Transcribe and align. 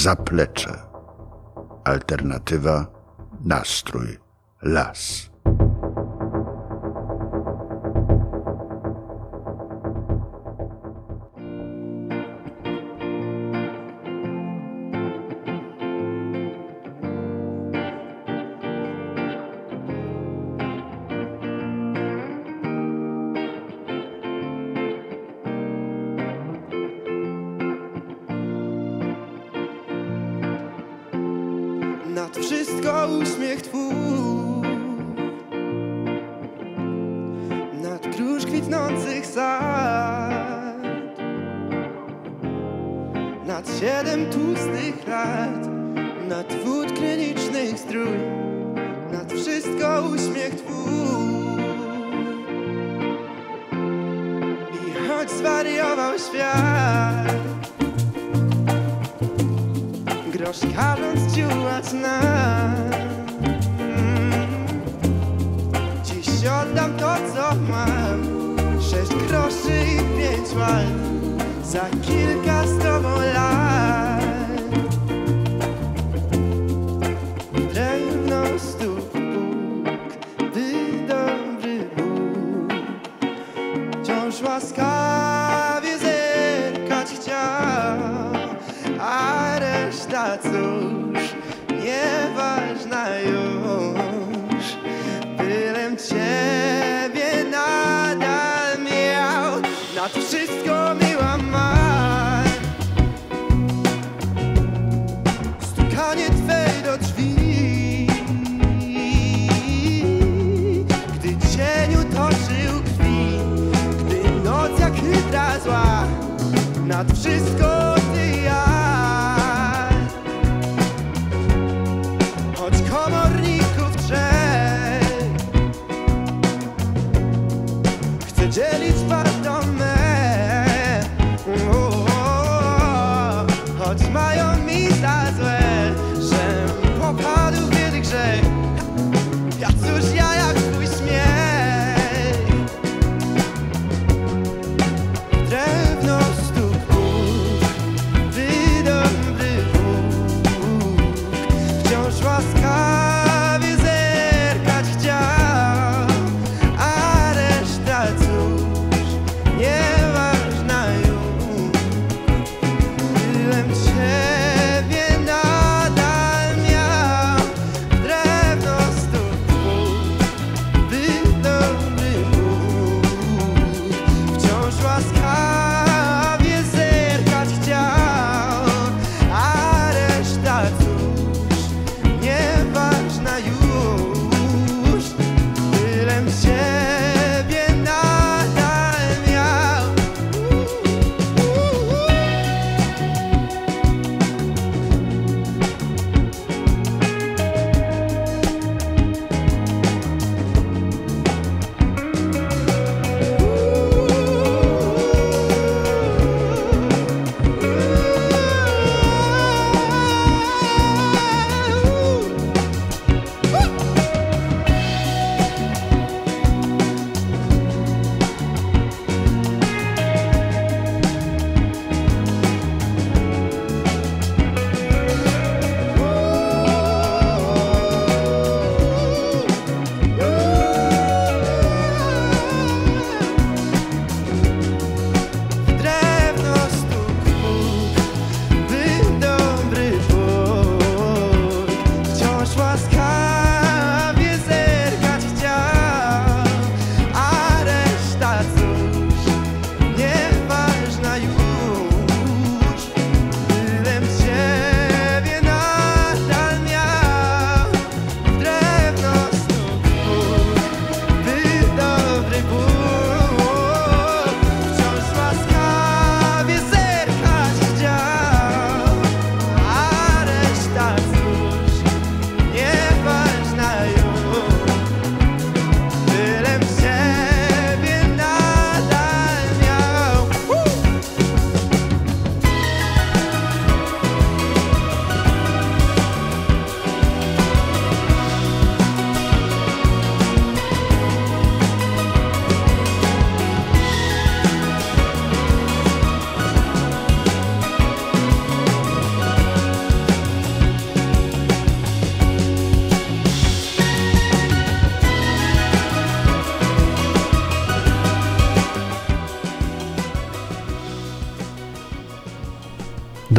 zaplecze. 0.00 0.72
Alternatywa 1.84 2.86
nastrój 3.44 4.18
las. 4.62 5.29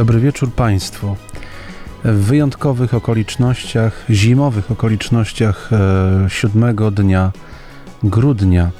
Dobry 0.01 0.19
wieczór 0.19 0.51
Państwu. 0.53 1.15
W 2.03 2.25
wyjątkowych 2.25 2.93
okolicznościach, 2.93 4.05
zimowych 4.09 4.71
okolicznościach 4.71 5.69
e, 5.73 6.29
siódmego 6.29 6.91
dnia 6.91 7.31
grudnia 8.03 8.71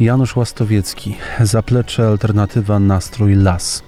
Janusz 0.00 0.36
Łastowiecki, 0.36 1.16
Zaplecze 1.40 2.08
Alternatywa 2.08 2.78
Nastrój 2.78 3.34
Las. 3.34 3.82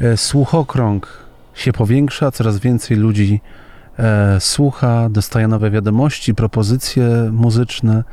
E, 0.00 0.16
Słuchokrąg 0.16 1.24
się 1.54 1.72
powiększa, 1.72 2.30
coraz 2.30 2.58
więcej 2.58 2.96
ludzi 2.96 3.40
e, 3.98 4.40
słucha, 4.40 5.08
dostaje 5.10 5.48
nowe 5.48 5.70
wiadomości, 5.70 6.34
propozycje 6.34 7.30
muzyczne. 7.32 8.04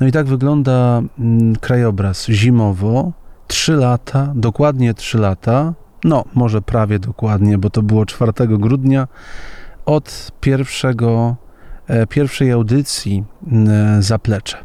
No 0.00 0.06
i 0.06 0.12
tak 0.12 0.26
wygląda 0.26 1.02
mm, 1.18 1.56
krajobraz 1.56 2.26
zimowo. 2.26 3.12
Trzy 3.46 3.72
lata, 3.72 4.32
dokładnie 4.34 4.94
trzy 4.94 5.18
lata, 5.18 5.74
no 6.04 6.24
może 6.34 6.62
prawie 6.62 6.98
dokładnie, 6.98 7.58
bo 7.58 7.70
to 7.70 7.82
było 7.82 8.06
4 8.06 8.32
grudnia, 8.48 9.08
od 9.86 10.32
pierwszego, 10.40 11.36
e, 11.86 12.06
pierwszej 12.06 12.52
audycji 12.52 13.24
e, 13.52 14.02
Zaplecze. 14.02 14.56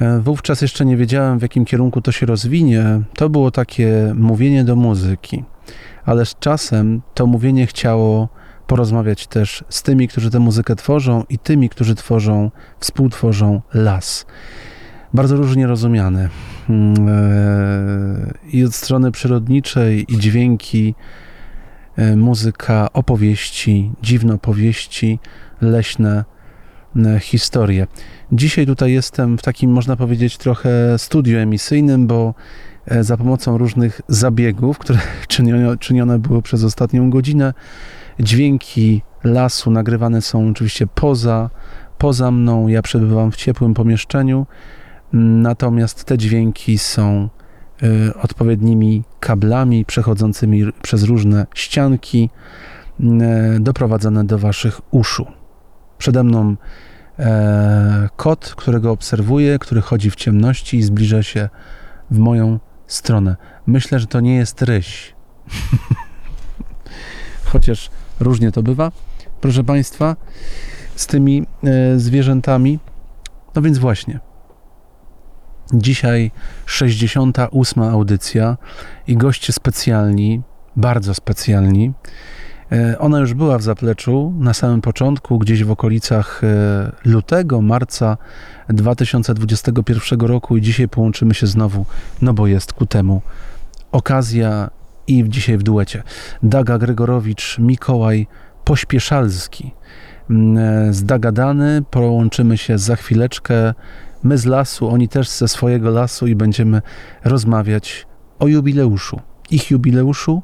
E, 0.00 0.20
Wówczas 0.20 0.62
jeszcze 0.62 0.84
nie 0.84 0.96
wiedziałem, 0.96 1.38
w 1.38 1.42
jakim 1.42 1.64
kierunku 1.64 2.00
to 2.00 2.12
się 2.12 2.26
rozwinie. 2.26 3.00
To 3.14 3.28
było 3.28 3.50
takie 3.50 4.12
mówienie 4.16 4.64
do 4.64 4.76
muzyki, 4.76 5.44
ale 6.04 6.26
z 6.26 6.34
czasem 6.38 7.02
to 7.14 7.26
mówienie 7.26 7.66
chciało 7.66 8.28
porozmawiać 8.66 9.26
też 9.26 9.64
z 9.68 9.82
tymi, 9.82 10.08
którzy 10.08 10.30
tę 10.30 10.38
muzykę 10.38 10.76
tworzą 10.76 11.24
i 11.28 11.38
tymi, 11.38 11.68
którzy 11.68 11.94
tworzą, 11.94 12.50
współtworzą 12.80 13.60
las. 13.74 14.26
Bardzo 15.14 15.36
różnie 15.36 15.66
rozumiany. 15.66 16.28
Mm, 16.68 16.94
e, 17.08 18.32
I 18.52 18.64
od 18.64 18.74
strony 18.74 19.10
przyrodniczej, 19.10 20.12
i 20.12 20.18
dźwięki, 20.18 20.94
e, 21.96 22.16
muzyka, 22.16 22.88
opowieści, 22.92 23.90
dziwne 24.02 24.34
opowieści, 24.34 25.18
leśne 25.60 26.24
e, 26.96 27.20
historie. 27.20 27.86
Dzisiaj 28.32 28.66
tutaj 28.66 28.92
jestem 28.92 29.38
w 29.38 29.42
takim, 29.42 29.70
można 29.70 29.96
powiedzieć, 29.96 30.38
trochę 30.38 30.98
studiu 30.98 31.38
emisyjnym, 31.38 32.06
bo 32.06 32.34
za 33.00 33.16
pomocą 33.16 33.58
różnych 33.58 34.00
zabiegów, 34.08 34.78
które 34.78 34.98
czynione 35.80 36.18
były 36.18 36.42
przez 36.42 36.64
ostatnią 36.64 37.10
godzinę, 37.10 37.54
dźwięki 38.20 39.02
lasu 39.24 39.70
nagrywane 39.70 40.22
są 40.22 40.48
oczywiście 40.48 40.86
poza, 40.86 41.50
poza 41.98 42.30
mną. 42.30 42.68
Ja 42.68 42.82
przebywam 42.82 43.32
w 43.32 43.36
ciepłym 43.36 43.74
pomieszczeniu, 43.74 44.46
natomiast 45.12 46.04
te 46.04 46.18
dźwięki 46.18 46.78
są 46.78 47.28
y, 47.82 48.14
odpowiednimi 48.22 49.04
kablami 49.20 49.84
przechodzącymi 49.84 50.72
przez 50.82 51.02
różne 51.02 51.46
ścianki 51.54 52.30
y, 53.00 53.04
doprowadzane 53.60 54.24
do 54.24 54.38
waszych 54.38 54.80
uszu. 54.90 55.26
Przede 55.98 56.24
mną 56.24 56.56
e, 57.18 58.08
kot, 58.16 58.54
którego 58.56 58.90
obserwuję, 58.90 59.58
który 59.58 59.80
chodzi 59.80 60.10
w 60.10 60.16
ciemności 60.16 60.76
i 60.76 60.82
zbliża 60.82 61.22
się 61.22 61.48
w 62.10 62.18
moją 62.18 62.58
stronę. 62.86 63.36
Myślę, 63.66 63.98
że 63.98 64.06
to 64.06 64.20
nie 64.20 64.36
jest 64.36 64.62
ryś. 64.62 65.14
Chociaż 67.52 67.90
różnie 68.20 68.52
to 68.52 68.62
bywa. 68.62 68.92
Proszę 69.40 69.64
Państwa, 69.64 70.16
z 70.96 71.06
tymi 71.06 71.46
e, 71.64 71.98
zwierzętami. 71.98 72.78
No 73.54 73.62
więc 73.62 73.78
właśnie. 73.78 74.20
Dzisiaj 75.72 76.30
68. 76.66 77.82
audycja 77.82 78.56
i 79.06 79.16
goście 79.16 79.52
specjalni, 79.52 80.42
bardzo 80.76 81.14
specjalni. 81.14 81.92
E, 82.72 82.98
Ona 82.98 83.18
już 83.18 83.34
była 83.34 83.58
w 83.58 83.62
zapleczu 83.62 84.34
na 84.38 84.54
samym 84.54 84.80
początku, 84.80 85.38
gdzieś 85.38 85.64
w 85.64 85.70
okolicach 85.70 86.40
e, 86.44 86.92
lutego, 87.04 87.62
marca 87.62 88.16
2021 88.68 90.20
roku 90.20 90.56
i 90.56 90.60
dzisiaj 90.60 90.88
połączymy 90.88 91.34
się 91.34 91.46
znowu, 91.46 91.86
no 92.22 92.34
bo 92.34 92.46
jest 92.46 92.72
ku 92.72 92.86
temu 92.86 93.22
okazja 93.92 94.70
i 95.06 95.24
dzisiaj 95.28 95.58
w 95.58 95.62
duecie. 95.62 96.02
Daga 96.42 96.78
Gregorowicz, 96.78 97.58
Mikołaj 97.58 98.26
Pośpieszalski. 98.64 99.74
Mm, 100.30 100.58
e, 100.88 100.92
Zdagadany, 100.92 101.82
połączymy 101.90 102.58
się 102.58 102.78
za 102.78 102.96
chwileczkę. 102.96 103.74
My 104.22 104.38
z 104.38 104.44
lasu, 104.44 104.88
oni 104.88 105.08
też 105.08 105.28
ze 105.28 105.48
swojego 105.48 105.90
lasu 105.90 106.26
i 106.26 106.34
będziemy 106.34 106.82
rozmawiać 107.24 108.06
o 108.38 108.46
jubileuszu. 108.46 109.20
Ich 109.50 109.70
jubileuszu, 109.70 110.42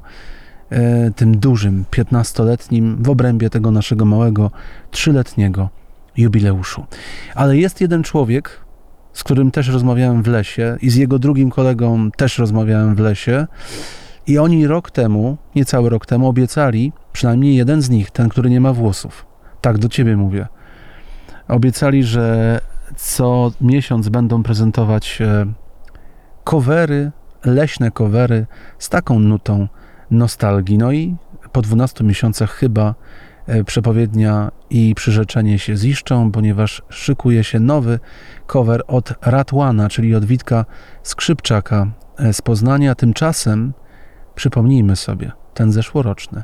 e, 0.70 1.10
tym 1.10 1.38
dużym, 1.38 1.84
15-letnim, 1.90 2.96
w 3.02 3.08
obrębie 3.08 3.50
tego 3.50 3.70
naszego 3.70 4.04
małego, 4.04 4.50
trzyletniego 4.90 5.68
jubileuszu. 6.16 6.86
Ale 7.34 7.56
jest 7.56 7.80
jeden 7.80 8.02
człowiek, 8.02 8.60
z 9.12 9.24
którym 9.24 9.50
też 9.50 9.68
rozmawiałem 9.68 10.22
w 10.22 10.26
lesie 10.26 10.76
i 10.82 10.90
z 10.90 10.96
jego 10.96 11.18
drugim 11.18 11.50
kolegą 11.50 12.10
też 12.10 12.38
rozmawiałem 12.38 12.94
w 12.94 12.98
lesie. 12.98 13.46
I 14.26 14.38
oni 14.38 14.66
rok 14.66 14.90
temu, 14.90 15.36
niecały 15.54 15.90
rok 15.90 16.06
temu, 16.06 16.28
obiecali, 16.28 16.92
przynajmniej 17.12 17.56
jeden 17.56 17.82
z 17.82 17.90
nich, 17.90 18.10
ten, 18.10 18.28
który 18.28 18.50
nie 18.50 18.60
ma 18.60 18.72
włosów. 18.72 19.26
Tak, 19.60 19.78
do 19.78 19.88
ciebie 19.88 20.16
mówię. 20.16 20.46
Obiecali, 21.48 22.04
że 22.04 22.60
co 22.96 23.52
miesiąc 23.60 24.08
będą 24.08 24.42
prezentować 24.42 25.18
e, 25.20 25.46
covery, 26.44 27.10
leśne 27.44 27.90
covery 27.90 28.46
z 28.78 28.88
taką 28.88 29.18
nutą 29.18 29.68
nostalgii. 30.10 30.78
No 30.78 30.92
i 30.92 31.16
po 31.52 31.62
12 31.62 32.04
miesiącach 32.04 32.50
chyba 32.50 32.94
e, 33.46 33.64
przepowiednia 33.64 34.50
i 34.70 34.94
przyrzeczenie 34.94 35.58
się 35.58 35.76
ziszczą, 35.76 36.32
ponieważ 36.32 36.82
szykuje 36.88 37.44
się 37.44 37.60
nowy 37.60 37.98
cover 38.46 38.82
od 38.86 39.14
Ratłana, 39.22 39.88
czyli 39.88 40.14
od 40.14 40.24
Witka 40.24 40.64
Skrzypczaka 41.02 41.86
e, 42.18 42.32
z 42.32 42.42
Poznania. 42.42 42.94
Tymczasem 42.94 43.72
przypomnijmy 44.34 44.96
sobie 44.96 45.32
ten 45.54 45.72
zeszłoroczny. 45.72 46.42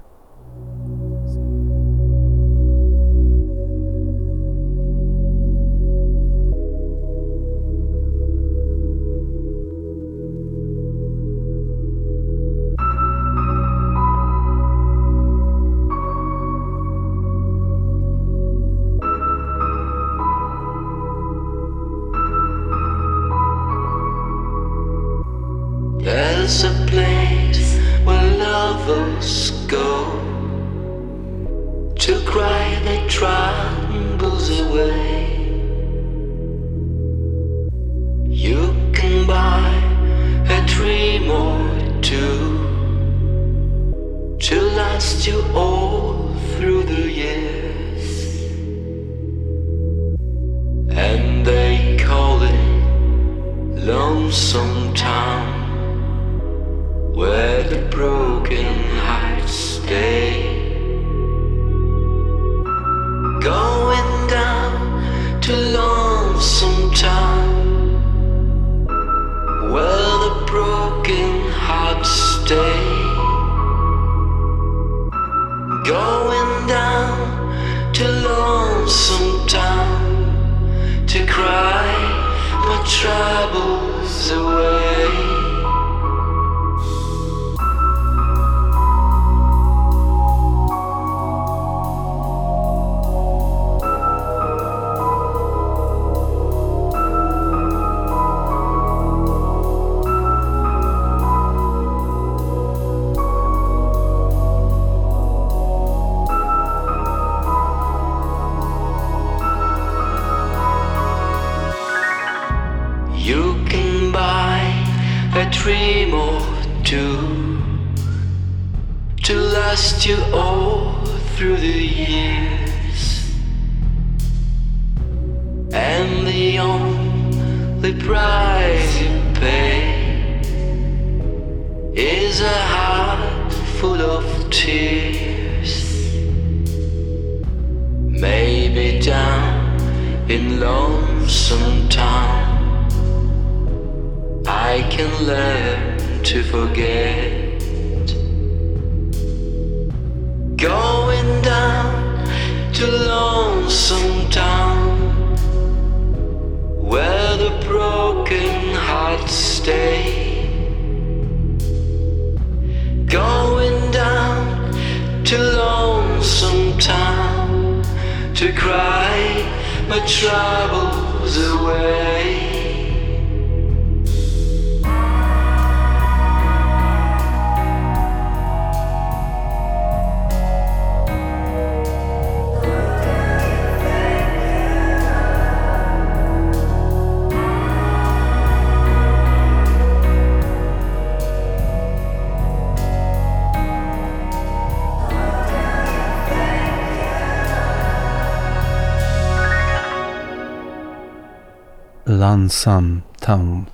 Lansam 202.30 203.02
Town. 203.20 203.64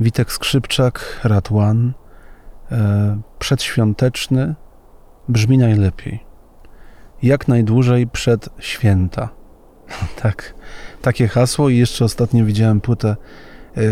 Witek 0.00 0.32
Skrzypczak, 0.32 1.20
Rat 1.24 1.52
One. 1.52 1.92
E, 2.72 3.20
przedświąteczny 3.38 4.54
brzmi 5.28 5.58
najlepiej. 5.58 6.24
Jak 7.22 7.48
najdłużej 7.48 8.06
przed 8.06 8.48
święta. 8.58 9.28
tak, 10.22 10.54
takie 11.02 11.28
hasło 11.28 11.68
i 11.68 11.76
jeszcze 11.76 12.04
ostatnio 12.04 12.44
widziałem 12.44 12.80
płytę 12.80 13.08
e, 13.08 13.82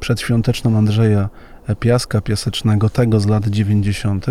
przedświąteczną 0.00 0.78
Andrzeja 0.78 1.28
Piaska 1.80 2.20
Piasecznego, 2.20 2.90
tego 2.90 3.20
z 3.20 3.26
lat 3.26 3.46
90. 3.46 4.26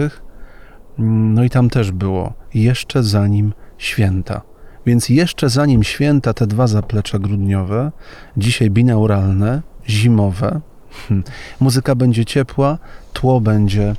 No 1.34 1.44
i 1.44 1.50
tam 1.50 1.70
też 1.70 1.92
było 1.92 2.34
jeszcze 2.54 3.04
zanim 3.04 3.54
święta. 3.78 4.53
Więc 4.86 5.10
jeszcze 5.10 5.50
zanim 5.50 5.84
święta, 5.84 6.34
te 6.34 6.48
dwa 6.48 6.68
zaplecza 6.68 7.20
grudniowe, 7.20 7.92
dzisiaj 8.38 8.70
binauralne, 8.70 9.62
zimowe, 9.90 10.62
hmm, 11.08 11.24
muzyka 11.60 11.96
będzie 11.96 12.26
ciepła, 12.26 12.78
tło 13.14 13.42
będzie 13.42 13.96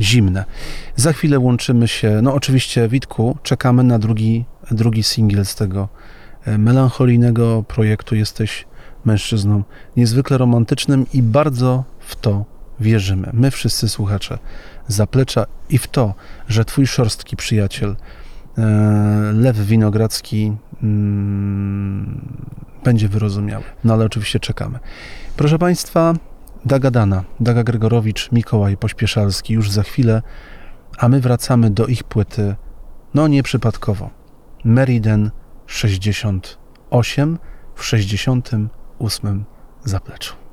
zimne. 0.00 0.44
Za 0.96 1.12
chwilę 1.12 1.38
łączymy 1.38 1.88
się, 1.88 2.20
no 2.22 2.34
oczywiście 2.34 2.88
Witku, 2.88 3.38
czekamy 3.42 3.84
na 3.84 3.98
drugi, 3.98 4.44
drugi 4.70 5.02
singiel 5.02 5.46
z 5.46 5.54
tego 5.54 5.88
e, 6.44 6.58
melancholijnego 6.58 7.62
projektu. 7.68 8.14
Jesteś 8.14 8.66
mężczyzną 9.04 9.62
niezwykle 9.96 10.38
romantycznym 10.38 11.06
i 11.12 11.22
bardzo 11.22 11.84
w 12.00 12.16
to 12.16 12.44
wierzymy. 12.80 13.30
My 13.32 13.50
wszyscy 13.50 13.88
słuchacze 13.88 14.38
zaplecza 14.88 15.46
i 15.70 15.78
w 15.78 15.86
to, 15.86 16.14
że 16.48 16.64
twój 16.64 16.86
szorstki 16.86 17.36
przyjaciel 17.36 17.96
Lew 19.32 19.56
Winogradzki 19.56 20.52
mm, 20.82 22.20
będzie 22.84 23.08
wyrozumiały. 23.08 23.64
No 23.84 23.94
ale 23.94 24.04
oczywiście 24.04 24.40
czekamy. 24.40 24.78
Proszę 25.36 25.58
Państwa, 25.58 26.14
Daga 26.64 26.90
Dana, 26.90 27.24
Daga 27.40 27.64
Gregorowicz, 27.64 28.32
Mikołaj 28.32 28.76
Pośpieszalski 28.76 29.54
już 29.54 29.70
za 29.70 29.82
chwilę, 29.82 30.22
a 30.98 31.08
my 31.08 31.20
wracamy 31.20 31.70
do 31.70 31.86
ich 31.86 32.04
płyty, 32.04 32.56
no 33.14 33.28
nieprzypadkowo. 33.28 34.10
Meriden 34.64 35.30
68 35.66 37.38
w 37.74 37.84
68 37.84 39.44
zapleczu. 39.84 40.45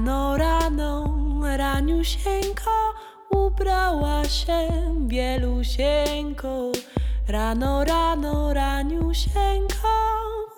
Rano, 0.00 0.36
rano, 0.36 1.56
raniusieńko, 1.56 2.94
ubrała 3.30 4.24
się 4.24 4.68
bielusieńko. 5.00 6.72
Rano, 7.28 7.84
rano, 7.84 8.54
raniusieńko, 8.54 9.88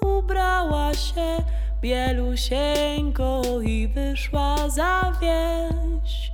ubrała 0.00 0.94
się 0.94 1.42
bielusieńko 1.80 3.42
i 3.64 3.88
wyszła 3.88 4.68
za 4.68 5.12
wieś, 5.20 6.32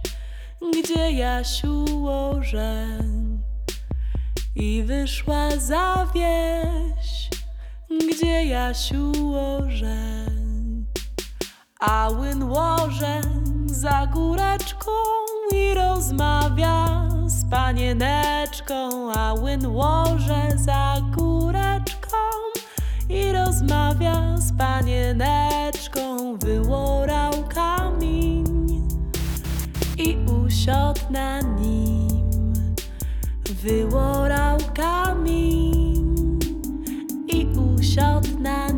gdzie 0.72 1.12
Jasiu 1.12 2.06
ożeń. 2.06 3.38
I 4.56 4.82
wyszła 4.82 5.50
za 5.56 6.06
wieś, 6.14 7.28
gdzie 7.90 8.44
Jasiu 8.44 9.12
ożeń. 9.36 10.47
A 11.80 12.10
łyn 12.10 12.42
łoże 12.42 13.20
za 13.66 14.06
góreczką 14.06 14.90
i 15.54 15.74
rozmawia 15.74 17.08
z 17.26 17.50
panieneczką. 17.50 19.12
A 19.12 19.34
łyn 19.34 19.66
łoże 19.66 20.48
za 20.56 20.96
góreczką 21.16 22.16
i 23.08 23.32
rozmawia 23.32 24.36
z 24.36 24.58
panieneczką. 24.58 26.36
Wyłorał 26.38 27.32
kamień 27.54 28.68
i 29.98 30.16
usiadł 30.46 31.00
na 31.10 31.40
nim. 31.40 32.74
Wyłorał 33.62 34.58
kamień 34.74 36.38
i 37.28 37.46
usiadł 37.46 38.38
na 38.38 38.66
nim. 38.68 38.77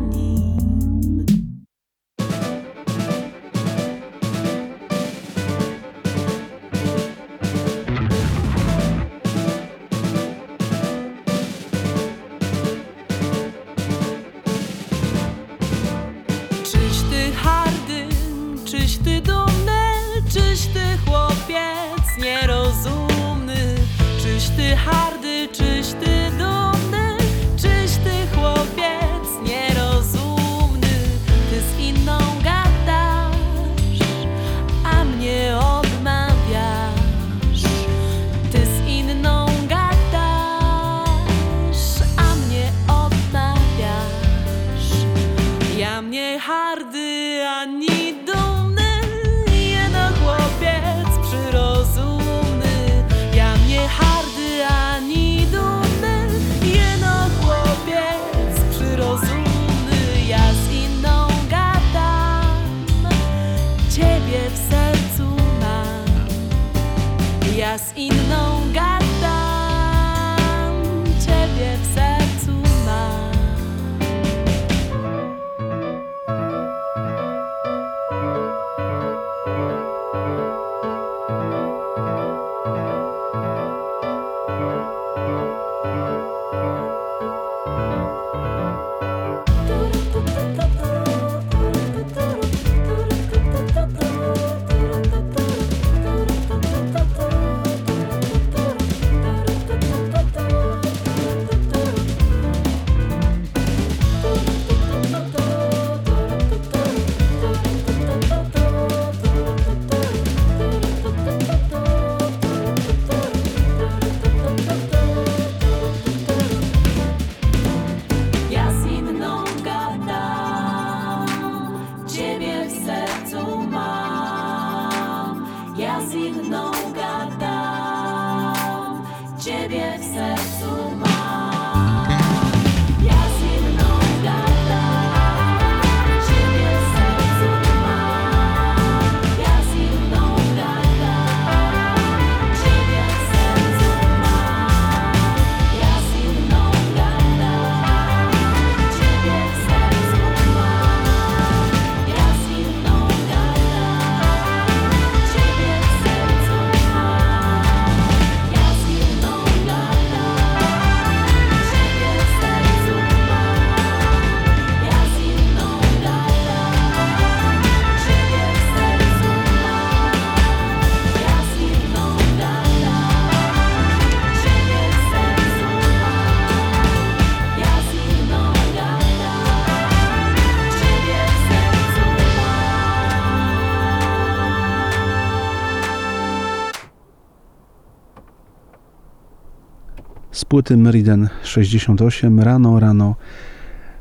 Płyty 190.51 190.77
Meriden 190.77 191.29
68 191.43 192.39
rano, 192.39 192.79
rano, 192.79 193.15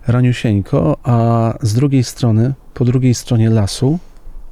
raniusieńko, 0.07 0.97
a 1.03 1.55
z 1.63 1.75
drugiej 1.75 2.05
strony, 2.05 2.55
po 2.75 2.85
drugiej 2.85 3.15
stronie 3.15 3.51
lasu 3.51 3.99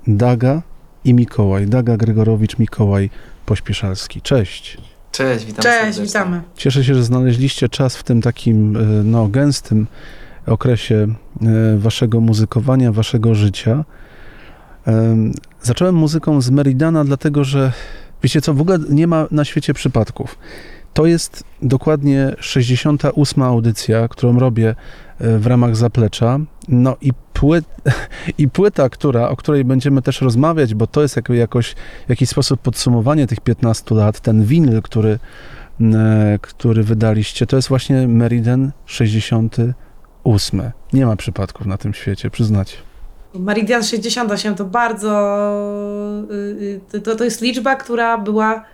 Daga 0.06 0.62
i 1.04 1.14
Mikołaj. 1.14 1.66
Daga 1.66 1.96
Gregorowicz, 1.96 2.58
Mikołaj 2.58 3.10
Pośpieszalski. 3.46 4.22
Cześć. 4.22 4.78
Cześć, 5.12 5.44
witam 5.44 5.62
Cześć, 5.62 5.74
serdecznie. 5.76 6.04
witamy. 6.04 6.42
Cieszę 6.56 6.84
się, 6.84 6.94
że 6.94 7.04
znaleźliście 7.04 7.68
czas 7.68 7.96
w 7.96 8.02
tym 8.02 8.22
takim 8.22 8.76
e, 8.76 8.80
no, 9.04 9.28
gęstym 9.28 9.86
okresie 10.46 11.06
e, 11.42 11.78
waszego 11.78 12.20
muzykowania, 12.20 12.92
waszego 12.92 13.34
życia. 13.34 13.84
Em, 14.86 15.32
Zacząłem 15.62 15.94
muzyką 15.94 16.40
z 16.40 16.50
Meridana, 16.50 17.04
dlatego 17.04 17.44
że 17.44 17.72
wiecie 18.22 18.40
co, 18.40 18.54
w 18.54 18.60
ogóle 18.60 18.78
nie 18.90 19.06
ma 19.06 19.26
na 19.30 19.44
świecie 19.44 19.74
przypadków. 19.74 20.38
To 20.98 21.06
jest 21.06 21.44
dokładnie 21.62 22.34
68. 22.40 23.42
audycja, 23.42 24.08
którą 24.08 24.38
robię 24.38 24.74
e, 25.18 25.38
w 25.38 25.46
ramach 25.46 25.76
zaplecza. 25.76 26.38
No 26.68 26.96
i, 27.00 27.12
płyt, 27.32 27.64
i 28.38 28.48
płyta, 28.48 28.88
która, 28.88 29.28
o 29.28 29.36
której 29.36 29.64
będziemy 29.64 30.02
też 30.02 30.20
rozmawiać, 30.20 30.74
bo 30.74 30.86
to 30.86 31.02
jest 31.02 31.16
jako, 31.16 31.34
jakoś, 31.34 31.74
w 32.06 32.10
jakiś 32.10 32.28
sposób 32.28 32.60
podsumowanie 32.60 33.26
tych 33.26 33.40
15 33.40 33.94
lat, 33.94 34.20
ten 34.20 34.44
winyl, 34.44 34.82
który, 34.82 35.18
e, 35.80 36.38
który 36.42 36.82
wydaliście, 36.82 37.46
to 37.46 37.56
jest 37.56 37.68
właśnie 37.68 38.08
Meriden 38.08 38.72
68. 38.86 40.70
Nie 40.92 41.06
ma 41.06 41.16
przypadków 41.16 41.66
na 41.66 41.78
tym 41.78 41.94
świecie, 41.94 42.30
przyznacie. 42.30 42.76
Meridian 43.34 43.82
68 43.82 44.54
to 44.54 44.64
bardzo. 44.64 45.10
y, 46.30 46.90
y, 46.94 47.00
To, 47.00 47.16
to 47.16 47.24
jest 47.24 47.40
liczba, 47.42 47.76
która 47.76 48.18
była. 48.18 48.64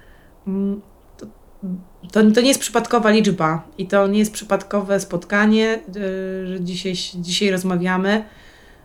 To, 2.12 2.30
to, 2.30 2.40
nie 2.40 2.48
jest 2.48 2.60
przypadkowa 2.60 3.10
liczba 3.10 3.62
i 3.78 3.86
to 3.86 4.06
nie 4.06 4.18
jest 4.18 4.32
przypadkowe 4.32 5.00
spotkanie, 5.00 5.80
y, 5.96 6.46
że 6.46 6.60
dzisiaj, 6.60 6.94
dzisiaj 7.14 7.50
rozmawiamy. 7.50 8.24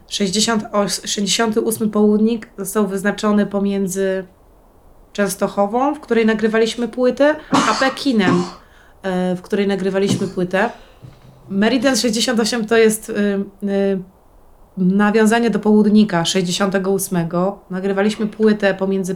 68, 0.08 0.90
68 1.06 1.90
południk 1.90 2.50
został 2.58 2.88
wyznaczony 2.88 3.46
pomiędzy 3.46 4.26
Częstochową, 5.14 5.96
w 5.96 6.00
której 6.00 6.26
nagrywaliśmy 6.26 6.88
płytę, 6.88 7.36
a 7.52 7.74
Pekinem, 7.80 8.44
y, 9.34 9.36
w 9.36 9.42
której 9.42 9.68
nagrywaliśmy 9.68 10.28
płytę. 10.28 10.70
Meridian 11.50 11.96
68 11.96 12.66
to 12.66 12.78
jest 12.78 13.10
y, 13.10 14.04
nawiązanie 14.78 15.50
do 15.50 15.60
południka 15.60 16.26
68. 16.26 17.30
Nagrywaliśmy 17.70 18.28
płytę 18.28 18.74
pomiędzy 18.74 19.16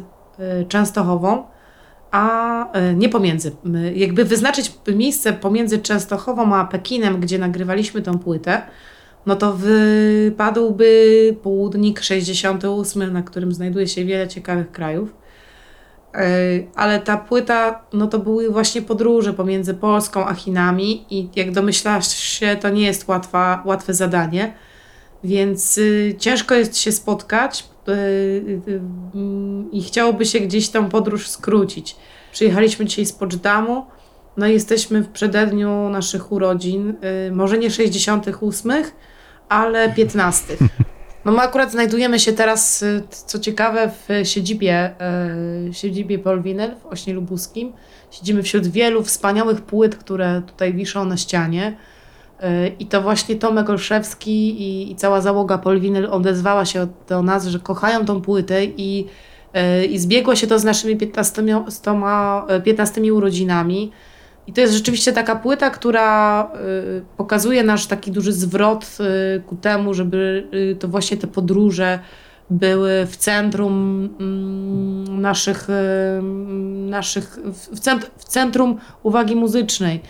Częstochową, 0.68 1.44
a 2.14 2.66
y, 2.92 2.96
nie 2.96 3.10
pomiędzy. 3.10 3.52
Jakby 3.96 4.26
wyznaczyć 4.26 4.74
miejsce 4.96 5.34
pomiędzy 5.34 5.80
Częstochową 5.80 6.56
a 6.56 6.66
Pekinem, 6.66 7.20
gdzie 7.20 7.40
nagrywaliśmy 7.40 8.02
tą 8.02 8.20
płytę, 8.20 8.62
no 9.26 9.36
to 9.36 9.54
wypadłby 9.54 11.36
południk 11.44 12.02
68, 12.02 13.14
na 13.14 13.22
którym 13.22 13.52
znajduje 13.52 13.88
się 13.88 14.06
wiele 14.06 14.28
ciekawych 14.28 14.72
krajów. 14.72 15.10
Y, 16.16 16.68
Ale 16.76 17.00
ta 17.00 17.18
płyta, 17.18 17.84
no 17.94 18.08
to 18.08 18.20
były 18.20 18.50
właśnie 18.50 18.82
podróże 18.82 19.34
pomiędzy 19.34 19.74
Polską 19.74 20.26
a 20.26 20.34
Chinami 20.34 21.06
i 21.10 21.30
jak 21.36 21.52
domyślasz 21.52 22.08
się, 22.18 22.56
to 22.62 22.70
nie 22.70 22.86
jest 22.86 23.08
łatwa, 23.08 23.64
łatwe 23.66 23.94
zadanie. 23.94 24.54
Więc 25.24 25.78
y, 25.78 26.16
ciężko 26.20 26.56
jest 26.56 26.78
się 26.78 26.92
spotkać 26.92 27.73
i 29.72 29.84
chciałoby 29.84 30.26
się 30.26 30.40
gdzieś 30.40 30.70
tą 30.70 30.90
podróż 30.90 31.28
skrócić. 31.28 31.96
Przyjechaliśmy 32.32 32.86
dzisiaj 32.86 33.06
z 33.06 33.14
Poczdamу, 33.14 33.86
no 34.38 34.48
i 34.48 34.54
jesteśmy 34.54 35.02
w 35.02 35.10
przededniu 35.10 35.90
naszych 35.90 36.32
urodzin, 36.32 36.94
y, 37.28 37.32
może 37.32 37.58
nie 37.58 37.72
68, 37.72 38.72
ale 39.50 39.90
15. 39.90 40.58
No 41.26 41.32
my 41.32 41.40
akurat 41.40 41.72
znajdujemy 41.72 42.20
się 42.20 42.34
teraz, 42.34 42.86
co 43.10 43.40
ciekawe, 43.40 43.92
w 44.08 44.28
siedzibie, 44.28 44.96
siedzibie 45.72 46.20
Polwinel 46.20 46.76
w 46.76 46.86
Ośnie 46.86 47.14
Lubuskim. 47.14 47.74
Siedzimy 48.12 48.44
wśród 48.44 48.68
wielu 48.68 49.04
wspaniałych 49.04 49.62
płyt, 49.62 49.96
które 49.96 50.42
tutaj 50.48 50.74
wiszą 50.74 51.06
na 51.06 51.18
ścianie. 51.18 51.78
Y, 52.42 52.72
I 52.80 52.86
to 52.86 53.02
właśnie 53.02 53.36
Tomek 53.36 53.70
Olszewski 53.70 54.62
i, 54.62 54.92
i 54.92 54.96
cała 54.96 55.22
załoga 55.22 55.58
Polwinel 55.58 56.06
odezwała 56.06 56.66
się 56.66 56.88
do 57.10 57.24
nas, 57.24 57.48
że 57.48 57.60
kochają 57.60 58.06
tą 58.06 58.22
płytę 58.22 58.66
i, 58.66 59.06
y, 59.82 59.86
i 59.86 60.00
zbiegło 60.00 60.36
się 60.36 60.48
to 60.48 60.60
z 60.60 60.64
naszymi 60.64 60.98
15, 60.98 61.42
stoma- 61.70 62.52
y, 62.58 62.62
15 62.62 63.14
urodzinami. 63.14 63.92
I 64.48 64.54
to 64.54 64.62
jest 64.62 64.74
rzeczywiście 64.74 65.14
taka 65.14 65.36
płyta, 65.36 65.70
która 65.70 66.52
pokazuje 67.18 67.64
nasz 67.64 67.86
taki 67.86 68.12
duży 68.12 68.34
zwrot 68.34 68.98
ku 69.48 69.56
temu, 69.56 69.94
żeby 69.94 70.48
to 70.80 70.88
właśnie 70.88 71.18
te 71.18 71.28
podróże 71.28 72.00
były 72.50 73.06
w 73.06 73.18
centrum 73.18 73.74
mm, 74.20 75.22
naszych, 75.22 75.70
y, 75.70 75.74
naszych 76.90 77.40
w 78.18 78.24
centrum 78.24 78.78
uwagi 79.04 79.36
muzycznej. 79.36 80.02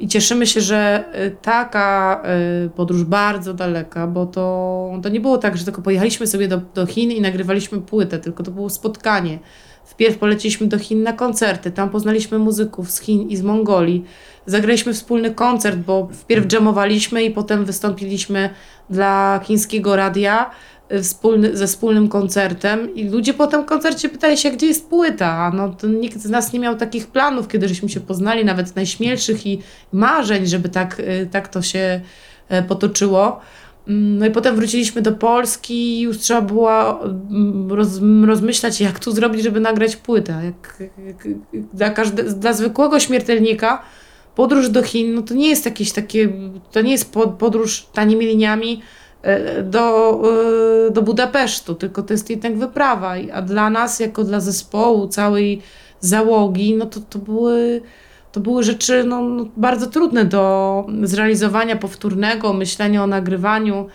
I 0.00 0.08
cieszymy 0.08 0.46
się, 0.46 0.60
że 0.60 1.04
y, 1.26 1.36
taka 1.42 2.22
y, 2.66 2.70
podróż 2.70 3.04
bardzo 3.04 3.54
daleka, 3.54 4.06
bo 4.06 4.26
to, 4.26 4.92
to 5.02 5.08
nie 5.08 5.20
było 5.20 5.38
tak, 5.38 5.56
że 5.56 5.64
tylko 5.64 5.82
pojechaliśmy 5.82 6.26
sobie 6.26 6.48
do, 6.48 6.60
do 6.74 6.86
Chin 6.86 7.12
i 7.12 7.20
nagrywaliśmy 7.20 7.80
płytę, 7.80 8.18
tylko 8.18 8.42
to 8.42 8.50
było 8.50 8.70
spotkanie. 8.70 9.38
Wpierw 9.84 10.18
poleciliśmy 10.18 10.66
do 10.66 10.78
Chin 10.78 11.02
na 11.02 11.12
koncerty, 11.12 11.70
tam 11.70 11.90
poznaliśmy 11.90 12.38
muzyków 12.38 12.90
z 12.90 13.00
Chin 13.00 13.28
i 13.28 13.36
z 13.36 13.42
Mongolii. 13.42 14.04
Zagraliśmy 14.46 14.94
wspólny 14.94 15.30
koncert, 15.30 15.78
bo 15.78 16.08
wpierw 16.12 16.46
dżemowaliśmy 16.46 17.24
i 17.24 17.30
potem 17.30 17.64
wystąpiliśmy 17.64 18.50
dla 18.90 19.40
chińskiego 19.44 19.96
radia 19.96 20.50
wspólny, 21.02 21.56
ze 21.56 21.66
wspólnym 21.66 22.08
koncertem 22.08 22.94
i 22.94 23.08
ludzie 23.08 23.34
po 23.34 23.46
tym 23.46 23.64
koncercie 23.64 24.08
pytali 24.08 24.36
się, 24.38 24.50
gdzie 24.50 24.66
jest 24.66 24.88
płyta. 24.88 25.52
No 25.54 25.68
to 25.68 25.86
nikt 25.86 26.18
z 26.18 26.30
nas 26.30 26.52
nie 26.52 26.60
miał 26.60 26.76
takich 26.76 27.06
planów, 27.06 27.48
kiedy 27.48 27.68
żeśmy 27.68 27.88
się 27.88 28.00
poznali, 28.00 28.44
nawet 28.44 28.76
najśmielszych 28.76 29.46
i 29.46 29.58
marzeń, 29.92 30.46
żeby 30.46 30.68
tak, 30.68 31.00
y, 31.00 31.28
tak 31.30 31.48
to 31.48 31.62
się 31.62 32.00
e, 32.48 32.62
potoczyło. 32.62 33.40
Mm, 33.88 34.18
No 34.18 34.26
i 34.26 34.30
potem 34.30 34.56
wróciliśmy 34.56 35.02
do 35.02 35.12
Polski 35.12 35.74
i 35.74 36.00
już 36.00 36.18
trzeba 36.18 36.40
było 36.40 37.04
mm, 37.04 37.72
roz, 37.72 37.88
rozmyślać, 38.26 38.80
jak 38.80 38.98
tu 38.98 39.12
zrobić, 39.12 39.42
żeby 39.42 39.60
nagrać 39.60 39.96
płytę. 39.96 40.40
Jak, 40.44 40.82
jak, 41.06 41.28
dla, 41.74 41.90
każde, 41.90 42.22
dla 42.22 42.52
zwykłego 42.52 43.00
śmiertelnika 43.00 43.82
podróż 44.34 44.68
do 44.68 44.82
Chin, 44.82 45.14
no 45.14 45.22
to 45.22 45.34
nie 45.34 45.48
jest 45.48 45.64
jakieś 45.64 45.92
takie, 45.92 46.28
to 46.72 46.80
nie 46.80 46.92
jest 46.92 47.12
po- 47.12 47.28
podróż 47.28 47.86
tanimi 47.92 48.26
liniami 48.26 48.82
do, 49.64 50.22
e, 50.88 50.90
do 50.90 51.02
Budapesztu, 51.02 51.74
tylko 51.74 52.02
to 52.02 52.14
jest 52.14 52.30
jednak 52.30 52.58
wyprawa. 52.58 53.14
A 53.32 53.42
dla 53.42 53.70
nas, 53.70 54.00
jako 54.00 54.24
dla 54.24 54.40
zespołu, 54.40 55.08
całej 55.08 55.62
załogi, 56.00 56.74
no 56.74 56.86
to, 56.86 57.00
to 57.00 57.18
były 57.18 57.82
to 58.32 58.40
były 58.40 58.62
rzeczy 58.62 59.04
no, 59.04 59.22
no, 59.22 59.46
bardzo 59.56 59.86
trudne 59.86 60.24
do 60.24 60.86
zrealizowania 61.02 61.76
powtórnego, 61.76 62.52
myślenia 62.52 63.04
o 63.04 63.06
nagrywaniu. 63.06 63.86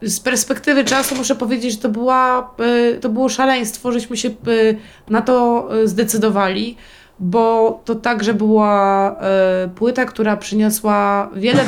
Yy, 0.00 0.08
Z 0.08 0.20
perspektywy 0.20 0.84
czasu 0.84 1.14
muszę 1.14 1.34
powiedzieć, 1.34 1.72
że 1.72 1.78
to, 1.78 1.88
była, 1.88 2.54
to 3.00 3.08
było 3.08 3.28
szaleństwo, 3.28 3.92
żeśmy 3.92 4.16
się 4.16 4.30
na 5.10 5.22
to 5.22 5.68
zdecydowali, 5.84 6.76
bo 7.18 7.80
to 7.84 7.94
także 7.94 8.34
była 8.34 9.16
płyta, 9.74 10.04
która 10.04 10.36
przyniosła 10.36 11.30
wiele 11.34 11.64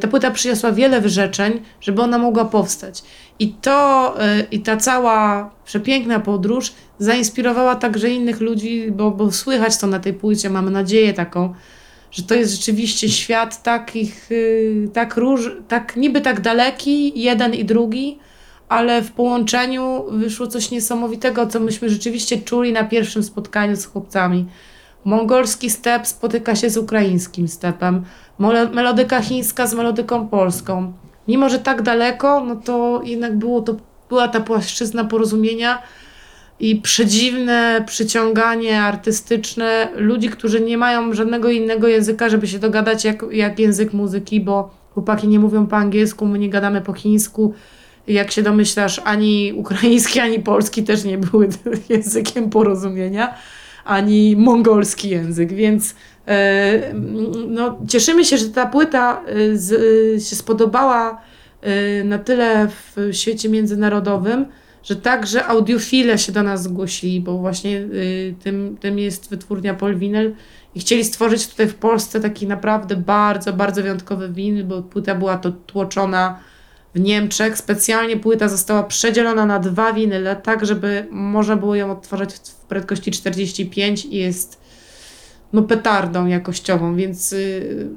ta 0.00 0.08
płyta 0.08 0.30
przyniosła 0.30 0.72
wiele 0.72 1.00
wyrzeczeń, 1.00 1.60
żeby 1.80 2.02
ona 2.02 2.18
mogła 2.18 2.44
powstać. 2.44 3.02
I 3.38 3.48
to, 3.52 4.14
yy, 4.18 4.46
i 4.50 4.60
ta 4.60 4.76
cała 4.76 5.50
przepiękna 5.64 6.20
podróż 6.20 6.72
zainspirowała 6.98 7.76
także 7.76 8.10
innych 8.10 8.40
ludzi, 8.40 8.90
bo, 8.90 9.10
bo 9.10 9.32
słychać 9.32 9.78
to 9.78 9.86
na 9.86 9.98
tej 9.98 10.14
płycie, 10.14 10.50
mamy 10.50 10.70
nadzieję 10.70 11.12
taką, 11.12 11.54
że 12.10 12.22
to 12.22 12.34
jest 12.34 12.56
rzeczywiście 12.56 13.08
świat 13.08 13.62
takich, 13.62 14.30
yy, 14.30 14.88
tak 14.92 15.16
róż, 15.16 15.50
tak 15.68 15.96
niby 15.96 16.20
tak 16.20 16.40
daleki, 16.40 17.20
jeden 17.20 17.54
i 17.54 17.64
drugi, 17.64 18.18
ale 18.68 19.02
w 19.02 19.12
połączeniu 19.12 20.04
wyszło 20.10 20.46
coś 20.46 20.70
niesamowitego, 20.70 21.46
co 21.46 21.60
myśmy 21.60 21.90
rzeczywiście 21.90 22.38
czuli 22.38 22.72
na 22.72 22.84
pierwszym 22.84 23.22
spotkaniu 23.22 23.76
z 23.76 23.84
chłopcami. 23.84 24.46
Mongolski 25.04 25.70
step 25.70 26.06
spotyka 26.06 26.56
się 26.56 26.70
z 26.70 26.76
ukraińskim 26.76 27.48
stepem, 27.48 28.04
melodyka 28.72 29.20
chińska 29.20 29.66
z 29.66 29.74
melodyką 29.74 30.28
polską. 30.28 30.92
Mimo, 31.28 31.48
że 31.48 31.58
tak 31.58 31.82
daleko, 31.82 32.44
no 32.44 32.56
to 32.56 33.00
jednak 33.04 33.38
było 33.38 33.62
to, 33.62 33.76
była 34.08 34.28
ta 34.28 34.40
płaszczyzna 34.40 35.04
porozumienia 35.04 35.82
i 36.60 36.76
przedziwne 36.76 37.84
przyciąganie 37.86 38.82
artystyczne 38.82 39.88
ludzi, 39.96 40.28
którzy 40.28 40.60
nie 40.60 40.78
mają 40.78 41.12
żadnego 41.12 41.50
innego 41.50 41.88
języka, 41.88 42.28
żeby 42.28 42.46
się 42.46 42.58
dogadać 42.58 43.04
jak, 43.04 43.24
jak 43.30 43.58
język 43.58 43.92
muzyki, 43.92 44.40
bo 44.40 44.70
chłopaki 44.94 45.28
nie 45.28 45.40
mówią 45.40 45.66
po 45.66 45.76
angielsku, 45.76 46.26
my 46.26 46.38
nie 46.38 46.50
gadamy 46.50 46.80
po 46.80 46.92
chińsku. 46.92 47.54
Jak 48.06 48.30
się 48.30 48.42
domyślasz, 48.42 49.00
ani 49.04 49.52
ukraiński, 49.56 50.20
ani 50.20 50.40
polski 50.40 50.82
też 50.82 51.04
nie 51.04 51.18
były 51.18 51.48
językiem 51.88 52.50
porozumienia, 52.50 53.34
ani 53.84 54.36
mongolski 54.36 55.08
język, 55.08 55.52
więc 55.52 55.94
e, 56.28 56.94
no, 57.48 57.78
cieszymy 57.88 58.24
się, 58.24 58.38
że 58.38 58.48
ta 58.48 58.66
płyta 58.66 59.22
e, 59.26 59.56
z, 59.56 59.72
e, 59.72 60.20
się 60.20 60.36
spodobała 60.36 61.20
na 62.04 62.18
tyle 62.18 62.68
w 62.68 63.08
świecie 63.12 63.48
międzynarodowym, 63.48 64.46
że 64.82 64.96
także 64.96 65.46
audiofile 65.46 66.18
się 66.18 66.32
do 66.32 66.42
nas 66.42 66.62
zgłosili, 66.62 67.20
bo 67.20 67.38
właśnie 67.38 67.88
tym, 68.42 68.76
tym 68.80 68.98
jest 68.98 69.30
wytwórnia 69.30 69.74
Polwinel 69.74 70.34
i 70.74 70.80
chcieli 70.80 71.04
stworzyć 71.04 71.46
tutaj 71.46 71.68
w 71.68 71.74
Polsce 71.74 72.20
taki 72.20 72.46
naprawdę 72.46 72.96
bardzo, 72.96 73.52
bardzo 73.52 73.82
wyjątkowy 73.82 74.28
winyl, 74.28 74.64
bo 74.64 74.82
płyta 74.82 75.14
była 75.14 75.38
to 75.38 75.52
tłoczona 75.52 76.40
w 76.94 77.00
Niemczech. 77.00 77.58
Specjalnie 77.58 78.16
płyta 78.16 78.48
została 78.48 78.82
przedzielona 78.82 79.46
na 79.46 79.58
dwa 79.58 79.92
winyle, 79.92 80.36
tak 80.36 80.66
żeby 80.66 81.06
można 81.10 81.56
było 81.56 81.74
ją 81.74 81.92
odtwarzać 81.92 82.34
w 82.34 82.54
prędkości 82.54 83.10
45 83.10 84.04
i 84.04 84.16
jest 84.16 84.64
no 85.52 85.62
petardą 85.62 86.26
jakościową, 86.26 86.96
więc, 86.96 87.32
y, 87.32 87.88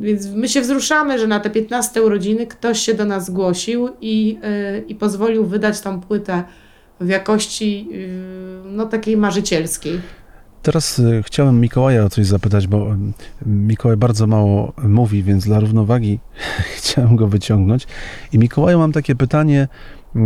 więc 0.00 0.26
my 0.26 0.48
się 0.48 0.60
wzruszamy, 0.60 1.18
że 1.18 1.26
na 1.26 1.40
te 1.40 1.50
15 1.50 2.02
urodziny 2.02 2.46
ktoś 2.46 2.80
się 2.80 2.94
do 2.94 3.04
nas 3.04 3.26
zgłosił 3.26 3.88
i, 4.00 4.38
y, 4.78 4.84
i 4.88 4.94
pozwolił 4.94 5.46
wydać 5.46 5.80
tą 5.80 6.00
płytę 6.00 6.42
w 7.00 7.08
jakości 7.08 7.88
y, 7.92 8.08
no 8.64 8.86
takiej 8.86 9.16
marzycielskiej. 9.16 10.00
Teraz 10.62 10.98
y, 10.98 11.22
chciałem 11.26 11.60
Mikołaja 11.60 12.04
o 12.04 12.10
coś 12.10 12.26
zapytać, 12.26 12.66
bo 12.66 12.94
y, 12.94 12.96
Mikołaj 13.46 13.96
bardzo 13.96 14.26
mało 14.26 14.72
mówi, 14.82 15.22
więc 15.22 15.44
dla 15.44 15.60
równowagi 15.60 16.18
chciałem 16.76 17.16
go 17.16 17.28
wyciągnąć. 17.28 17.86
I 18.32 18.38
Mikołaju 18.38 18.78
mam 18.78 18.92
takie 18.92 19.14
pytanie, 19.14 19.68
y, 20.16 20.20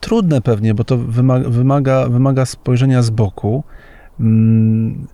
trudne 0.00 0.40
pewnie, 0.40 0.74
bo 0.74 0.84
to 0.84 0.98
wymaga, 0.98 1.48
wymaga, 1.48 2.08
wymaga 2.08 2.46
spojrzenia 2.46 3.02
z 3.02 3.10
boku, 3.10 3.64
mm, 4.20 5.06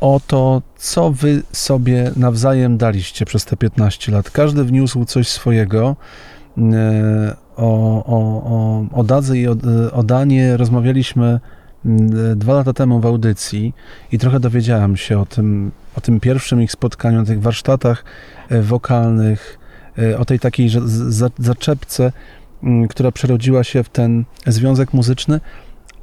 o 0.00 0.20
to, 0.26 0.62
co 0.76 1.10
wy 1.10 1.42
sobie 1.52 2.10
nawzajem 2.16 2.78
daliście 2.78 3.24
przez 3.24 3.44
te 3.44 3.56
15 3.56 4.12
lat. 4.12 4.30
Każdy 4.30 4.64
wniósł 4.64 5.04
coś 5.04 5.28
swojego. 5.28 5.96
O, 7.56 8.04
o, 8.06 8.44
o, 8.44 8.84
o 8.92 9.04
Dadze 9.04 9.38
i 9.38 9.48
o, 9.48 9.56
o 9.92 10.02
Danie 10.02 10.56
rozmawialiśmy 10.56 11.40
dwa 12.36 12.54
lata 12.54 12.72
temu 12.72 13.00
w 13.00 13.06
audycji 13.06 13.74
i 14.12 14.18
trochę 14.18 14.40
dowiedziałem 14.40 14.96
się 14.96 15.18
o 15.18 15.26
tym, 15.26 15.70
o 15.96 16.00
tym 16.00 16.20
pierwszym 16.20 16.62
ich 16.62 16.72
spotkaniu, 16.72 17.22
o 17.22 17.24
tych 17.24 17.42
warsztatach 17.42 18.04
e, 18.48 18.62
wokalnych, 18.62 19.58
e, 19.98 20.18
o 20.18 20.24
tej 20.24 20.38
takiej 20.38 20.70
zaczepce, 21.38 22.12
mm, 22.62 22.88
która 22.88 23.12
przerodziła 23.12 23.64
się 23.64 23.82
w 23.82 23.88
ten 23.88 24.24
związek 24.46 24.92
muzyczny. 24.92 25.40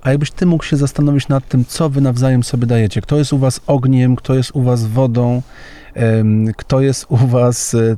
A 0.01 0.09
jakbyś 0.09 0.31
ty 0.31 0.45
mógł 0.45 0.63
się 0.63 0.77
zastanowić 0.77 1.27
nad 1.27 1.47
tym, 1.47 1.65
co 1.65 1.89
wy 1.89 2.01
nawzajem 2.01 2.43
sobie 2.43 2.67
dajecie? 2.67 3.01
Kto 3.01 3.17
jest 3.17 3.33
u 3.33 3.37
was 3.37 3.61
ogniem, 3.67 4.15
kto 4.15 4.33
jest 4.33 4.51
u 4.53 4.63
was 4.63 4.85
wodą, 4.85 5.41
kto 6.57 6.81
jest 6.81 7.05
u 7.09 7.17
was 7.17 7.75
e, 7.75 7.97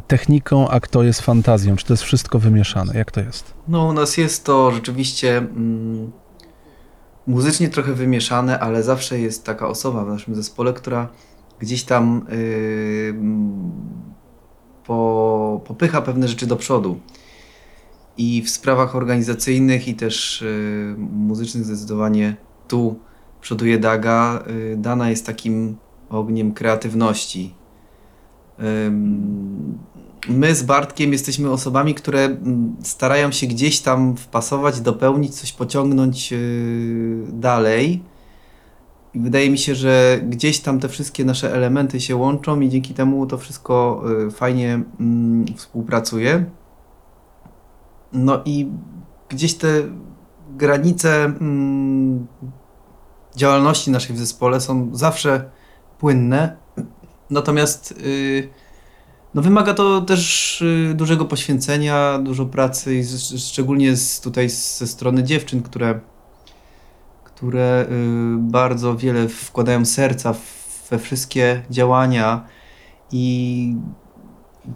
techniką, 0.00 0.68
a 0.68 0.80
kto 0.80 1.02
jest 1.02 1.20
fantazją? 1.20 1.76
Czy 1.76 1.84
to 1.84 1.92
jest 1.92 2.02
wszystko 2.02 2.38
wymieszane? 2.38 2.94
Jak 2.94 3.10
to 3.10 3.20
jest? 3.20 3.54
No, 3.68 3.86
u 3.86 3.92
nas 3.92 4.16
jest 4.16 4.44
to 4.44 4.70
rzeczywiście 4.70 5.38
mm, 5.38 6.12
muzycznie 7.30 7.68
trochę 7.68 7.92
wymieszane, 7.92 8.60
ale 8.60 8.82
zawsze 8.82 9.20
jest 9.20 9.44
taka 9.44 9.68
osoba 9.68 10.04
w 10.04 10.08
naszym 10.08 10.34
zespole, 10.34 10.72
która 10.72 11.08
gdzieś 11.58 11.84
tam 11.84 12.26
yy, 12.30 13.14
po, 14.84 15.60
popycha 15.64 16.02
pewne 16.02 16.28
rzeczy 16.28 16.46
do 16.46 16.56
przodu. 16.56 17.00
I 18.16 18.42
w 18.42 18.50
sprawach 18.50 18.96
organizacyjnych 18.96 19.88
i 19.88 19.94
też 19.94 20.42
yy, 20.42 20.96
muzycznych 20.98 21.64
zdecydowanie 21.64 22.36
tu 22.68 22.98
przoduje 23.40 23.78
Daga. 23.78 24.44
Yy, 24.46 24.76
Dana 24.76 25.10
jest 25.10 25.26
takim 25.26 25.76
ogniem 26.08 26.52
kreatywności. 26.52 27.54
Ym, 28.86 29.78
My 30.28 30.54
z 30.54 30.62
Bartkiem 30.62 31.12
jesteśmy 31.12 31.50
osobami, 31.50 31.94
które 31.94 32.24
mm, 32.24 32.76
starają 32.82 33.32
się 33.32 33.46
gdzieś 33.46 33.80
tam 33.80 34.16
wpasować, 34.16 34.80
dopełnić, 34.80 35.34
coś 35.34 35.52
pociągnąć 35.52 36.32
yy, 36.32 36.38
dalej. 37.28 38.02
I 39.14 39.20
wydaje 39.20 39.50
mi 39.50 39.58
się, 39.58 39.74
że 39.74 40.20
gdzieś 40.22 40.60
tam 40.60 40.80
te 40.80 40.88
wszystkie 40.88 41.24
nasze 41.24 41.54
elementy 41.54 42.00
się 42.00 42.16
łączą 42.16 42.60
i 42.60 42.68
dzięki 42.68 42.94
temu 42.94 43.26
to 43.26 43.38
wszystko 43.38 44.02
yy, 44.24 44.30
fajnie 44.30 44.82
mm, 45.00 45.44
współpracuje. 45.56 46.44
No 48.12 48.42
i 48.44 48.68
gdzieś 49.28 49.54
te 49.54 49.68
granice 50.56 51.24
mm, 51.24 52.26
działalności 53.36 53.90
naszej 53.90 54.16
w 54.16 54.18
zespole 54.18 54.60
są 54.60 54.90
zawsze 54.92 55.50
płynne. 55.98 56.56
Natomiast 57.30 57.94
yy, 58.02 58.48
no 59.34 59.42
wymaga 59.42 59.74
to 59.74 60.00
też 60.00 60.62
y, 60.62 60.94
dużego 60.94 61.24
poświęcenia, 61.24 62.18
dużo 62.18 62.46
pracy, 62.46 63.02
szczególnie 63.38 63.96
z, 63.96 64.20
tutaj 64.20 64.48
ze 64.48 64.86
strony 64.86 65.22
dziewczyn, 65.22 65.62
które, 65.62 66.00
które 67.24 67.86
y, 67.90 68.36
bardzo 68.38 68.96
wiele 68.96 69.28
wkładają 69.28 69.84
serca 69.84 70.34
we 70.90 70.98
wszystkie 70.98 71.62
działania 71.70 72.44
i 73.12 73.74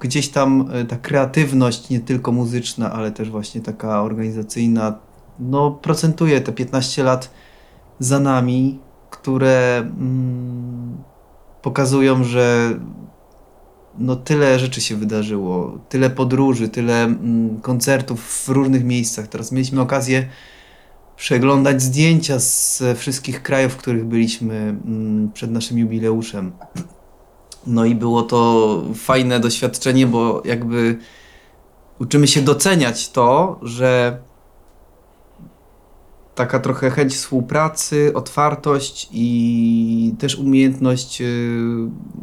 gdzieś 0.01 0.29
tam 0.29 0.69
e, 0.73 0.85
ta 0.85 0.97
kreatywność, 0.97 1.91
nie 1.91 2.01
tylko 2.01 2.33
muzyczna, 2.33 2.93
ale 2.93 3.13
też 3.13 3.31
właśnie 3.31 3.61
taka 3.61 4.03
organizacyjna, 4.03 4.99
no 5.39 5.71
procentuje 5.71 6.41
te 6.41 6.53
15 6.53 7.03
lat 7.03 7.31
za 7.99 8.21
nami, 8.21 8.79
które 9.11 9.77
mm, 9.79 10.97
pokazują, 11.63 12.25
że 12.25 12.75
no 13.99 14.17
tyle 14.17 14.59
rzeczy 14.59 14.81
się 14.81 14.97
wydarzyło, 14.97 15.79
tyle 15.89 16.11
podróży, 16.11 16.69
tyle 16.69 17.03
mm, 17.03 17.61
koncertów 17.61 18.21
w 18.21 18.49
różnych 18.49 18.85
miejscach. 18.85 19.29
Teraz 19.29 19.53
mieliśmy 19.53 19.81
okazję 19.81 20.29
przeglądać 21.17 21.83
zdjęcia 21.83 22.39
ze 22.39 22.95
wszystkich 22.95 23.43
krajów, 23.43 23.73
w 23.73 23.77
których 23.77 24.05
byliśmy 24.05 24.55
mm, 24.55 25.31
przed 25.35 25.51
naszym 25.51 25.79
jubileuszem. 25.79 26.53
No 27.67 27.85
i 27.85 27.95
było 27.95 28.23
to 28.23 28.83
fajne 28.95 29.41
doświadczenie, 29.41 30.07
bo 30.07 30.43
jakby 30.45 30.99
uczymy 31.99 32.27
się 32.27 32.43
doceniać 32.43 33.09
to, 33.11 33.59
że 33.63 34.19
taka 36.35 36.59
trochę 36.59 36.91
chęć 36.91 37.15
współpracy, 37.15 38.13
otwartość 38.15 39.09
i 39.13 40.15
też 40.19 40.37
umiejętność 40.37 41.21
y, 41.21 41.57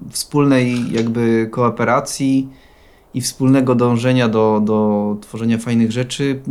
wspólnej 0.10 0.92
jakby 0.92 1.48
kooperacji 1.52 2.50
i 3.14 3.22
wspólnego 3.22 3.76
dążenia 3.76 4.30
do, 4.30 4.62
do 4.64 5.18
tworzenia 5.22 5.58
fajnych 5.58 5.92
rzeczy 5.92 6.42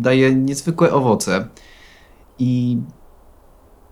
daje 0.00 0.34
niezwykłe 0.34 0.92
owoce. 0.92 1.48
I 2.38 2.78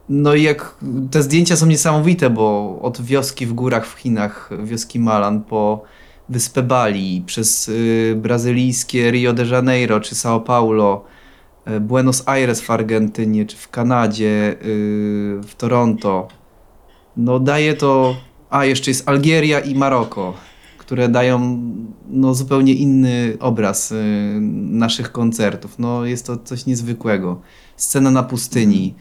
no 0.08 0.34
i 0.34 0.42
jak 0.42 0.76
te 1.10 1.22
zdjęcia 1.22 1.56
są 1.56 1.66
niesamowite, 1.66 2.30
bo 2.30 2.78
od 2.82 3.00
wioski 3.00 3.46
w 3.46 3.52
górach 3.52 3.86
w 3.86 3.94
Chinach, 3.94 4.50
wioski 4.64 5.00
Malan 5.00 5.42
po 5.42 5.82
wyspę 6.28 6.62
Bali, 6.62 7.22
przez 7.26 7.68
y, 7.68 8.14
brazylijskie 8.16 9.10
Rio 9.10 9.32
de 9.32 9.46
Janeiro 9.46 10.00
czy 10.00 10.14
São 10.14 10.40
Paulo, 10.40 11.04
Buenos 11.80 12.22
Aires 12.26 12.60
w 12.60 12.70
Argentynie 12.70 13.46
czy 13.46 13.56
w 13.56 13.68
Kanadzie, 13.68 14.56
y, 14.64 15.40
w 15.42 15.54
Toronto. 15.56 16.28
No 17.16 17.40
daje 17.40 17.74
to, 17.74 18.16
a 18.50 18.64
jeszcze 18.64 18.90
jest 18.90 19.08
Algieria 19.08 19.60
i 19.60 19.74
Maroko, 19.74 20.34
które 20.78 21.08
dają 21.08 21.60
no, 22.08 22.34
zupełnie 22.34 22.72
inny 22.72 23.36
obraz 23.40 23.92
y, 23.92 24.04
naszych 24.70 25.12
koncertów. 25.12 25.78
No 25.78 26.04
jest 26.04 26.26
to 26.26 26.36
coś 26.36 26.66
niezwykłego. 26.66 27.40
Scena 27.76 28.10
na 28.10 28.22
pustyni, 28.22 28.94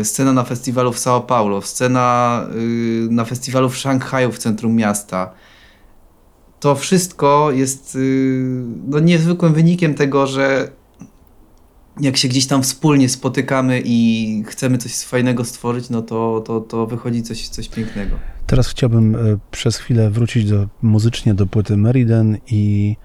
y, 0.00 0.04
scena 0.04 0.32
na 0.32 0.44
festiwalu 0.44 0.92
w 0.92 0.98
São 0.98 1.22
Paulo, 1.22 1.62
scena 1.62 2.46
na 3.10 3.24
festiwalu 3.24 3.68
w 3.68 3.76
Szanghaju 3.76 4.32
w 4.32 4.38
centrum 4.38 4.74
miasta. 4.74 5.30
To 6.60 6.74
wszystko 6.74 7.50
jest 7.50 7.98
no, 8.86 8.98
niezwykłym 8.98 9.54
wynikiem 9.54 9.94
tego, 9.94 10.26
że 10.26 10.68
jak 12.00 12.16
się 12.16 12.28
gdzieś 12.28 12.46
tam 12.46 12.62
wspólnie 12.62 13.08
spotykamy 13.08 13.82
i 13.84 14.44
chcemy 14.46 14.78
coś 14.78 14.92
fajnego 14.92 15.44
stworzyć, 15.44 15.90
no 15.90 16.02
to, 16.02 16.42
to, 16.46 16.60
to 16.60 16.86
wychodzi 16.86 17.22
coś, 17.22 17.48
coś 17.48 17.68
pięknego. 17.68 18.16
Teraz 18.46 18.68
chciałbym 18.68 19.16
e, 19.16 19.18
przez 19.50 19.76
chwilę 19.76 20.10
wrócić 20.10 20.50
do, 20.50 20.68
muzycznie 20.82 21.34
do 21.34 21.46
płyty 21.46 21.76
Meriden 21.76 22.38
i 22.46 22.96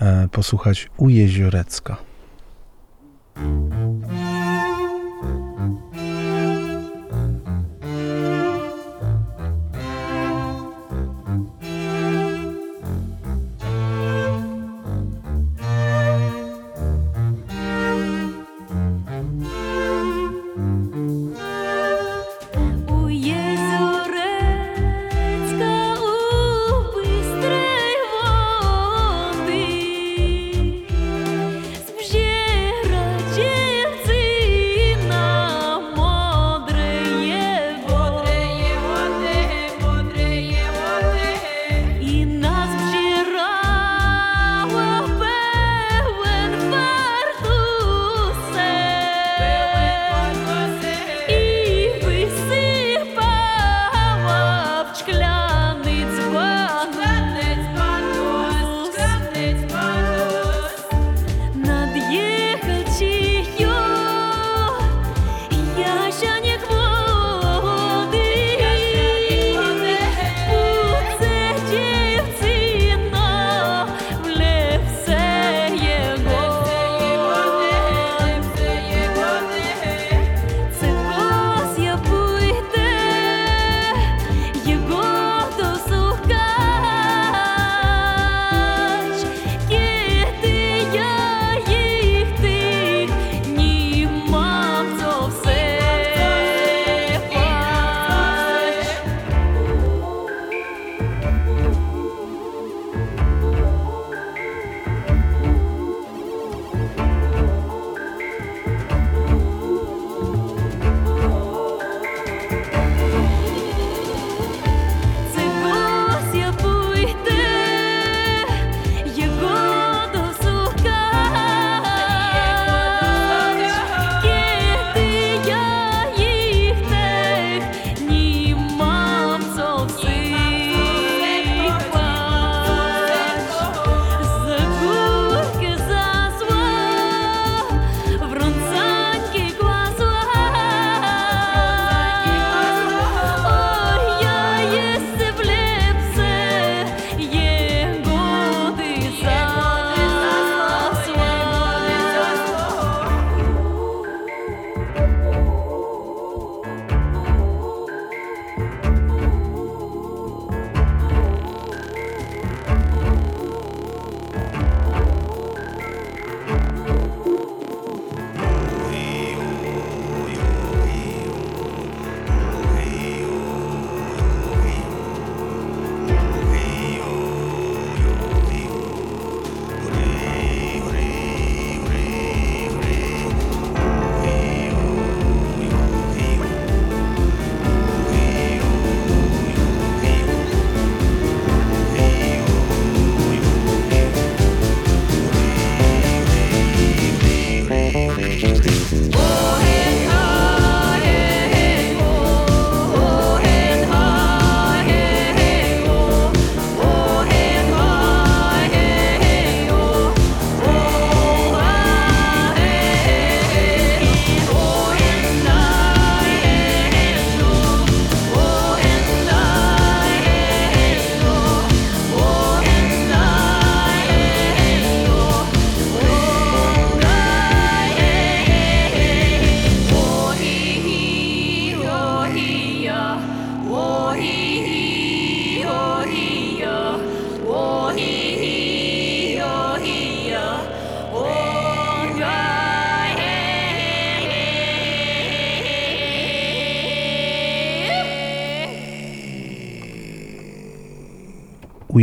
e, 0.00 0.28
posłuchać 0.32 0.90
U 0.96 1.08
Jeziorecka. 1.08 1.96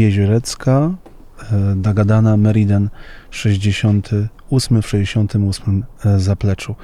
Ujeziorecka, 0.07 0.91
e, 1.51 1.75
Dagadana, 1.75 2.37
Meriden 2.37 2.89
68 3.31 4.81
w 4.81 4.87
68 4.87 5.83
e, 6.05 6.19
zapleczu. 6.19 6.75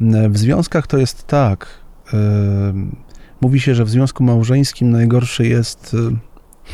E, 0.00 0.28
W 0.28 0.38
związkach 0.38 0.86
to 0.86 0.98
jest 0.98 1.26
tak. 1.26 1.66
e, 2.12 2.16
Mówi 3.40 3.60
się, 3.60 3.74
że 3.74 3.84
w 3.84 3.90
związku 3.90 4.24
małżeńskim 4.24 4.90
najgorszy 4.90 5.46
jest. 5.46 5.96
e, 6.12 6.16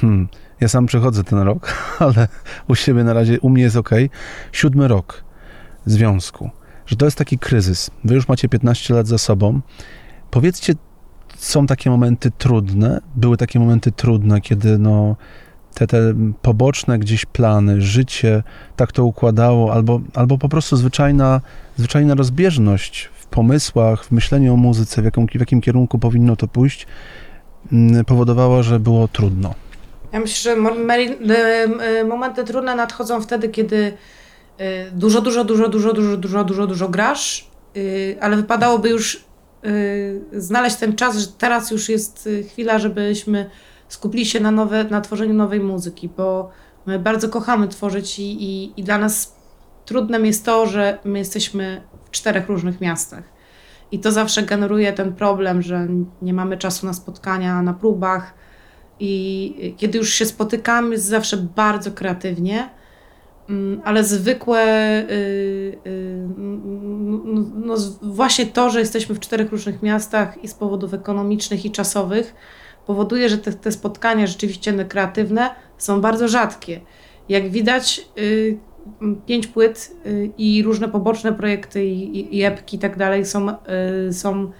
Hmm, 0.01 0.29
ja 0.61 0.69
sam 0.69 0.87
przechodzę 0.87 1.25
ten 1.25 1.39
rok, 1.39 1.75
ale 1.99 2.29
u 2.69 2.75
siebie 2.75 3.05
na 3.05 3.13
razie, 3.13 3.41
u 3.41 3.49
mnie 3.51 3.63
jest 3.63 3.77
ok. 3.77 3.91
Siódmy 4.53 4.89
rok 4.89 5.25
związku. 5.87 6.51
Że 6.87 6.97
to 6.97 7.05
jest 7.05 7.19
taki 7.19 7.39
kryzys. 7.39 7.91
Wy 8.05 8.15
już 8.15 8.29
macie 8.29 8.49
15 8.49 8.95
lat 8.95 9.07
za 9.07 9.19
sobą. 9.19 9.61
Powiedzcie, 10.31 10.75
są 11.37 11.67
takie 11.67 11.91
momenty 11.91 12.31
trudne, 12.31 13.01
były 13.17 13.37
takie 13.37 13.59
momenty 13.59 13.93
trudne, 13.93 14.41
kiedy 14.41 14.79
no, 14.79 15.17
te, 15.75 15.87
te 15.87 16.15
poboczne 16.43 16.99
gdzieś 16.99 17.27
plany, 17.27 17.81
życie 17.81 18.43
tak 18.77 18.93
to 18.93 19.05
układało, 19.05 19.73
albo, 19.73 20.01
albo 20.15 20.39
po 20.39 20.49
prostu 20.49 20.77
zwyczajna, 20.77 21.41
zwyczajna 21.77 22.15
rozbieżność 22.15 23.11
w 23.15 23.27
pomysłach, 23.27 24.05
w 24.05 24.13
myśleniu 24.13 24.55
o 24.55 24.57
muzyce, 24.57 25.03
w, 25.03 25.11
w 25.35 25.41
jakim 25.41 25.61
kierunku 25.61 25.99
powinno 25.99 26.37
to 26.37 26.49
pójść, 26.49 26.87
mm, 27.73 28.05
powodowała, 28.05 28.63
że 28.63 28.81
było 28.81 29.09
trudno. 29.09 29.55
Ja 30.13 30.21
myślę, 30.21 30.57
że 30.57 30.61
y, 30.61 32.01
y, 32.01 32.05
momenty 32.05 32.45
trudne 32.45 32.75
nadchodzą 32.75 33.21
wtedy, 33.21 33.49
kiedy 33.49 33.77
y, 34.61 34.91
dużo, 34.93 35.21
dużo, 35.21 35.45
dużo, 35.45 35.69
dużo, 35.69 35.93
dużo, 35.93 36.17
dużo, 36.17 36.45
dużo, 36.45 36.67
dużo 36.67 36.89
grasz, 36.89 37.51
ale 38.21 38.37
wypadałoby 38.37 38.89
już 38.89 39.25
znaleźć 40.33 40.77
ten 40.77 40.97
czas, 40.97 41.17
że 41.19 41.27
teraz 41.39 41.71
już 41.71 41.89
jest 41.89 42.29
chwila, 42.49 42.79
żebyśmy 42.79 43.51
skupili 43.89 44.27
się 44.27 44.41
na, 44.41 44.51
nowe, 44.51 44.85
na 44.85 45.01
tworzeniu 45.01 45.35
nowej 45.35 45.61
muzyki, 45.61 46.09
bo 46.17 46.51
my 46.87 46.99
bardzo 46.99 47.29
kochamy 47.29 47.69
tworzyć 47.69 48.19
i, 48.19 48.23
i, 48.45 48.81
i 48.81 48.85
dla 48.85 48.99
nas 48.99 49.37
trudnym 49.85 50.27
jest 50.27 50.45
to, 50.45 50.67
że 50.67 50.99
my 51.05 51.19
jesteśmy 51.19 51.81
w 52.05 52.11
czterech 52.11 52.49
różnych 52.49 52.81
miastach. 52.81 53.35
I 53.93 53.99
to 53.99 54.13
zawsze 54.13 54.43
generuje 54.43 54.93
ten 54.93 55.13
problem, 55.13 55.63
że 55.63 55.89
nie 56.23 56.35
mamy 56.35 56.59
czasu 56.59 56.87
na 56.87 56.93
spotkania, 56.93 57.63
na 57.63 57.73
próbach. 57.73 58.35
I 59.01 59.75
kiedy 59.77 59.99
już 59.99 60.15
się 60.15 60.27
spotykamy, 60.27 60.91
jest 60.91 61.05
zawsze 61.05 61.37
bardzo 61.37 61.93
kreatywnie, 61.93 62.71
mm, 63.49 63.81
ale 63.85 64.05
zwykłe, 64.05 64.63
y, 65.11 65.79
y, 65.87 66.29
no, 67.55 67.75
właśnie 68.03 68.47
to, 68.47 68.71
że 68.71 68.81
jesteśmy 68.81 69.15
w 69.15 69.21
czterech 69.21 69.51
różnych 69.51 69.83
miastach 69.83 70.45
i 70.45 70.49
z 70.49 70.55
powodów 70.55 70.95
ekonomicznych 70.95 71.65
i 71.65 71.71
czasowych, 71.71 72.35
powoduje, 72.87 73.29
że 73.29 73.39
te, 73.39 73.53
te 73.53 73.73
spotkania 73.73 74.27
rzeczywiście 74.27 74.85
kreatywne 74.85 75.51
są 75.79 76.01
bardzo 76.01 76.29
rzadkie. 76.29 76.81
Jak 77.29 77.51
widać, 77.51 78.09
y, 78.19 78.59
pięć 79.27 79.47
płyt 79.47 79.91
y, 80.07 80.31
i 80.39 80.63
różne 80.63 80.89
poboczne 80.89 81.33
projekty 81.33 81.85
i, 81.85 82.19
i, 82.19 82.37
i 82.39 82.43
epki 82.43 82.77
i 82.77 82.79
tak 82.79 82.97
dalej 82.97 83.27
są, 83.27 83.49
y, 84.09 84.13
są 84.13 84.53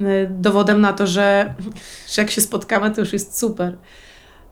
y, 0.00 0.30
dowodem 0.30 0.80
na 0.80 0.92
to, 0.92 1.06
że, 1.06 1.54
że 2.08 2.22
jak 2.22 2.30
się 2.30 2.40
spotkamy, 2.40 2.90
to 2.90 3.00
już 3.00 3.12
jest 3.12 3.38
super. 3.38 3.76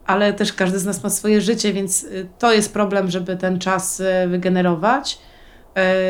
Ale 0.05 0.33
też 0.33 0.53
każdy 0.53 0.79
z 0.79 0.85
nas 0.85 1.03
ma 1.03 1.09
swoje 1.09 1.41
życie, 1.41 1.73
więc 1.73 2.03
y, 2.03 2.27
to 2.39 2.53
jest 2.53 2.73
problem, 2.73 3.11
żeby 3.11 3.37
ten 3.37 3.59
czas 3.59 3.99
y, 3.99 4.27
wygenerować. 4.27 5.19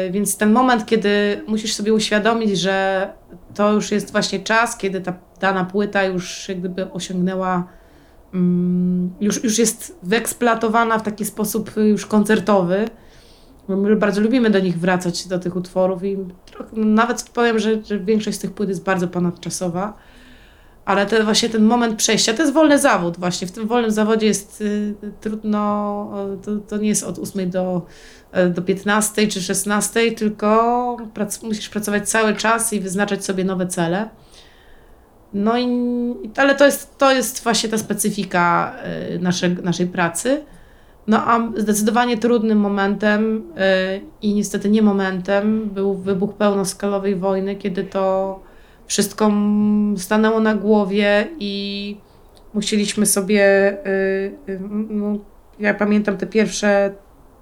Y, 0.07 0.11
Więc 0.11 0.37
ten 0.37 0.51
moment, 0.51 0.85
kiedy 0.85 1.43
musisz 1.47 1.73
sobie 1.73 1.93
uświadomić, 1.93 2.59
że 2.59 3.07
to 3.55 3.73
już 3.73 3.91
jest 3.91 4.11
właśnie 4.11 4.39
czas, 4.39 4.77
kiedy 4.77 5.01
ta 5.01 5.13
dana 5.39 5.65
płyta 5.65 6.03
już 6.03 6.49
jak 6.49 6.59
gdyby 6.59 6.91
osiągnęła, 6.91 7.67
mm, 8.33 9.13
już, 9.21 9.43
już 9.43 9.59
jest 9.59 9.99
wyeksploatowana 10.03 10.99
w 10.99 11.03
taki 11.03 11.25
sposób 11.25 11.71
już 11.77 12.05
koncertowy. 12.05 12.85
My 13.67 13.95
bardzo 13.95 14.21
lubimy 14.21 14.49
do 14.49 14.59
nich 14.59 14.79
wracać, 14.79 15.27
do 15.27 15.39
tych 15.39 15.55
utworów 15.55 16.03
i 16.03 16.17
nawet 16.73 17.23
powiem, 17.23 17.59
że, 17.59 17.83
że 17.83 17.99
większość 17.99 18.37
z 18.37 18.39
tych 18.39 18.51
płyt 18.51 18.69
jest 18.69 18.83
bardzo 18.83 19.07
ponadczasowa. 19.07 19.93
Ale 20.85 21.05
ten, 21.05 21.23
właśnie 21.25 21.49
ten 21.49 21.63
moment 21.63 21.95
przejścia, 21.95 22.33
to 22.33 22.41
jest 22.41 22.53
wolny 22.53 22.79
zawód 22.79 23.17
właśnie. 23.19 23.47
W 23.47 23.51
tym 23.51 23.67
wolnym 23.67 23.91
zawodzie 23.91 24.27
jest 24.27 24.61
y, 24.61 24.95
trudno, 25.21 25.59
to, 26.43 26.55
to 26.57 26.77
nie 26.77 26.89
jest 26.89 27.03
od 27.03 27.19
8 27.19 27.49
do, 27.49 27.85
do 28.49 28.61
15 28.61 29.27
czy 29.27 29.41
16, 29.41 30.11
tylko 30.11 30.97
prac, 31.13 31.43
musisz 31.43 31.69
pracować 31.69 32.09
cały 32.09 32.35
czas 32.35 32.73
i 32.73 32.79
wyznaczać 32.79 33.25
sobie 33.25 33.43
nowe 33.43 33.67
cele. 33.67 34.09
No 35.33 35.57
i, 35.57 35.67
ale 36.35 36.55
to 36.55 36.65
jest, 36.65 36.97
to 36.97 37.11
jest 37.11 37.43
właśnie 37.43 37.69
ta 37.69 37.77
specyfika 37.77 38.73
y, 39.15 39.19
nasze, 39.19 39.49
naszej 39.49 39.87
pracy. 39.87 40.43
No 41.07 41.27
a 41.27 41.51
zdecydowanie 41.57 42.17
trudnym 42.17 42.59
momentem 42.59 43.37
y, 43.37 44.01
i 44.21 44.33
niestety 44.33 44.69
nie 44.69 44.81
momentem 44.81 45.69
był 45.69 45.93
wybuch 45.93 46.33
pełnoskalowej 46.33 47.15
wojny, 47.15 47.55
kiedy 47.55 47.83
to 47.83 48.39
wszystko 48.87 49.31
stanęło 49.97 50.39
na 50.39 50.55
głowie 50.55 51.27
i 51.39 51.97
musieliśmy 52.53 53.05
sobie, 53.05 53.77
no, 54.89 55.17
ja 55.59 55.73
pamiętam 55.73 56.17
te 56.17 56.27
pierwsze, 56.27 56.93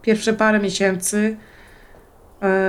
pierwsze 0.07 0.33
parę 0.33 0.59
miesięcy, 0.59 1.37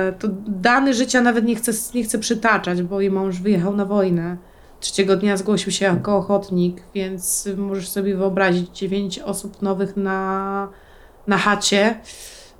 y, 0.09 0.13
to 0.19 0.27
dany 0.47 0.93
życia 0.93 1.21
nawet 1.21 1.45
nie 1.45 1.55
chcę, 1.55 1.71
nie 1.95 2.03
chcę 2.03 2.19
przytaczać, 2.19 2.81
bo 2.81 3.01
jej 3.01 3.11
mąż 3.11 3.39
wyjechał 3.39 3.75
na 3.75 3.85
wojnę. 3.85 4.37
Trzeciego 4.79 5.15
dnia 5.15 5.37
zgłosił 5.37 5.71
się 5.71 5.85
jako 5.85 6.17
ochotnik, 6.17 6.81
więc 6.95 7.49
możesz 7.57 7.89
sobie 7.89 8.15
wyobrazić 8.15 8.77
dziewięć 8.77 9.19
osób 9.19 9.61
nowych 9.61 9.97
na, 9.97 10.69
na 11.27 11.37
chacie, 11.37 11.99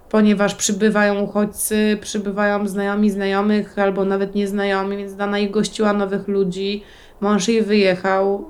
ponieważ 0.10 0.56
przybywają 0.56 1.20
uchodźcy, 1.22 1.98
przybywają 2.02 2.68
znajomi 2.68 3.12
znajomych 3.12 3.80
albo 3.80 4.06
nawet 4.06 4.36
nieznajomi, 4.36 4.98
więc 4.98 5.16
dana 5.16 5.40
ich 5.40 5.52
gościła 5.52 5.94
nowych 5.94 6.28
ludzi. 6.28 6.84
Mąż 7.22 7.48
jej 7.48 7.62
wyjechał, 7.62 8.50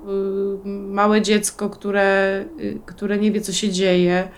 y, 0.64 0.68
małe 0.68 1.22
dziecko, 1.22 1.70
które, 1.70 2.44
y, 2.60 2.80
które 2.86 3.18
nie 3.18 3.32
wie, 3.32 3.40
co 3.40 3.52
się 3.52 3.68
dzieje. 3.68 4.28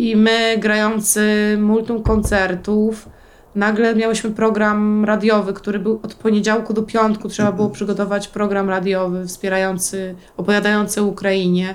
I 0.00 0.16
my, 0.16 0.56
grający 0.58 1.56
multum 1.60 2.02
koncertów, 2.02 3.08
nagle 3.54 3.94
miałyśmy 3.94 4.30
program 4.30 5.04
radiowy, 5.04 5.52
który 5.52 5.78
był 5.78 6.00
od 6.02 6.14
poniedziałku 6.14 6.72
do 6.72 6.82
piątku. 6.82 7.28
Trzeba 7.28 7.52
było 7.52 7.70
przygotować 7.70 8.28
program 8.28 8.70
radiowy 8.70 9.26
wspierający, 9.26 10.14
opowiadający 10.36 11.00
o 11.00 11.04
Ukrainie. 11.04 11.74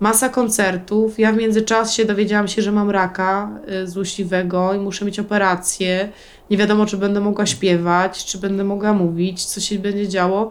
Masa 0.00 0.28
koncertów. 0.28 1.18
Ja 1.18 1.32
w 1.32 1.36
międzyczasie 1.36 2.04
dowiedziałam 2.04 2.48
się, 2.48 2.62
że 2.62 2.72
mam 2.72 2.90
raka 2.90 3.50
y, 3.82 3.88
złośliwego 3.88 4.74
i 4.74 4.78
muszę 4.78 5.04
mieć 5.04 5.20
operację. 5.20 6.08
Nie 6.50 6.56
wiadomo, 6.56 6.86
czy 6.86 6.96
będę 6.96 7.20
mogła 7.20 7.46
śpiewać, 7.46 8.24
czy 8.24 8.38
będę 8.38 8.64
mogła 8.64 8.92
mówić, 8.92 9.44
co 9.44 9.60
się 9.60 9.78
będzie 9.78 10.08
działo. 10.08 10.50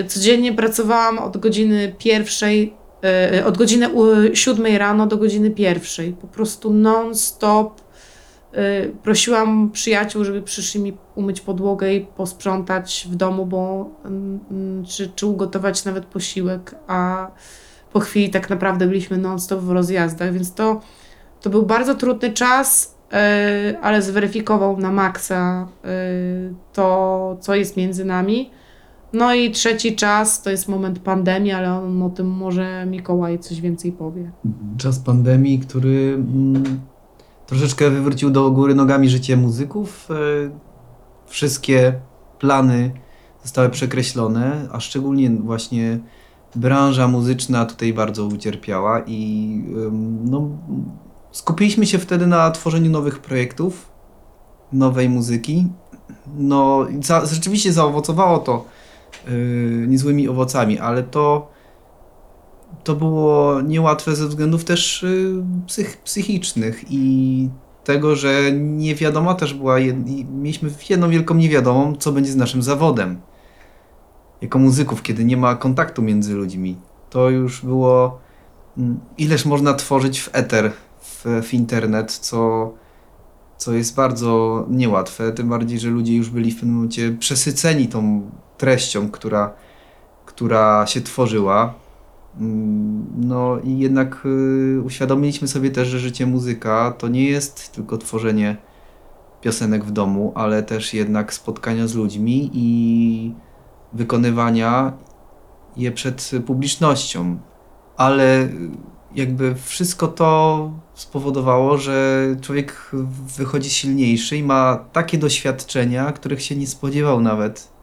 Y, 0.00 0.04
Codziennie 0.04 0.52
pracowałam 0.52 1.18
od 1.18 1.36
godziny 1.36 1.94
pierwszej, 1.98 2.74
od 3.44 3.58
godziny 3.58 3.88
u- 3.88 4.34
siódmej 4.34 4.78
rano 4.78 5.06
do 5.06 5.16
godziny 5.16 5.50
pierwszej. 5.50 6.12
Po 6.12 6.26
prostu 6.26 6.72
non-stop 6.72 7.80
y, 8.54 8.92
prosiłam 9.02 9.70
przyjaciół, 9.70 10.24
żeby 10.24 10.42
przyszli 10.42 10.80
mi 10.80 10.96
umyć 11.14 11.40
podłogę 11.40 11.94
i 11.94 12.00
posprzątać 12.00 13.08
w 13.10 13.14
domu, 13.14 13.46
bo 13.46 13.90
mm, 14.04 14.40
mm, 14.50 14.84
czy, 14.84 15.10
czy 15.16 15.26
ugotować 15.26 15.84
nawet 15.84 16.04
posiłek, 16.04 16.74
a 16.86 17.30
po 17.92 18.00
chwili 18.00 18.30
tak 18.30 18.50
naprawdę 18.50 18.86
byliśmy 18.86 19.18
non-stop 19.18 19.60
w 19.60 19.70
rozjazdach, 19.70 20.32
więc 20.32 20.54
to, 20.54 20.80
to 21.40 21.50
był 21.50 21.62
bardzo 21.62 21.94
trudny 21.94 22.32
czas, 22.32 22.96
y, 23.72 23.78
ale 23.78 24.02
zweryfikował 24.02 24.76
na 24.76 24.92
maksa 24.92 25.68
to, 26.72 27.36
co 27.40 27.54
jest 27.54 27.76
między 27.76 28.04
nami. 28.04 28.50
No 29.12 29.34
i 29.34 29.50
trzeci 29.50 29.96
czas 29.96 30.42
to 30.42 30.50
jest 30.50 30.68
moment 30.68 30.98
pandemii, 30.98 31.52
ale 31.52 31.72
on 31.72 32.02
o 32.02 32.10
tym 32.10 32.26
może 32.26 32.86
Mikołaj 32.86 33.38
coś 33.38 33.60
więcej 33.60 33.92
powie. 33.92 34.30
Czas 34.78 34.98
pandemii, 34.98 35.58
który 35.58 36.14
mm, 36.14 36.80
troszeczkę 37.46 37.90
wywrócił 37.90 38.30
do 38.30 38.50
góry 38.50 38.74
nogami 38.74 39.08
życie 39.08 39.36
muzyków. 39.36 40.08
E, 40.10 40.66
Wszystkie 41.26 42.00
plany 42.38 42.90
zostały 43.42 43.68
przekreślone, 43.68 44.68
a 44.72 44.80
szczególnie 44.80 45.30
właśnie 45.30 45.98
branża 46.54 47.08
muzyczna 47.08 47.64
tutaj 47.66 47.92
bardzo 47.92 48.24
ucierpiała 48.24 49.02
i 49.06 49.62
no, 50.24 50.48
skupiliśmy 51.32 51.86
się 51.86 51.98
wtedy 51.98 52.26
na 52.26 52.50
tworzeniu 52.50 52.90
nowych 52.90 53.18
projektów, 53.18 53.88
nowej 54.72 55.08
muzyki. 55.08 55.66
No, 56.36 56.86
rzeczywiście 57.24 57.72
zaowocowało 57.72 58.38
to 58.38 58.64
yy, 59.28 59.86
niezłymi 59.88 60.28
owocami, 60.28 60.78
ale 60.78 61.02
to 61.02 61.56
to 62.84 62.94
było 62.94 63.60
niełatwe 63.60 64.16
ze 64.16 64.26
względów 64.26 64.64
też 64.64 65.02
y, 65.02 65.42
psych, 65.66 65.96
psychicznych 65.96 66.84
i 66.90 67.48
tego, 67.84 68.16
że 68.16 68.52
niewiadoma 68.52 69.34
też 69.34 69.54
była, 69.54 69.78
jed... 69.78 69.96
mieliśmy 70.30 70.70
jedną 70.88 71.10
wielką 71.10 71.34
niewiadomą, 71.34 71.96
co 71.96 72.12
będzie 72.12 72.32
z 72.32 72.36
naszym 72.36 72.62
zawodem. 72.62 73.20
Jako 74.42 74.58
muzyków, 74.58 75.02
kiedy 75.02 75.24
nie 75.24 75.36
ma 75.36 75.54
kontaktu 75.54 76.02
między 76.02 76.34
ludźmi. 76.34 76.76
To 77.10 77.30
już 77.30 77.64
było. 77.64 78.18
mm, 78.78 79.00
Ileż 79.18 79.46
można 79.46 79.74
tworzyć 79.74 80.20
w 80.20 80.30
eter, 80.32 80.72
w, 81.00 81.24
w 81.42 81.54
internet, 81.54 82.12
co, 82.12 82.72
co 83.56 83.72
jest 83.72 83.94
bardzo 83.94 84.66
niełatwe. 84.70 85.32
Tym 85.32 85.48
bardziej, 85.48 85.78
że 85.78 85.88
ludzie 85.90 86.16
już 86.16 86.30
byli 86.30 86.52
w 86.52 86.54
pewnym 86.54 86.74
momencie 86.74 87.12
przesyceni 87.18 87.88
tą 87.88 88.30
treścią, 88.58 89.10
która, 89.10 89.52
która 90.26 90.86
się 90.86 91.00
tworzyła. 91.00 91.74
Mm, 92.40 93.06
No 93.16 93.58
i 93.64 93.78
jednak 93.78 94.22
y, 94.26 94.82
uświadomiliśmy 94.84 95.48
sobie 95.48 95.70
też, 95.70 95.88
że 95.88 95.98
życie 95.98 96.26
muzyka 96.26 96.94
to 96.98 97.08
nie 97.08 97.24
jest 97.24 97.72
tylko 97.72 97.98
tworzenie 97.98 98.56
piosenek 99.40 99.84
w 99.84 99.90
domu, 99.90 100.32
ale 100.34 100.62
też 100.62 100.94
jednak 100.94 101.34
spotkania 101.34 101.86
z 101.86 101.94
ludźmi 101.94 102.50
i 102.52 103.34
wykonywania 103.92 104.92
je 105.76 105.92
przed 105.92 106.30
publicznością. 106.46 107.38
Ale 107.96 108.42
y, 108.42 108.50
jakby 109.14 109.54
wszystko 109.54 110.08
to 110.08 110.70
spowodowało, 110.94 111.78
że 111.78 112.26
człowiek 112.40 112.90
wychodzi 113.36 113.70
silniejszy 113.70 114.36
i 114.36 114.42
ma 114.42 114.84
takie 114.92 115.18
doświadczenia, 115.18 116.12
których 116.12 116.42
się 116.42 116.56
nie 116.56 116.66
spodziewał 116.66 117.20
nawet 117.20 117.75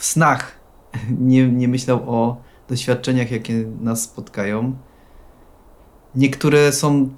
w 0.00 0.04
snach. 0.04 0.52
Nie, 1.30 1.48
nie 1.48 1.68
myślał 1.68 2.10
o 2.10 2.42
doświadczeniach, 2.68 3.30
jakie 3.30 3.64
nas 3.80 4.02
spotkają. 4.02 4.76
Niektóre 6.14 6.72
są 6.72 7.08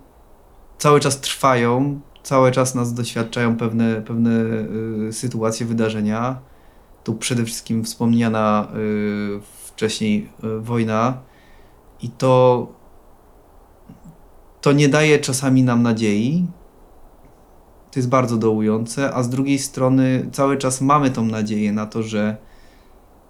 cały 0.79 1.01
czas 1.01 1.21
trwają, 1.21 2.01
cały 2.23 2.51
czas 2.53 2.75
nas 2.75 2.95
doświadczają 2.95 3.57
pewne, 3.57 4.03
pewne 4.03 4.31
y, 5.09 5.13
sytuacje, 5.13 5.67
wydarzenia. 5.67 6.41
Tu 7.05 7.15
przede 7.15 7.45
wszystkim 7.45 7.85
wspomniana 7.85 8.69
y, 8.77 9.41
wcześniej 9.67 10.29
y, 10.45 10.61
wojna 10.61 11.19
i 12.03 12.09
to 12.09 12.67
to 14.61 14.73
nie 14.73 14.89
daje 14.89 15.19
czasami 15.19 15.63
nam 15.63 15.83
nadziei. 15.83 16.47
To 17.91 17.99
jest 17.99 18.09
bardzo 18.09 18.37
dołujące, 18.37 19.15
a 19.15 19.23
z 19.23 19.29
drugiej 19.29 19.59
strony 19.59 20.29
cały 20.33 20.57
czas 20.57 20.81
mamy 20.81 21.11
tą 21.11 21.25
nadzieję 21.25 21.73
na 21.73 21.87
to, 21.87 22.03
że 22.03 22.37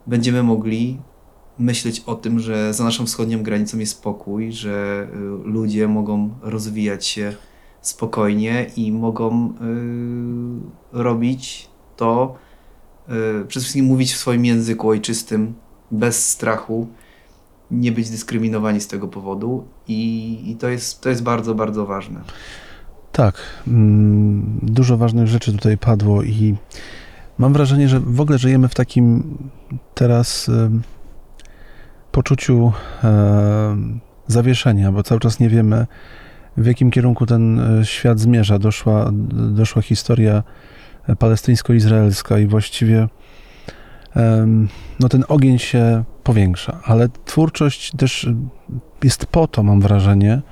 będziemy 0.07 0.42
mogli 0.42 0.98
myśleć 1.59 2.03
o 2.07 2.14
tym, 2.14 2.40
że 2.40 2.74
za 2.74 2.84
naszą 2.84 3.07
wschodnią 3.07 3.42
granicą 3.42 3.78
jest 3.78 3.92
spokój, 3.92 4.53
że 4.53 5.07
y, 5.14 5.48
ludzie 5.48 5.88
mogą 5.88 6.30
rozwijać 6.42 7.07
się 7.07 7.34
spokojnie 7.80 8.66
i 8.76 8.92
mogą 8.92 9.48
y, 9.48 9.53
robić 10.92 11.68
to, 11.96 12.34
y, 13.09 13.12
przede 13.46 13.61
wszystkim 13.61 13.84
mówić 13.84 14.12
w 14.12 14.16
swoim 14.16 14.44
języku 14.44 14.88
ojczystym, 14.88 15.55
bez 15.90 16.28
strachu, 16.28 16.88
nie 17.70 17.92
być 17.92 18.11
dyskryminowani 18.11 18.80
z 18.80 18.88
tego 18.88 19.09
powodu 19.09 19.64
i, 19.88 20.40
i 20.50 20.57
to, 20.57 20.68
jest, 20.68 21.00
to 21.00 21.09
jest 21.09 21.22
bardzo, 21.22 21.55
bardzo 21.55 21.86
ważne. 21.86 22.20
Tak, 23.12 23.34
mm, 23.66 24.59
dużo 24.62 24.96
ważnych 24.96 25.26
rzeczy 25.26 25.53
tutaj 25.53 25.78
padło 25.78 26.22
i 26.22 26.55
mam 27.38 27.52
wrażenie, 27.52 27.88
że 27.88 28.00
w 28.00 28.20
ogóle 28.20 28.38
żyjemy 28.38 28.68
w 28.68 28.74
takim 28.74 29.38
teraz 29.94 30.50
poczuciu 32.12 32.72
zawieszenia, 34.26 34.92
bo 34.92 35.02
cały 35.02 35.20
czas 35.20 35.40
nie 35.40 35.48
wiemy, 35.48 35.86
w 36.56 36.66
jakim 36.66 36.90
kierunku 36.90 37.26
ten 37.26 37.60
e, 37.80 37.84
świat 37.84 38.20
zmierza. 38.20 38.58
Doszła, 38.58 39.10
doszła 39.32 39.82
historia 39.82 40.42
e, 41.08 41.16
palestyńsko-izraelska 41.16 42.38
i 42.38 42.46
właściwie 42.46 43.08
no 45.00 45.08
ten 45.08 45.24
ogień 45.28 45.58
się 45.58 46.04
powiększa, 46.22 46.80
ale 46.84 47.08
twórczość 47.24 47.92
też 47.96 48.28
jest 49.04 49.26
po 49.26 49.46
to, 49.46 49.62
mam 49.62 49.80
wrażenie, 49.80 50.42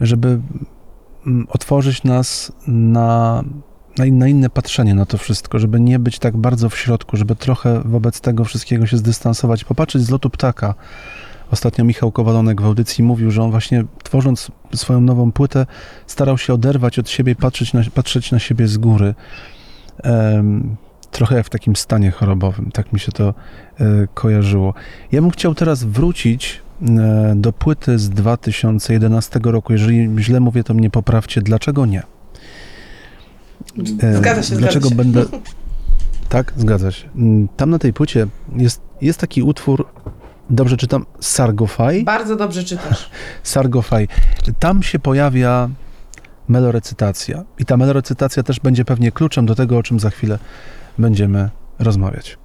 żeby 0.00 0.40
mm, 1.26 1.46
otworzyć 1.50 2.04
nas 2.04 2.52
na, 2.66 3.42
na, 3.98 4.04
na 4.10 4.28
inne 4.28 4.50
patrzenie 4.50 4.94
na 4.94 5.06
to 5.06 5.18
wszystko, 5.18 5.58
żeby 5.58 5.80
nie 5.80 5.98
być 5.98 6.18
tak 6.18 6.36
bardzo 6.36 6.68
w 6.68 6.78
środku, 6.78 7.16
żeby 7.16 7.36
trochę 7.36 7.80
wobec 7.84 8.20
tego 8.20 8.44
wszystkiego 8.44 8.86
się 8.86 8.96
zdystansować, 8.96 9.64
popatrzeć 9.64 10.02
z 10.02 10.10
lotu 10.10 10.30
ptaka. 10.30 10.74
Ostatnio 11.50 11.84
Michał 11.84 12.12
Kowalonek 12.12 12.62
w 12.62 12.64
audycji 12.64 13.04
mówił, 13.04 13.30
że 13.30 13.42
on 13.42 13.50
właśnie 13.50 13.84
tworząc 14.02 14.50
swoją 14.74 15.00
nową 15.00 15.32
płytę 15.32 15.66
starał 16.06 16.38
się 16.38 16.54
oderwać 16.54 16.98
od 16.98 17.10
siebie 17.10 17.34
patrzeć 17.34 17.72
na, 17.72 17.82
patrzeć 17.94 18.32
na 18.32 18.38
siebie 18.38 18.68
z 18.68 18.78
góry. 18.78 19.14
Em, 20.02 20.76
trochę 21.10 21.36
jak 21.36 21.46
w 21.46 21.50
takim 21.50 21.76
stanie 21.76 22.10
chorobowym, 22.10 22.70
tak 22.70 22.92
mi 22.92 23.00
się 23.00 23.12
to 23.12 23.34
e, 23.80 23.84
kojarzyło. 24.14 24.74
Ja 25.12 25.20
bym 25.20 25.30
chciał 25.30 25.54
teraz 25.54 25.84
wrócić 25.84 26.62
e, 26.82 27.34
do 27.36 27.52
płyty 27.52 27.98
z 27.98 28.10
2011 28.10 29.40
roku. 29.44 29.72
Jeżeli 29.72 30.10
źle 30.18 30.40
mówię, 30.40 30.64
to 30.64 30.74
mnie 30.74 30.90
poprawcie. 30.90 31.42
Dlaczego 31.42 31.86
nie? 31.86 32.02
E, 34.02 34.16
Zgadza 34.16 34.42
się, 34.42 34.56
Dlaczego 34.56 34.88
zgadza 34.88 35.04
się. 35.04 35.12
będę... 35.12 35.24
Tak, 36.28 36.52
zgadza 36.56 36.90
się. 36.92 37.08
Mm, 37.16 37.48
Tam 37.56 37.70
na 37.70 37.78
tej 37.78 37.92
płycie 37.92 38.26
jest, 38.56 38.80
jest 39.00 39.18
taki 39.20 39.42
utwór, 39.42 39.86
dobrze 40.50 40.76
czytam, 40.76 41.06
Sargofaj. 41.20 42.04
Bardzo 42.04 42.36
dobrze 42.36 42.64
czytasz. 42.64 43.10
Sargofaj. 43.42 44.08
Tam 44.58 44.82
się 44.82 44.98
pojawia 44.98 45.68
melorecytacja. 46.48 47.44
I 47.58 47.64
ta 47.64 47.76
melorecytacja 47.76 48.42
też 48.42 48.60
będzie 48.60 48.84
pewnie 48.84 49.12
kluczem 49.12 49.46
do 49.46 49.54
tego, 49.54 49.78
o 49.78 49.82
czym 49.82 50.00
za 50.00 50.10
chwilę 50.10 50.38
będziemy 50.98 51.50
rozmawiać. 51.78 52.38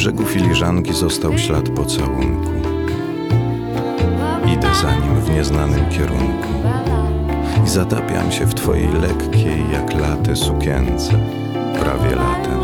Brzegu 0.00 0.24
filiżanki 0.24 0.94
został 0.94 1.38
ślad 1.38 1.68
pocałunku. 1.68 2.50
Idę 4.52 4.74
za 4.82 4.94
nim 4.94 5.20
w 5.20 5.30
nieznanym 5.30 5.88
kierunku 5.90 6.48
i 7.66 7.68
zatapiam 7.68 8.32
się 8.32 8.46
w 8.46 8.54
twojej 8.54 8.88
lekkiej 8.92 9.64
jak 9.72 9.94
laty 9.94 10.36
sukience, 10.36 11.12
prawie 11.80 12.16
latem, 12.16 12.60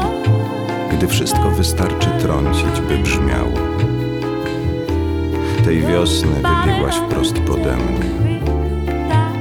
gdy 0.93 1.09
wszystko 1.09 1.51
wystarczy 1.51 2.09
trącić, 2.21 2.81
by 2.89 2.99
brzmiało. 2.99 3.59
Tej 5.65 5.83
wiosny 5.83 6.35
wybiegłaś 6.35 6.97
wprost 6.97 7.39
pode 7.39 7.77
mnie 7.77 8.41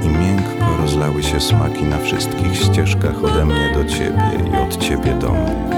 i 0.04 0.08
miękko 0.08 0.78
rozlały 0.82 1.24
się 1.24 1.40
smaki 1.40 1.84
na 1.84 1.98
wszystkich 1.98 2.56
ścieżkach 2.56 3.24
ode 3.24 3.46
mnie 3.46 3.74
do 3.74 3.86
ciebie 3.86 4.32
i 4.54 4.58
od 4.58 4.78
ciebie 4.78 5.14
do 5.14 5.32
mnie. 5.32 5.76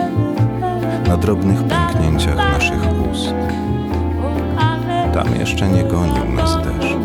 Na 1.08 1.18
drobnych 1.18 1.64
pęknięciach 1.64 2.36
naszych 2.36 2.82
ust. 3.12 3.34
Tam 5.14 5.36
jeszcze 5.40 5.68
nie 5.68 5.84
gonił 5.84 6.32
nas 6.36 6.58
deszcz. 6.58 6.98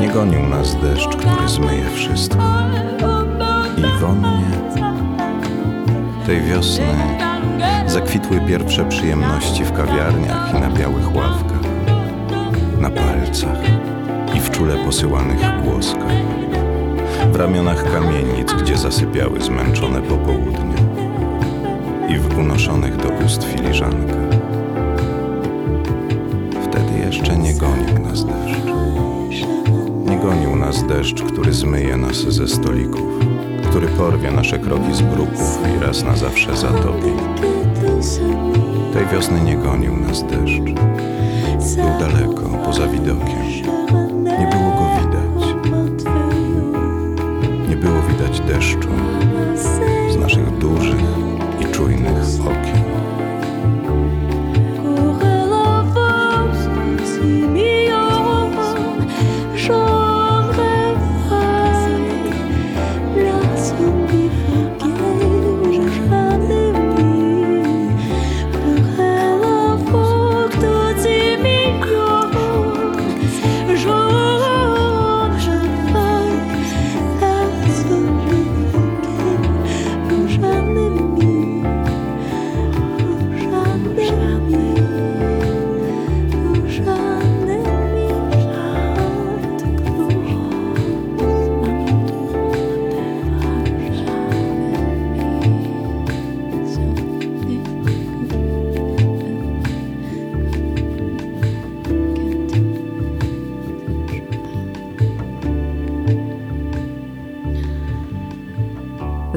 Nie 0.00 0.08
gonił 0.08 0.42
nas 0.42 0.76
deszcz, 0.80 1.16
który 1.16 1.48
zmyje 1.48 1.90
wszystko. 1.94 2.38
I 3.78 4.00
wonnie 4.00 4.44
tej 6.26 6.40
wiosny 6.40 6.84
zakwitły 7.86 8.40
pierwsze 8.40 8.84
przyjemności 8.84 9.64
w 9.64 9.72
kawiarniach 9.72 10.54
i 10.54 10.60
na 10.60 10.70
białych 10.70 11.16
ławkach, 11.16 11.70
na 12.80 12.90
palcach 12.90 13.58
i 14.36 14.40
w 14.40 14.50
czule 14.50 14.76
posyłanych 14.84 15.62
głoskach, 15.64 16.12
w 17.32 17.36
ramionach 17.36 17.92
kamienic, 17.92 18.52
gdzie 18.52 18.76
zasypiały 18.76 19.40
zmęczone 19.40 20.02
popołudnie 20.02 20.73
unoszonych 22.38 22.96
do 22.96 23.08
ust 23.26 23.44
filiżankach. 23.44 24.28
Wtedy 26.64 26.98
jeszcze 27.06 27.36
nie 27.36 27.54
gonił 27.54 27.98
nas 28.08 28.24
deszcz. 28.24 28.64
Nie 30.06 30.16
gonił 30.16 30.56
nas 30.56 30.86
deszcz, 30.86 31.22
który 31.22 31.52
zmyje 31.52 31.96
nas 31.96 32.16
ze 32.16 32.48
stolików, 32.48 33.24
który 33.68 33.86
porwie 33.86 34.30
nasze 34.30 34.58
kroki 34.58 34.94
z 34.94 35.02
bruków 35.02 35.58
i 35.76 35.84
raz 35.84 36.02
na 36.04 36.16
zawsze 36.16 36.56
zatopi. 36.56 37.10
Tej 38.92 39.06
wiosny 39.06 39.40
nie 39.40 39.56
gonił 39.56 39.96
nas 39.96 40.22
deszcz. 40.22 40.80
Był 41.76 41.98
daleko, 42.00 42.42
poza 42.64 42.86
widokiem. 42.86 43.53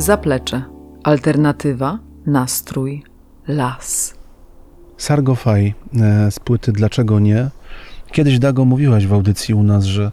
Zaplecze. 0.08 0.64
Alternatywa, 1.03 1.99
nastrój, 2.26 3.03
las. 3.47 4.16
Sargofaj 4.97 5.74
e, 6.01 6.32
z 6.32 6.39
płyty 6.39 6.72
Dlaczego 6.72 7.20
nie? 7.20 7.49
Kiedyś 8.12 8.39
Dago 8.39 8.66
mówiłaś 8.66 9.08
w 9.08 9.14
audycji 9.14 9.53
u 9.53 9.64
nas, 9.64 9.84
że 9.84 10.12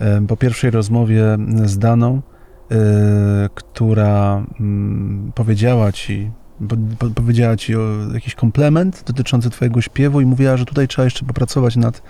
e, 0.00 0.26
po 0.26 0.36
pierwszej 0.36 0.70
rozmowie 0.70 1.22
z 1.64 1.78
Daną, 1.78 2.20
e, 2.70 2.78
która 3.54 4.44
mm, 4.60 5.32
powiedziała 5.34 5.92
ci, 5.92 6.30
po, 6.68 6.76
po, 6.98 7.10
powiedziała 7.14 7.56
ci 7.56 7.72
jakiś 8.14 8.34
komplement 8.34 9.02
dotyczący 9.06 9.50
twojego 9.50 9.80
śpiewu 9.80 10.20
i 10.20 10.26
mówiła, 10.26 10.56
że 10.56 10.64
tutaj 10.64 10.88
trzeba 10.88 11.04
jeszcze 11.04 11.26
popracować 11.26 11.76
nad, 11.76 12.02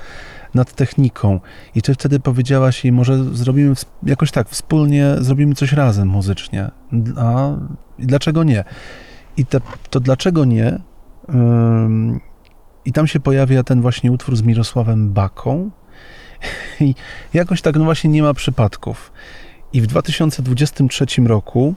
nad 0.55 0.73
techniką. 0.73 1.41
I 1.75 1.83
ty 1.83 1.95
wtedy 1.95 2.21
powiedziałaś 2.21 2.85
jej, 2.85 2.93
może 2.93 3.25
zrobimy 3.25 3.75
jakoś 4.03 4.31
tak, 4.31 4.49
wspólnie 4.49 5.15
zrobimy 5.19 5.55
coś 5.55 5.73
razem 5.73 6.09
muzycznie. 6.09 6.71
A 7.17 7.51
dlaczego 7.99 8.45
nie? 8.45 8.65
I 9.37 9.47
te, 9.47 9.61
to 9.91 10.01
dlaczego 10.01 10.45
nie? 10.45 10.79
Ym, 11.35 12.21
I 12.85 12.93
tam 12.93 13.07
się 13.07 13.21
pojawia 13.21 13.63
ten 13.63 13.83
właśnie 13.83 14.13
utwór 14.13 14.37
z 14.37 14.43
Mirosławem 14.43 15.13
Baką. 15.13 15.71
I 16.81 16.95
jakoś 17.35 17.63
tak, 17.63 17.77
no 17.77 17.85
właśnie 17.85 18.11
nie 18.11 18.23
ma 18.23 18.35
przypadków. 18.35 19.13
I 19.73 19.81
w 19.81 19.87
2023 19.87 21.07
roku 21.27 21.75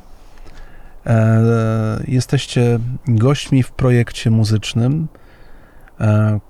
e, 1.05 2.03
jesteście 2.07 2.79
gośćmi 3.07 3.63
w 3.63 3.71
projekcie 3.71 4.31
muzycznym, 4.31 5.07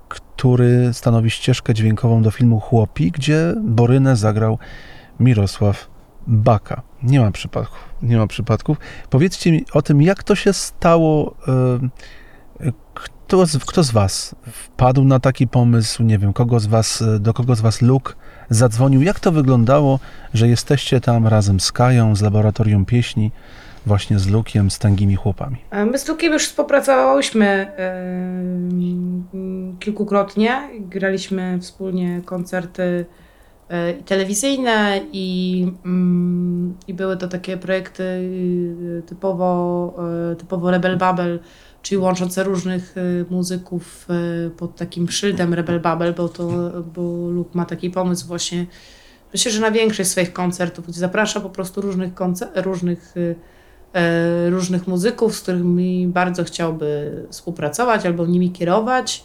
który 0.08 0.90
stanowi 0.92 1.30
ścieżkę 1.30 1.74
dźwiękową 1.74 2.22
do 2.22 2.30
filmu 2.30 2.60
Chłopi, 2.60 3.10
gdzie 3.10 3.54
Borynę 3.62 4.16
zagrał 4.16 4.58
Mirosław 5.20 5.88
Baka. 6.26 6.82
Nie 7.02 7.20
ma 7.20 7.30
przypadków. 7.30 7.78
Nie 8.02 8.16
ma 8.16 8.26
przypadków. 8.26 8.76
Powiedzcie 9.10 9.52
mi 9.52 9.64
o 9.72 9.82
tym, 9.82 10.02
jak 10.02 10.22
to 10.22 10.34
się 10.34 10.52
stało. 10.52 11.34
e, 11.48 12.72
Kto 12.94 13.46
z, 13.46 13.64
kto 13.64 13.82
z 13.82 13.90
Was 13.90 14.34
wpadł 14.52 15.04
na 15.04 15.20
taki 15.20 15.48
pomysł? 15.48 16.02
Nie 16.02 16.18
wiem, 16.18 16.32
kogo 16.32 16.60
z 16.60 16.66
Was, 16.66 17.04
do 17.20 17.34
kogo 17.34 17.54
z 17.54 17.60
Was 17.60 17.82
Luke 17.82 18.12
zadzwonił? 18.50 19.02
Jak 19.02 19.20
to 19.20 19.32
wyglądało, 19.32 20.00
że 20.34 20.48
jesteście 20.48 21.00
tam 21.00 21.26
razem 21.26 21.60
z 21.60 21.72
Kają, 21.72 22.16
z 22.16 22.22
Laboratorium 22.22 22.84
Pieśni, 22.84 23.32
właśnie 23.86 24.18
z 24.18 24.26
Lukiem, 24.28 24.70
z 24.70 24.78
tangimi 24.78 25.16
chłopami? 25.16 25.56
E, 25.70 25.84
My 25.84 25.98
z 25.98 26.08
Lukiem 26.08 26.32
już 26.32 26.46
współpracowałyśmy 26.46 27.76
em, 27.76 29.24
kilkukrotnie. 29.80 30.68
Graliśmy 30.80 31.58
wspólnie 31.60 32.20
koncerty 32.24 33.06
e, 33.68 33.94
telewizyjne 33.94 35.00
i, 35.12 35.66
mm, 35.84 36.74
i 36.88 36.94
były 36.94 37.16
to 37.16 37.28
takie 37.28 37.56
projekty 37.56 38.04
typowo, 39.06 39.94
e, 40.32 40.36
typowo 40.36 40.70
Rebel 40.70 40.96
Babel, 40.98 41.40
czyli 41.82 41.98
łączące 41.98 42.44
różnych 42.44 42.94
muzyków 43.30 44.06
e, 44.46 44.50
pod 44.50 44.76
takim 44.76 45.10
szyldem 45.10 45.54
Rebel 45.54 45.80
Babel, 45.80 46.14
bo, 46.14 46.28
to, 46.28 46.48
bo 46.94 47.02
Luke 47.30 47.50
ma 47.54 47.64
taki 47.64 47.90
pomysł 47.90 48.26
właśnie, 48.26 48.66
myślę, 49.32 49.50
że 49.52 49.60
na 49.60 49.70
większość 49.70 50.10
swoich 50.10 50.32
koncertów, 50.32 50.86
gdzie 50.86 51.00
zaprasza 51.00 51.40
po 51.40 51.50
prostu 51.50 51.80
różnych, 51.80 52.14
koncer- 52.14 52.62
różnych 52.62 53.14
e, 53.16 53.53
różnych 54.50 54.86
muzyków, 54.86 55.36
z 55.36 55.40
którymi 55.40 56.06
bardzo 56.06 56.44
chciałby 56.44 57.22
współpracować 57.30 58.06
albo 58.06 58.26
nimi 58.26 58.50
kierować. 58.50 59.24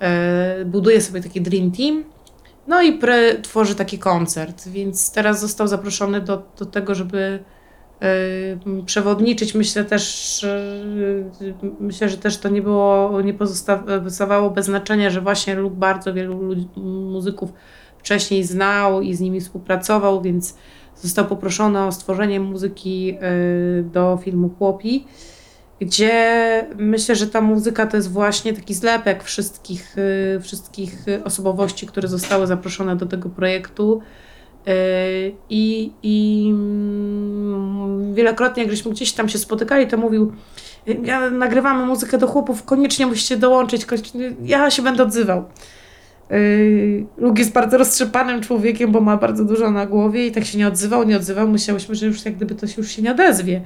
E, 0.00 0.64
buduje 0.64 1.00
sobie 1.00 1.22
taki 1.22 1.40
Dream 1.40 1.70
Team. 1.70 2.04
No 2.66 2.82
i 2.82 2.92
pre, 2.92 3.38
tworzy 3.38 3.74
taki 3.74 3.98
koncert, 3.98 4.68
więc 4.68 5.12
teraz 5.12 5.40
został 5.40 5.68
zaproszony 5.68 6.20
do, 6.20 6.42
do 6.58 6.66
tego, 6.66 6.94
żeby 6.94 7.38
e, 8.00 8.84
przewodniczyć. 8.86 9.54
Myślę 9.54 9.84
też, 9.84 10.44
e, 10.44 10.82
myślę, 11.80 12.08
że 12.08 12.16
też 12.16 12.38
to 12.38 12.48
nie 12.48 12.62
było, 12.62 13.20
nie 13.20 13.34
pozostawało 13.34 14.50
bez 14.50 14.66
znaczenia, 14.66 15.10
że 15.10 15.20
właśnie 15.20 15.54
Luke 15.54 15.76
bardzo 15.76 16.14
wielu 16.14 16.42
ludzi, 16.42 16.68
muzyków 16.76 17.52
wcześniej 17.98 18.44
znał 18.44 19.02
i 19.02 19.14
z 19.14 19.20
nimi 19.20 19.40
współpracował, 19.40 20.22
więc 20.22 20.56
został 21.02 21.26
poproszony 21.26 21.84
o 21.84 21.92
stworzenie 21.92 22.40
muzyki 22.40 23.14
y, 23.80 23.82
do 23.82 24.18
filmu 24.24 24.50
Chłopi, 24.58 25.04
gdzie 25.80 26.66
myślę, 26.76 27.16
że 27.16 27.26
ta 27.26 27.40
muzyka 27.40 27.86
to 27.86 27.96
jest 27.96 28.10
właśnie 28.12 28.54
taki 28.54 28.74
zlepek 28.74 29.24
wszystkich, 29.24 29.98
y, 29.98 30.40
wszystkich 30.40 31.06
osobowości, 31.24 31.86
które 31.86 32.08
zostały 32.08 32.46
zaproszone 32.46 32.96
do 32.96 33.06
tego 33.06 33.28
projektu. 33.28 34.00
Y, 34.68 35.34
I, 35.50 35.92
i 36.02 36.48
mm, 36.50 38.14
wielokrotnie, 38.14 38.62
jak 38.62 38.72
żeśmy 38.72 38.90
gdzieś 38.90 39.12
tam 39.12 39.28
się 39.28 39.38
spotykali, 39.38 39.86
to 39.86 39.96
mówił, 39.96 40.32
ja 41.04 41.30
nagrywamy 41.30 41.86
muzykę 41.86 42.18
do 42.18 42.26
chłopów, 42.26 42.64
koniecznie 42.64 43.06
musicie 43.06 43.36
dołączyć, 43.36 43.86
ja 44.44 44.70
się 44.70 44.82
będę 44.82 45.02
odzywał. 45.02 45.44
Yy, 46.30 47.06
Luke 47.16 47.40
jest 47.40 47.52
bardzo 47.52 47.78
roztrzepanym 47.78 48.40
człowiekiem, 48.40 48.92
bo 48.92 49.00
ma 49.00 49.16
bardzo 49.16 49.44
dużo 49.44 49.70
na 49.70 49.86
głowie 49.86 50.26
i 50.26 50.32
tak 50.32 50.44
się 50.44 50.58
nie 50.58 50.68
odzywał, 50.68 51.04
nie 51.04 51.16
odzywał. 51.16 51.48
Myślałyśmy, 51.48 51.94
że 51.94 52.06
już 52.06 52.24
jak 52.24 52.36
gdyby 52.36 52.54
to 52.54 52.66
się 52.66 52.74
już 52.78 52.90
się 52.90 53.02
nie 53.02 53.10
odezwie. 53.10 53.62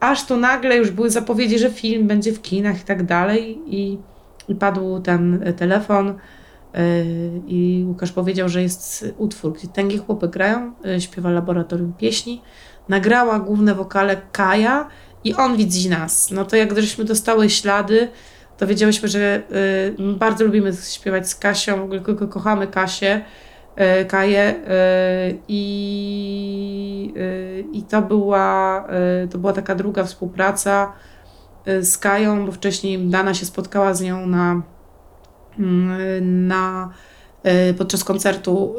Aż 0.00 0.26
tu 0.26 0.36
nagle 0.36 0.76
już 0.76 0.90
były 0.90 1.10
zapowiedzi, 1.10 1.58
że 1.58 1.70
film 1.70 2.06
będzie 2.06 2.32
w 2.32 2.42
kinach 2.42 2.80
i 2.80 2.84
tak 2.84 3.02
dalej 3.02 3.58
i, 3.66 3.98
i 4.48 4.54
padł 4.54 5.00
ten 5.00 5.54
telefon 5.56 6.14
Yy, 6.76 7.42
I 7.46 7.84
Łukasz 7.86 8.12
powiedział, 8.12 8.48
że 8.48 8.62
jest 8.62 9.04
utwór, 9.18 9.52
gdzie 9.52 9.68
tęgie 9.68 9.98
chłopy 9.98 10.28
grają, 10.28 10.72
yy, 10.84 11.00
śpiewa 11.00 11.30
Laboratorium 11.30 11.92
Pieśni. 11.92 12.42
Nagrała 12.88 13.38
główne 13.38 13.74
wokale 13.74 14.20
Kaja 14.32 14.88
i 15.24 15.34
on 15.34 15.56
widzi 15.56 15.88
nas. 15.88 16.30
No 16.30 16.44
to 16.44 16.56
jak 16.56 16.80
żeśmy 16.80 17.04
dostały 17.04 17.50
ślady, 17.50 18.08
to 18.58 18.66
wiedziałyśmy, 18.66 19.08
że 19.08 19.42
yy, 19.98 20.14
bardzo 20.14 20.44
lubimy 20.44 20.72
śpiewać 20.72 21.28
z 21.28 21.34
Kasią, 21.34 21.88
kochamy 22.30 22.66
Kasię, 22.66 23.24
yy, 23.76 24.04
Kaję 24.04 24.54
yy, 25.28 25.38
i, 25.48 27.14
i 27.72 27.82
to, 27.82 28.02
była, 28.02 28.86
to 29.30 29.38
była 29.38 29.52
taka 29.52 29.74
druga 29.74 30.04
współpraca 30.04 30.92
z 31.80 31.98
Kają, 31.98 32.46
bo 32.46 32.52
wcześniej 32.52 32.98
Dana 32.98 33.34
się 33.34 33.46
spotkała 33.46 33.94
z 33.94 34.02
nią 34.02 34.26
na 34.26 34.62
mm, 35.58 36.46
na, 36.46 36.90
y, 37.70 37.74
podczas 37.74 38.04
koncertu 38.04 38.74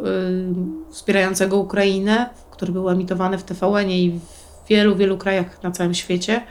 y, 0.89 0.91
wspierającego 0.91 1.57
Ukrainę, 1.57 2.30
który 2.51 2.71
był 2.71 2.89
emitowany 2.89 3.38
w 3.38 3.43
TVN 3.43 3.89
i 3.89 4.19
w 4.65 4.67
wielu, 4.69 4.95
wielu 4.95 5.17
krajach 5.17 5.63
na 5.63 5.71
całym 5.71 5.93
świecie. 5.93 6.41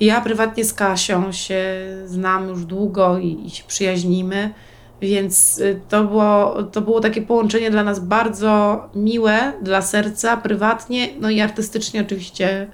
Ja 0.00 0.20
prywatnie 0.20 0.64
z 0.64 0.74
Kasią 0.74 1.32
się 1.32 1.64
znam 2.06 2.48
już 2.48 2.64
długo 2.64 3.18
i, 3.18 3.46
i 3.46 3.50
się 3.50 3.64
przyjaźnimy, 3.66 4.54
więc 5.00 5.58
y, 5.58 5.80
to 5.88 6.04
było, 6.04 6.62
to 6.62 6.80
było 6.80 7.00
takie 7.00 7.22
połączenie 7.22 7.70
dla 7.70 7.84
nas 7.84 8.00
bardzo 8.00 8.84
miłe, 8.94 9.52
dla 9.62 9.82
serca, 9.82 10.36
prywatnie, 10.36 11.08
no 11.20 11.30
i 11.30 11.40
artystycznie 11.40 12.00
oczywiście 12.00 12.66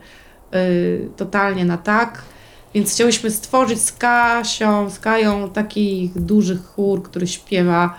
y, 0.55 1.09
totalnie 1.17 1.65
na 1.65 1.79
tak. 1.79 2.23
Więc 2.75 2.93
chciałyśmy 2.93 3.31
stworzyć 3.31 3.83
z 3.83 3.93
Kasią, 3.93 4.91
z 4.91 4.99
Kają 4.99 5.51
taki 5.51 6.11
duży 6.17 6.59
chór, 6.59 7.03
który 7.03 7.27
śpiewa, 7.27 7.99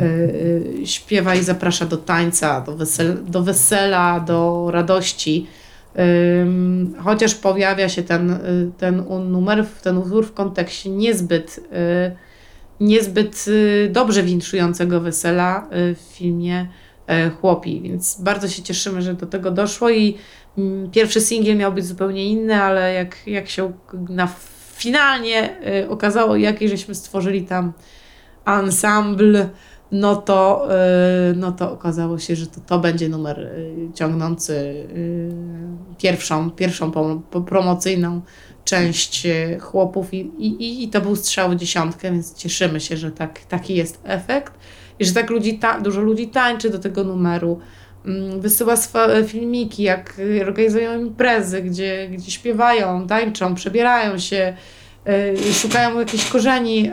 yy, 0.00 0.86
śpiewa 0.86 1.34
i 1.34 1.42
zaprasza 1.42 1.86
do 1.86 1.96
tańca, 1.96 2.60
do, 2.60 2.76
wesel, 2.76 3.18
do 3.24 3.42
wesela, 3.42 4.20
do 4.20 4.68
radości. 4.70 5.46
Chociaż 6.98 7.34
pojawia 7.34 7.88
się 7.88 8.02
ten, 8.02 8.30
y, 8.30 8.70
ten 8.78 9.04
numer, 9.30 9.66
ten 9.82 9.98
utwór 9.98 10.26
w 10.26 10.32
kontekście 10.32 10.90
niezbyt, 10.90 11.58
y, 11.58 12.16
niezbyt 12.80 13.44
y, 13.48 13.90
dobrze 13.92 14.22
winszującego 14.22 15.00
wesela 15.00 15.68
w 15.70 15.96
filmie 16.12 16.66
y, 17.26 17.30
Chłopi, 17.30 17.80
więc 17.80 18.20
bardzo 18.20 18.48
się 18.48 18.62
cieszymy, 18.62 19.02
że 19.02 19.14
do 19.14 19.26
tego 19.26 19.50
doszło 19.50 19.90
i 19.90 20.16
mm, 20.58 20.90
pierwszy 20.90 21.20
singiel 21.20 21.56
miał 21.56 21.72
być 21.72 21.86
zupełnie 21.86 22.26
inny, 22.26 22.62
ale 22.62 22.94
jak, 22.94 23.26
jak 23.26 23.48
się 23.48 23.72
na 24.08 24.28
finalnie 24.76 25.56
okazało, 25.88 26.36
jaki 26.36 26.68
żeśmy 26.68 26.94
stworzyli 26.94 27.42
tam 27.42 27.72
ensemble, 28.46 29.48
no 29.94 30.16
to, 30.16 30.68
y, 31.30 31.36
no 31.36 31.52
to 31.52 31.72
okazało 31.72 32.18
się, 32.18 32.36
że 32.36 32.46
to, 32.46 32.60
to 32.66 32.78
będzie 32.78 33.08
numer 33.08 33.38
y, 33.38 33.88
ciągnący 33.94 34.52
y, 34.52 35.30
pierwszą, 35.98 36.50
pierwszą 36.50 36.92
promocyjną 37.46 38.20
część 38.64 39.26
chłopów 39.60 40.14
i, 40.14 40.18
i, 40.38 40.84
i 40.84 40.88
to 40.88 41.00
był 41.00 41.16
strzał 41.16 41.50
w 41.50 41.56
dziesiątkę, 41.56 42.12
więc 42.12 42.34
cieszymy 42.34 42.80
się, 42.80 42.96
że 42.96 43.10
tak, 43.10 43.40
taki 43.40 43.74
jest 43.74 44.00
efekt 44.04 44.52
i 44.98 45.04
że 45.04 45.12
tak 45.12 45.30
ludzi 45.30 45.58
ta, 45.58 45.80
dużo 45.80 46.00
ludzi 46.00 46.28
tańczy 46.28 46.70
do 46.70 46.78
tego 46.78 47.04
numeru. 47.04 47.60
Mm, 48.04 48.40
Wysyła 48.40 48.76
swoje 48.76 49.24
filmiki, 49.24 49.82
jak 49.82 50.20
organizują 50.46 51.00
imprezy, 51.00 51.62
gdzie, 51.62 52.08
gdzie 52.08 52.30
śpiewają, 52.30 53.06
tańczą, 53.06 53.54
przebierają 53.54 54.18
się, 54.18 54.56
szukają 55.52 55.98
jakichś 55.98 56.30
korzeni 56.30 56.90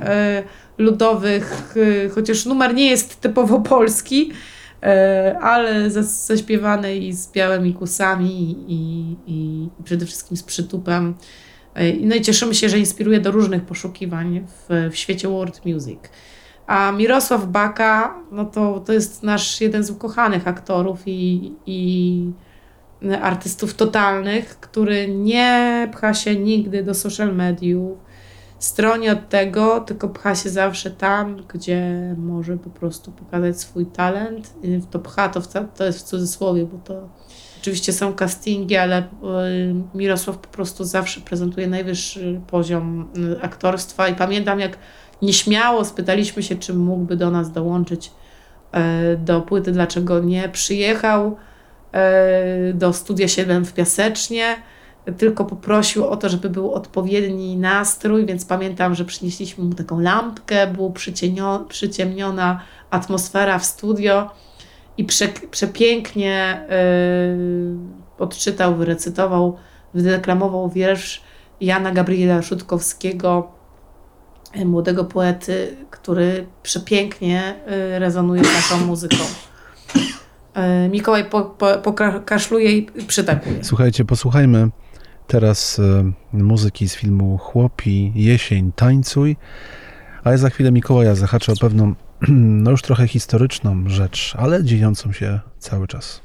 ludowych, 0.81 1.73
y, 1.77 2.09
chociaż 2.15 2.45
numer 2.45 2.73
nie 2.73 2.89
jest 2.89 3.21
typowo 3.21 3.59
polski, 3.59 4.31
y, 4.31 5.37
ale 5.37 5.89
zaśpiewany 6.01 6.97
i 6.97 7.13
z 7.13 7.31
białymi 7.31 7.73
kusami 7.73 8.55
i, 8.67 8.75
i, 9.27 9.69
i 9.79 9.83
przede 9.83 10.05
wszystkim 10.05 10.37
z 10.37 10.43
przytupem. 10.43 11.15
Y, 11.79 11.97
No 12.01 12.15
i 12.15 12.21
cieszymy 12.21 12.55
się, 12.55 12.69
że 12.69 12.79
inspiruje 12.79 13.19
do 13.19 13.31
różnych 13.31 13.63
poszukiwań 13.63 14.45
w, 14.47 14.89
w 14.91 14.95
świecie 14.95 15.27
world 15.27 15.65
music. 15.65 15.99
A 16.67 16.91
Mirosław 16.91 17.45
Baka, 17.45 18.15
no 18.31 18.45
to, 18.45 18.79
to 18.79 18.93
jest 18.93 19.23
nasz 19.23 19.61
jeden 19.61 19.83
z 19.83 19.89
ukochanych 19.89 20.47
aktorów 20.47 20.99
i, 21.05 21.53
i 21.65 22.31
artystów 23.21 23.73
totalnych, 23.73 24.59
który 24.59 25.07
nie 25.07 25.89
pcha 25.91 26.13
się 26.13 26.35
nigdy 26.35 26.83
do 26.83 26.93
social 26.93 27.35
mediów, 27.35 27.97
stroni 28.63 29.09
od 29.09 29.29
tego, 29.29 29.79
tylko 29.79 30.09
pcha 30.09 30.35
się 30.35 30.49
zawsze 30.49 30.91
tam, 30.91 31.43
gdzie 31.53 32.15
może 32.17 32.57
po 32.57 32.69
prostu 32.69 33.11
pokazać 33.11 33.59
swój 33.59 33.85
talent. 33.85 34.53
I 34.63 34.81
To 34.91 34.99
pcha 34.99 35.29
to, 35.29 35.41
w, 35.41 35.47
to 35.77 35.85
jest 35.85 35.99
w 35.99 36.03
cudzysłowie, 36.03 36.65
bo 36.65 36.77
to 36.77 37.09
oczywiście 37.61 37.93
są 37.93 38.13
castingi, 38.13 38.77
ale 38.77 39.01
y, 39.01 39.05
Mirosław 39.95 40.37
po 40.37 40.47
prostu 40.47 40.83
zawsze 40.83 41.21
prezentuje 41.21 41.67
najwyższy 41.67 42.41
poziom 42.47 43.09
y, 43.17 43.41
aktorstwa 43.41 44.07
i 44.07 44.15
pamiętam 44.15 44.59
jak 44.59 44.77
nieśmiało 45.21 45.85
spytaliśmy 45.85 46.43
się, 46.43 46.55
czy 46.55 46.73
mógłby 46.73 47.15
do 47.15 47.31
nas 47.31 47.51
dołączyć 47.51 48.11
e, 48.71 49.15
do 49.15 49.41
płyty, 49.41 49.71
dlaczego 49.71 50.19
nie. 50.19 50.49
Przyjechał 50.49 51.37
e, 51.91 52.73
do 52.73 52.93
Studia 52.93 53.27
7 53.27 53.65
w 53.65 53.73
Piasecznie, 53.73 54.55
tylko 55.17 55.45
poprosił 55.45 56.07
o 56.07 56.17
to, 56.17 56.29
żeby 56.29 56.49
był 56.49 56.73
odpowiedni 56.73 57.57
nastrój, 57.57 58.25
więc 58.25 58.45
pamiętam, 58.45 58.95
że 58.95 59.05
przynieśliśmy 59.05 59.63
mu 59.63 59.73
taką 59.73 59.99
lampkę, 59.99 60.67
była 60.67 60.91
przyciemniona 61.67 62.61
atmosfera 62.89 63.59
w 63.59 63.65
studio 63.65 64.29
i 64.97 65.03
prze, 65.03 65.27
przepięknie 65.51 66.65
e, 66.69 68.23
odczytał, 68.23 68.75
wyrecytował, 68.75 69.57
wydeklamował 69.93 70.69
wiersz 70.69 71.21
Jana 71.61 71.91
Gabriela 71.91 72.41
Szutkowskiego, 72.41 73.51
e, 74.53 74.65
młodego 74.65 75.05
poety, 75.05 75.75
który 75.89 76.45
przepięknie 76.63 77.55
e, 77.65 77.99
rezonuje 77.99 78.45
z 78.45 78.53
naszą 78.53 78.85
muzyką. 78.85 79.23
E, 80.53 80.89
Mikołaj 80.89 81.25
po, 81.25 81.41
po, 81.41 81.77
pokaszluje 81.77 82.71
i 82.71 82.87
przytakuje. 83.07 83.63
Słuchajcie, 83.63 84.05
posłuchajmy 84.05 84.69
teraz 85.31 85.79
e, 85.79 86.11
muzyki 86.33 86.89
z 86.89 86.95
filmu 86.95 87.37
Chłopi, 87.37 88.11
Jesień, 88.15 88.71
Tańcuj, 88.75 89.37
a 90.23 90.31
ja 90.31 90.37
za 90.37 90.49
chwilę 90.49 90.71
Mikołaja 90.71 91.15
zahaczę 91.15 91.51
o 91.51 91.55
pewną, 91.55 91.95
no 92.63 92.71
już 92.71 92.81
trochę 92.81 93.07
historyczną 93.07 93.89
rzecz, 93.89 94.35
ale 94.37 94.63
dziejącą 94.63 95.11
się 95.11 95.39
cały 95.59 95.87
czas. 95.87 96.21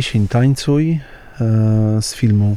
Jesień 0.00 0.28
tańcuj 0.28 1.00
e, 1.40 2.02
z 2.02 2.14
filmu 2.14 2.56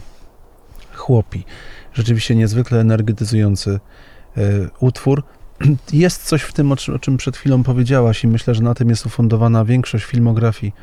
Chłopi. 0.93 1.45
Rzeczywiście 1.93 2.35
niezwykle 2.35 2.79
energetyzujący 2.79 3.79
e, 4.37 4.41
utwór. 4.79 5.23
Jest 5.93 6.23
coś 6.23 6.41
w 6.41 6.53
tym, 6.53 6.71
o, 6.71 6.75
czym- 6.75 7.17
przed 7.17 7.37
chwilą 7.37 7.63
powiedziałaś, 7.63 8.23
i 8.23 8.27
myślę, 8.27 8.55
że 8.55 8.63
na 8.63 8.73
tym 8.73 8.89
jest 8.89 9.05
ufundowana 9.05 9.65
większość 9.65 10.05
filmografii 10.05 10.73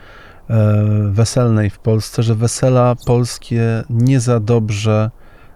e, 0.50 0.84
weselnej 1.11 1.70
w 1.70 1.78
Polsce, 1.78 2.22
że 2.22 2.34
wesela 2.34 2.94
polskie 3.06 3.84
nie 3.90 4.20
za 4.20 4.40
dobrze 4.40 5.11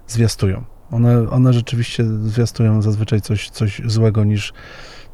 zwiastują. 0.06 0.64
One, 0.90 1.30
one 1.30 1.52
rzeczywiście 1.52 2.04
zwiastują 2.04 2.82
zazwyczaj 2.82 3.20
coś, 3.20 3.50
coś 3.50 3.82
złego 3.84 4.24
niż, 4.24 4.52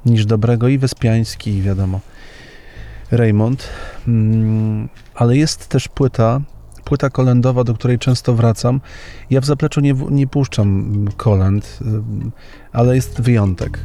niż 0.06 0.26
dobrego 0.26 0.68
i 0.68 0.78
Wyspiański, 0.78 1.50
i 1.50 1.62
wiadomo, 1.62 2.00
Raymond. 3.10 3.68
Mm, 4.08 4.88
ale 5.14 5.36
jest 5.36 5.68
też 5.68 5.88
płyta, 5.88 6.40
płyta 6.84 7.10
kolendowa, 7.10 7.64
do 7.64 7.74
której 7.74 7.98
często 7.98 8.34
wracam. 8.34 8.80
Ja 9.30 9.40
w 9.40 9.44
zapleczu 9.44 9.80
nie, 9.80 9.94
nie 10.10 10.26
puszczam 10.26 10.94
kolęd, 11.16 11.78
ale 12.72 12.94
jest 12.94 13.20
wyjątek. 13.20 13.78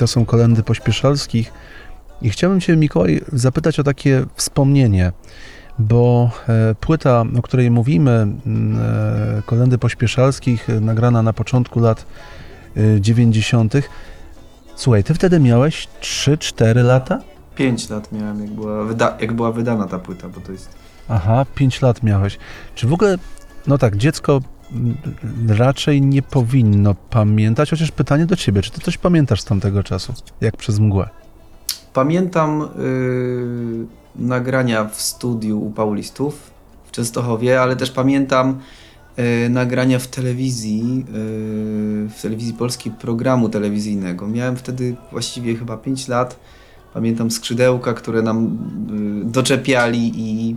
To 0.00 0.06
są 0.06 0.24
kolendy 0.24 0.62
pośpieszalskich. 0.62 1.52
I 2.22 2.30
chciałbym 2.30 2.60
Cię, 2.60 2.76
Mikołaj, 2.76 3.20
zapytać 3.32 3.80
o 3.80 3.84
takie 3.84 4.24
wspomnienie, 4.34 5.12
bo 5.78 6.30
e, 6.48 6.74
płyta, 6.74 7.24
o 7.38 7.42
której 7.42 7.70
mówimy, 7.70 8.26
e, 9.38 9.42
kolendy 9.46 9.78
pośpieszalskich, 9.78 10.70
e, 10.70 10.80
nagrana 10.80 11.22
na 11.22 11.32
początku 11.32 11.80
lat 11.80 12.06
e, 12.76 13.00
90. 13.00 13.74
Słuchaj, 14.76 15.04
Ty 15.04 15.14
wtedy 15.14 15.40
miałeś 15.40 15.88
3-4 16.02 16.84
lata? 16.84 17.18
5 17.56 17.90
lat 17.90 18.12
miałem, 18.12 18.40
jak 18.40 18.50
była, 18.50 18.84
wyda- 18.84 19.14
jak 19.20 19.32
była 19.32 19.52
wydana 19.52 19.86
ta 19.86 19.98
płyta, 19.98 20.28
bo 20.28 20.40
to 20.40 20.52
jest 20.52 20.68
Aha, 21.08 21.46
5 21.54 21.82
lat 21.82 22.02
miałeś. 22.02 22.38
Czy 22.74 22.86
w 22.86 22.92
ogóle, 22.92 23.18
no 23.66 23.78
tak, 23.78 23.96
dziecko 23.96 24.40
raczej 25.48 26.02
nie 26.02 26.22
powinno 26.22 26.94
pamiętać, 27.10 27.70
chociaż 27.70 27.90
pytanie 27.90 28.26
do 28.26 28.36
ciebie, 28.36 28.62
czy 28.62 28.70
ty 28.70 28.80
coś 28.80 28.98
pamiętasz 28.98 29.40
z 29.40 29.44
tamtego 29.44 29.82
czasu, 29.82 30.14
jak 30.40 30.56
przez 30.56 30.78
mgłę? 30.78 31.08
Pamiętam 31.92 32.68
yy, 32.78 33.86
nagrania 34.16 34.84
w 34.84 35.00
studiu 35.00 35.66
u 35.66 35.70
Paulistów 35.70 36.50
w 36.84 36.90
Częstochowie, 36.90 37.60
ale 37.60 37.76
też 37.76 37.90
pamiętam 37.90 38.58
yy, 39.16 39.48
nagrania 39.48 39.98
w 39.98 40.06
telewizji, 40.06 40.96
yy, 40.98 41.04
w 42.08 42.22
telewizji 42.22 42.54
polskiej 42.54 42.92
programu 42.92 43.48
telewizyjnego. 43.48 44.28
Miałem 44.28 44.56
wtedy 44.56 44.96
właściwie 45.10 45.56
chyba 45.56 45.76
5 45.76 46.08
lat. 46.08 46.40
Pamiętam 46.94 47.30
skrzydełka, 47.30 47.94
które 47.94 48.22
nam 48.22 48.58
yy, 49.24 49.30
doczepiali 49.30 50.12
i 50.14 50.56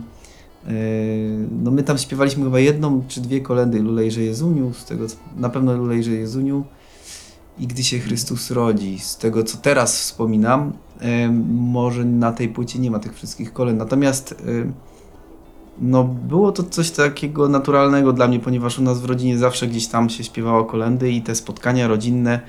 no 1.62 1.70
my 1.70 1.82
tam 1.82 1.98
śpiewaliśmy 1.98 2.44
chyba 2.44 2.60
jedną 2.60 3.02
czy 3.08 3.20
dwie 3.20 3.40
kolendy 3.40 3.80
Lulejże 3.80 4.22
Jezuniu, 4.22 4.72
z 4.72 4.84
tego 4.84 5.08
co, 5.08 5.16
na 5.36 5.48
pewno 5.48 5.76
Lulejże 5.76 6.10
Jezuniu 6.10 6.64
i 7.58 7.66
gdy 7.66 7.84
się 7.84 7.98
Chrystus 7.98 8.50
rodzi. 8.50 8.98
Z 8.98 9.16
tego, 9.16 9.44
co 9.44 9.58
teraz 9.58 10.00
wspominam, 10.00 10.72
em, 11.00 11.46
może 11.58 12.04
na 12.04 12.32
tej 12.32 12.48
płycie 12.48 12.78
nie 12.78 12.90
ma 12.90 12.98
tych 12.98 13.14
wszystkich 13.14 13.52
kolęd. 13.52 13.78
Natomiast 13.78 14.34
em, 14.46 14.72
no 15.78 16.04
było 16.04 16.52
to 16.52 16.62
coś 16.62 16.90
takiego 16.90 17.48
naturalnego 17.48 18.12
dla 18.12 18.28
mnie, 18.28 18.40
ponieważ 18.40 18.78
u 18.78 18.82
nas 18.82 19.00
w 19.00 19.04
rodzinie 19.04 19.38
zawsze 19.38 19.66
gdzieś 19.66 19.86
tam 19.86 20.10
się 20.10 20.24
śpiewało 20.24 20.64
kolendy 20.64 21.10
i 21.10 21.22
te 21.22 21.34
spotkania 21.34 21.88
rodzinne 21.88 22.40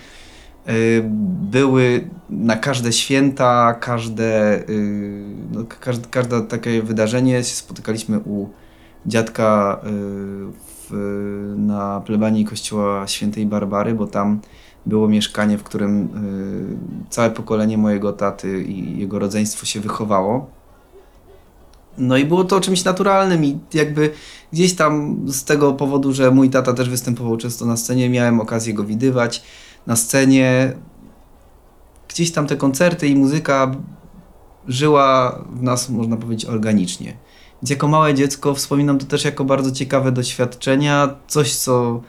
były 1.51 2.09
na 2.29 2.55
każde 2.55 2.93
święta, 2.93 3.73
każde, 3.73 4.59
y, 4.69 5.23
no, 5.51 5.63
każde, 5.79 6.07
każde 6.09 6.41
takie 6.41 6.81
wydarzenie 6.81 7.43
się 7.43 7.55
spotykaliśmy 7.55 8.19
u 8.19 8.49
dziadka 9.05 9.79
y, 9.83 9.89
w, 10.89 11.53
na 11.57 12.01
plebanii 12.05 12.45
kościoła 12.45 13.07
świętej 13.07 13.45
Barbary, 13.45 13.93
bo 13.93 14.07
tam 14.07 14.39
było 14.85 15.07
mieszkanie, 15.07 15.57
w 15.57 15.63
którym 15.63 16.03
y, 17.05 17.09
całe 17.09 17.31
pokolenie 17.31 17.77
mojego 17.77 18.13
taty 18.13 18.63
i 18.63 18.99
jego 18.99 19.19
rodzeństwo 19.19 19.65
się 19.65 19.79
wychowało. 19.79 20.49
No 21.97 22.17
i 22.17 22.25
było 22.25 22.43
to 22.43 22.61
czymś 22.61 22.83
naturalnym 22.83 23.45
i 23.45 23.59
jakby 23.73 24.11
gdzieś 24.53 24.75
tam 24.75 25.17
z 25.27 25.43
tego 25.43 25.73
powodu, 25.73 26.13
że 26.13 26.31
mój 26.31 26.49
tata 26.49 26.73
też 26.73 26.89
występował 26.89 27.37
często 27.37 27.65
na 27.65 27.77
scenie, 27.77 28.09
miałem 28.09 28.39
okazję 28.39 28.73
go 28.73 28.83
widywać 28.83 29.43
na 29.87 29.95
scenie. 29.95 30.73
Gdzieś 32.07 32.31
tam 32.31 32.47
te 32.47 32.57
koncerty 32.57 33.07
i 33.07 33.15
muzyka 33.15 33.71
żyła 34.67 35.39
w 35.53 35.63
nas, 35.63 35.89
można 35.89 36.17
powiedzieć, 36.17 36.49
organicznie. 36.49 37.13
Więc 37.61 37.69
jako 37.69 37.87
małe 37.87 38.13
dziecko 38.13 38.53
wspominam 38.53 38.97
to 38.97 39.05
też 39.05 39.25
jako 39.25 39.45
bardzo 39.45 39.71
ciekawe 39.71 40.11
doświadczenia, 40.11 41.15
coś 41.27 41.55
co 41.55 42.01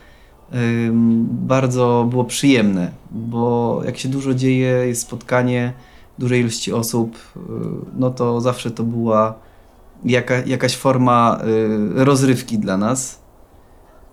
ym, 0.55 1.27
bardzo 1.31 2.07
było 2.11 2.25
przyjemne, 2.25 2.91
bo 3.11 3.81
jak 3.85 3.99
się 3.99 4.09
dużo 4.09 4.35
dzieje, 4.35 4.69
jest 4.69 5.03
spotkanie 5.03 5.73
dużej 6.19 6.41
ilości 6.41 6.73
osób, 6.73 7.17
y, 7.37 7.41
no 7.97 8.11
to 8.11 8.41
zawsze 8.41 8.71
to 8.71 8.83
była 8.83 9.35
jaka, 10.05 10.35
jakaś 10.47 10.77
forma 10.77 11.41
y, 11.99 12.05
rozrywki 12.05 12.59
dla 12.59 12.77
nas. 12.77 13.19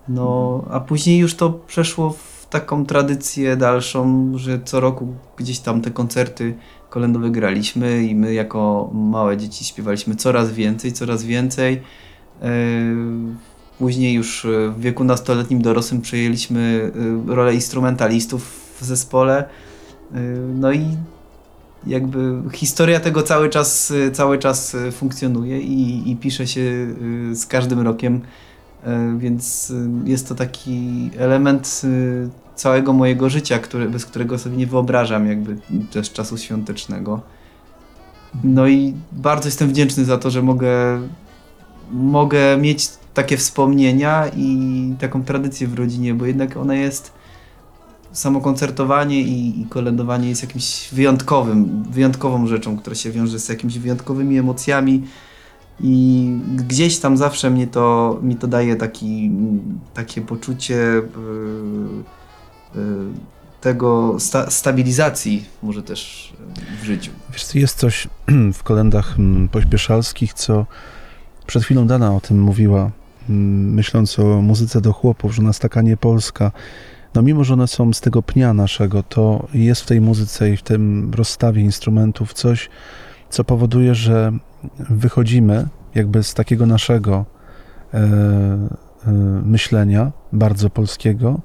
No, 0.07 0.63
a 0.71 0.79
później 0.79 1.17
już 1.19 1.35
to 1.35 1.49
przeszło 1.49 2.09
w 2.09 2.32
taką 2.53 2.85
tradycję 2.85 3.57
dalszą, 3.57 4.31
że 4.37 4.59
co 4.65 4.79
roku 4.79 5.07
gdzieś 5.37 5.59
tam 5.59 5.81
te 5.81 5.91
koncerty 5.91 6.55
kolendowe 6.89 7.29
graliśmy 7.29 8.03
i 8.03 8.15
my 8.15 8.33
jako 8.33 8.89
małe 8.93 9.37
dzieci 9.37 9.65
śpiewaliśmy 9.65 10.15
coraz 10.15 10.51
więcej, 10.51 10.93
coraz 10.93 11.23
więcej. 11.23 11.81
Yy, 12.41 12.47
Później 13.79 14.13
już 14.13 14.45
y, 14.45 14.69
w 14.69 14.81
wieku 14.81 15.03
nastoletnim 15.03 15.61
dorosłym 15.61 16.01
przejęliśmy 16.01 16.91
y, 17.29 17.35
rolę 17.35 17.53
instrumentalistów 17.53 18.75
w 18.79 18.85
zespole. 18.85 19.43
No 20.55 20.71
i 20.71 20.85
jakby 21.87 22.41
historia 22.53 22.99
tego 22.99 23.23
cały 23.23 23.49
czas, 23.49 23.93
cały 24.13 24.37
czas 24.39 24.75
funkcjonuje 24.91 25.59
i, 25.59 26.11
i 26.11 26.15
pisze 26.15 26.47
się 26.47 26.61
z 27.33 27.45
każdym 27.45 27.79
rokiem, 27.79 28.21
więc 29.17 29.73
jest 30.05 30.27
to 30.27 30.35
taki 30.35 31.09
element 31.17 31.81
całego 32.55 32.93
mojego 32.93 33.29
życia, 33.29 33.59
który, 33.59 33.89
bez 33.89 34.05
którego 34.05 34.39
sobie 34.39 34.57
nie 34.57 34.67
wyobrażam 34.67 35.27
jakby 35.27 35.57
też 35.91 36.11
czasu 36.11 36.37
świątecznego. 36.37 37.21
No 38.43 38.67
i 38.67 38.93
bardzo 39.11 39.47
jestem 39.47 39.69
wdzięczny 39.69 40.05
za 40.05 40.17
to, 40.17 40.29
że 40.29 40.41
mogę, 40.41 41.01
mogę 41.91 42.57
mieć 42.57 42.89
takie 43.13 43.37
wspomnienia 43.37 44.27
i 44.37 44.69
taką 44.99 45.23
tradycję 45.23 45.67
w 45.67 45.73
rodzinie, 45.73 46.13
bo 46.13 46.25
jednak 46.25 46.57
ona 46.57 46.75
jest 46.75 47.13
samo 48.11 48.41
koncertowanie 48.41 49.21
i, 49.21 49.61
i 49.61 49.65
kolędowanie 49.65 50.29
jest 50.29 50.41
jakimś 50.41 50.89
wyjątkowym, 50.91 51.83
wyjątkową 51.89 52.47
rzeczą, 52.47 52.77
która 52.77 52.95
się 52.95 53.11
wiąże 53.11 53.39
z 53.39 53.49
jakimiś 53.49 53.79
wyjątkowymi 53.79 54.37
emocjami 54.37 55.03
i 55.79 56.27
gdzieś 56.55 56.99
tam 56.99 57.17
zawsze 57.17 57.49
mnie 57.49 57.67
to, 57.67 58.19
mi 58.21 58.35
to 58.35 58.47
daje 58.47 58.75
taki, 58.75 59.31
takie 59.93 60.21
poczucie 60.21 60.73
yy, 60.75 61.03
tego 63.61 64.15
sta, 64.19 64.51
stabilizacji 64.51 65.45
może 65.63 65.83
też 65.83 66.33
w 66.81 66.85
życiu. 66.85 67.11
Wiesz, 67.33 67.55
jest 67.55 67.77
coś 67.77 68.07
w 68.53 68.63
kolendach 68.63 69.19
mm, 69.19 69.49
pośpieszalskich, 69.49 70.33
co 70.33 70.65
przed 71.47 71.63
chwilą 71.63 71.87
Dana 71.87 72.15
o 72.15 72.21
tym 72.21 72.41
mówiła, 72.41 72.91
mm, 73.29 73.73
myśląc 73.73 74.19
o 74.19 74.41
muzyce 74.41 74.81
do 74.81 74.93
chłopów, 74.93 75.35
że 75.35 75.41
ona 75.41 75.49
jest 75.49 75.59
taka 75.59 75.81
niepolska. 75.81 76.51
No 77.15 77.21
mimo, 77.21 77.43
że 77.43 77.53
one 77.53 77.67
są 77.67 77.93
z 77.93 78.01
tego 78.01 78.21
pnia 78.21 78.53
naszego, 78.53 79.03
to 79.03 79.47
jest 79.53 79.81
w 79.81 79.85
tej 79.85 80.01
muzyce 80.01 80.49
i 80.49 80.57
w 80.57 80.61
tym 80.61 81.11
rozstawie 81.13 81.61
instrumentów 81.61 82.33
coś, 82.33 82.69
co 83.29 83.43
powoduje, 83.43 83.95
że 83.95 84.31
wychodzimy 84.79 85.67
jakby 85.95 86.23
z 86.23 86.33
takiego 86.33 86.65
naszego 86.65 87.25
e, 87.93 87.97
e, 87.97 89.11
myślenia, 89.45 90.11
bardzo 90.33 90.69
polskiego, 90.69 91.39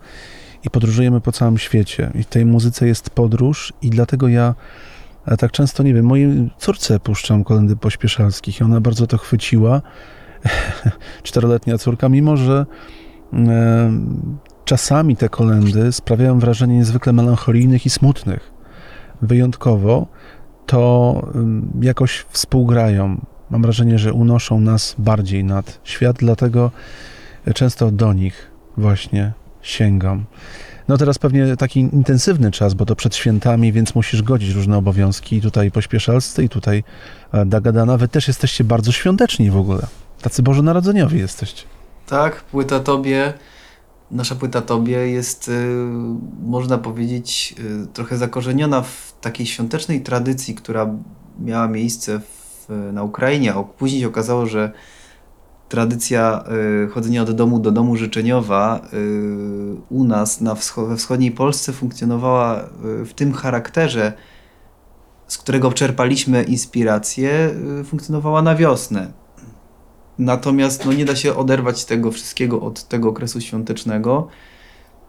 i 0.64 0.70
podróżujemy 0.70 1.20
po 1.20 1.32
całym 1.32 1.58
świecie. 1.58 2.10
I 2.14 2.22
w 2.22 2.26
tej 2.26 2.46
muzyce 2.46 2.86
jest 2.86 3.10
podróż, 3.10 3.72
i 3.82 3.90
dlatego 3.90 4.28
ja 4.28 4.54
e, 5.26 5.36
tak 5.36 5.52
często, 5.52 5.82
nie 5.82 5.94
wiem, 5.94 6.04
mojej 6.04 6.50
córce 6.58 7.00
puszczam 7.00 7.44
kolendy 7.44 7.76
pośpieszalskich 7.76 8.60
i 8.60 8.64
ona 8.64 8.80
bardzo 8.80 9.06
to 9.06 9.18
chwyciła. 9.18 9.82
Czteroletnia 11.22 11.78
córka, 11.78 12.08
mimo 12.08 12.36
że 12.36 12.66
e, 13.32 13.92
czasami 14.64 15.16
te 15.16 15.28
kolendy 15.28 15.92
sprawiają 15.92 16.38
wrażenie 16.38 16.76
niezwykle 16.76 17.12
melancholijnych 17.12 17.86
i 17.86 17.90
smutnych. 17.90 18.52
Wyjątkowo 19.22 20.06
to 20.66 21.22
ym, 21.34 21.70
jakoś 21.82 22.26
współgrają. 22.30 23.20
Mam 23.50 23.62
wrażenie, 23.62 23.98
że 23.98 24.12
unoszą 24.12 24.60
nas 24.60 24.94
bardziej 24.98 25.44
nad 25.44 25.80
świat, 25.84 26.16
dlatego 26.16 26.70
często 27.54 27.90
do 27.90 28.12
nich 28.12 28.50
właśnie 28.76 29.32
sięgam. 29.68 30.24
No 30.88 30.98
teraz 30.98 31.18
pewnie 31.18 31.56
taki 31.56 31.80
intensywny 31.80 32.50
czas, 32.50 32.74
bo 32.74 32.86
to 32.86 32.96
przed 32.96 33.16
świętami, 33.16 33.72
więc 33.72 33.94
musisz 33.94 34.22
godzić 34.22 34.54
różne 34.54 34.76
obowiązki. 34.76 35.36
I 35.36 35.40
tutaj 35.40 35.70
pośpieszalscy, 35.70 36.44
i 36.44 36.48
tutaj 36.48 36.84
e, 37.32 37.46
Dagadana. 37.46 37.96
Wy 37.96 38.08
też 38.08 38.28
jesteście 38.28 38.64
bardzo 38.64 38.92
świąteczni 38.92 39.50
w 39.50 39.56
ogóle. 39.56 39.86
Tacy 40.22 40.42
bożonarodzeniowi 40.42 41.18
jesteście. 41.18 41.62
Tak, 42.06 42.44
płyta 42.44 42.80
Tobie, 42.80 43.32
nasza 44.10 44.34
płyta 44.34 44.62
Tobie 44.62 44.96
jest, 44.96 45.48
y, 45.48 45.52
można 46.42 46.78
powiedzieć, 46.78 47.54
y, 47.84 47.86
trochę 47.86 48.16
zakorzeniona 48.16 48.82
w 48.82 49.14
takiej 49.20 49.46
świątecznej 49.46 50.00
tradycji, 50.00 50.54
która 50.54 50.94
miała 51.40 51.68
miejsce 51.68 52.20
w, 52.20 52.90
na 52.92 53.02
Ukrainie, 53.02 53.54
a 53.54 53.62
później 53.62 54.00
się 54.00 54.08
okazało, 54.08 54.46
że 54.46 54.72
tradycja 55.68 56.44
y, 56.84 56.88
chodzenia 56.88 57.22
od 57.22 57.30
domu 57.30 57.58
do 57.58 57.70
domu 57.70 57.96
życzeniowa 57.96 58.80
y, 58.92 59.76
u 59.88 60.04
nas 60.04 60.40
na 60.40 60.54
we 60.76 60.96
wschodniej 60.96 61.32
Polsce 61.32 61.72
funkcjonowała 61.72 62.60
y, 62.60 63.04
w 63.04 63.14
tym 63.14 63.32
charakterze, 63.32 64.12
z 65.26 65.38
którego 65.38 65.72
czerpaliśmy 65.72 66.42
inspirację, 66.42 67.54
funkcjonowała 67.84 68.42
na 68.42 68.54
wiosnę. 68.54 69.12
Natomiast 70.18 70.86
no, 70.86 70.92
nie 70.92 71.04
da 71.04 71.16
się 71.16 71.36
oderwać 71.36 71.84
tego 71.84 72.12
wszystkiego 72.12 72.60
od 72.60 72.84
tego 72.84 73.08
okresu 73.08 73.40
świątecznego, 73.40 74.28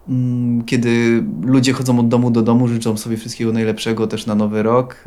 mm, 0.08 0.64
kiedy 0.64 1.24
ludzie 1.42 1.72
chodzą 1.72 1.98
od 2.00 2.08
domu 2.08 2.30
do 2.30 2.42
domu, 2.42 2.68
życzą 2.68 2.96
sobie 2.96 3.16
wszystkiego 3.16 3.52
najlepszego 3.52 4.06
też 4.06 4.26
na 4.26 4.34
nowy 4.34 4.62
rok. 4.62 5.04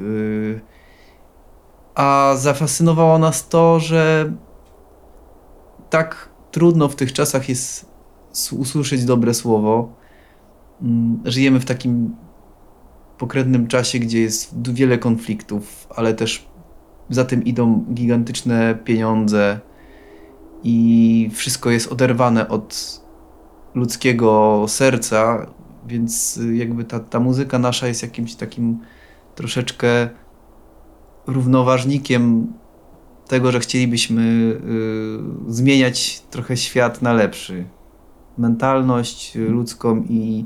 A 1.96 2.34
zafascynowało 2.38 3.20
nas 3.20 3.48
to, 3.48 3.80
że 3.80 4.32
tak 5.94 6.30
trudno 6.52 6.90
w 6.90 6.96
tych 6.96 7.14
czasach 7.14 7.50
jest 7.50 7.86
usłyszeć 8.52 9.06
dobre 9.06 9.34
słowo. 9.34 9.94
Mm, 10.82 11.22
Żyjemy 11.26 11.60
w 11.60 11.66
takim 11.66 12.16
pokrętnym 13.18 13.68
czasie, 13.68 14.00
gdzie 14.00 14.22
jest 14.22 14.72
wiele 14.74 14.98
konfliktów, 14.98 15.88
ale 15.96 16.14
też 16.14 16.48
za 17.10 17.26
tym 17.26 17.44
idą 17.44 17.86
gigantyczne 17.94 18.76
pieniądze 18.84 19.60
i 20.64 21.30
wszystko 21.34 21.70
jest 21.70 21.92
oderwane 21.92 22.48
od 22.48 23.02
ludzkiego 23.76 24.66
serca, 24.68 25.48
więc 25.88 26.40
jakby 26.54 26.84
ta, 26.84 27.00
ta 27.00 27.20
muzyka 27.20 27.60
nasza 27.60 27.88
jest 27.88 28.04
jakimś 28.04 28.36
takim 28.36 28.80
troszeczkę 29.36 30.10
równoważnikiem 31.28 32.54
tego, 33.34 33.52
że 33.52 33.60
chcielibyśmy 33.60 34.22
y, 35.50 35.54
zmieniać 35.54 36.24
trochę 36.30 36.58
świat 36.58 37.02
na 37.02 37.14
lepszy. 37.14 37.66
Mentalność 38.38 39.38
y, 39.38 39.40
ludzką 39.40 40.04
i, 40.10 40.46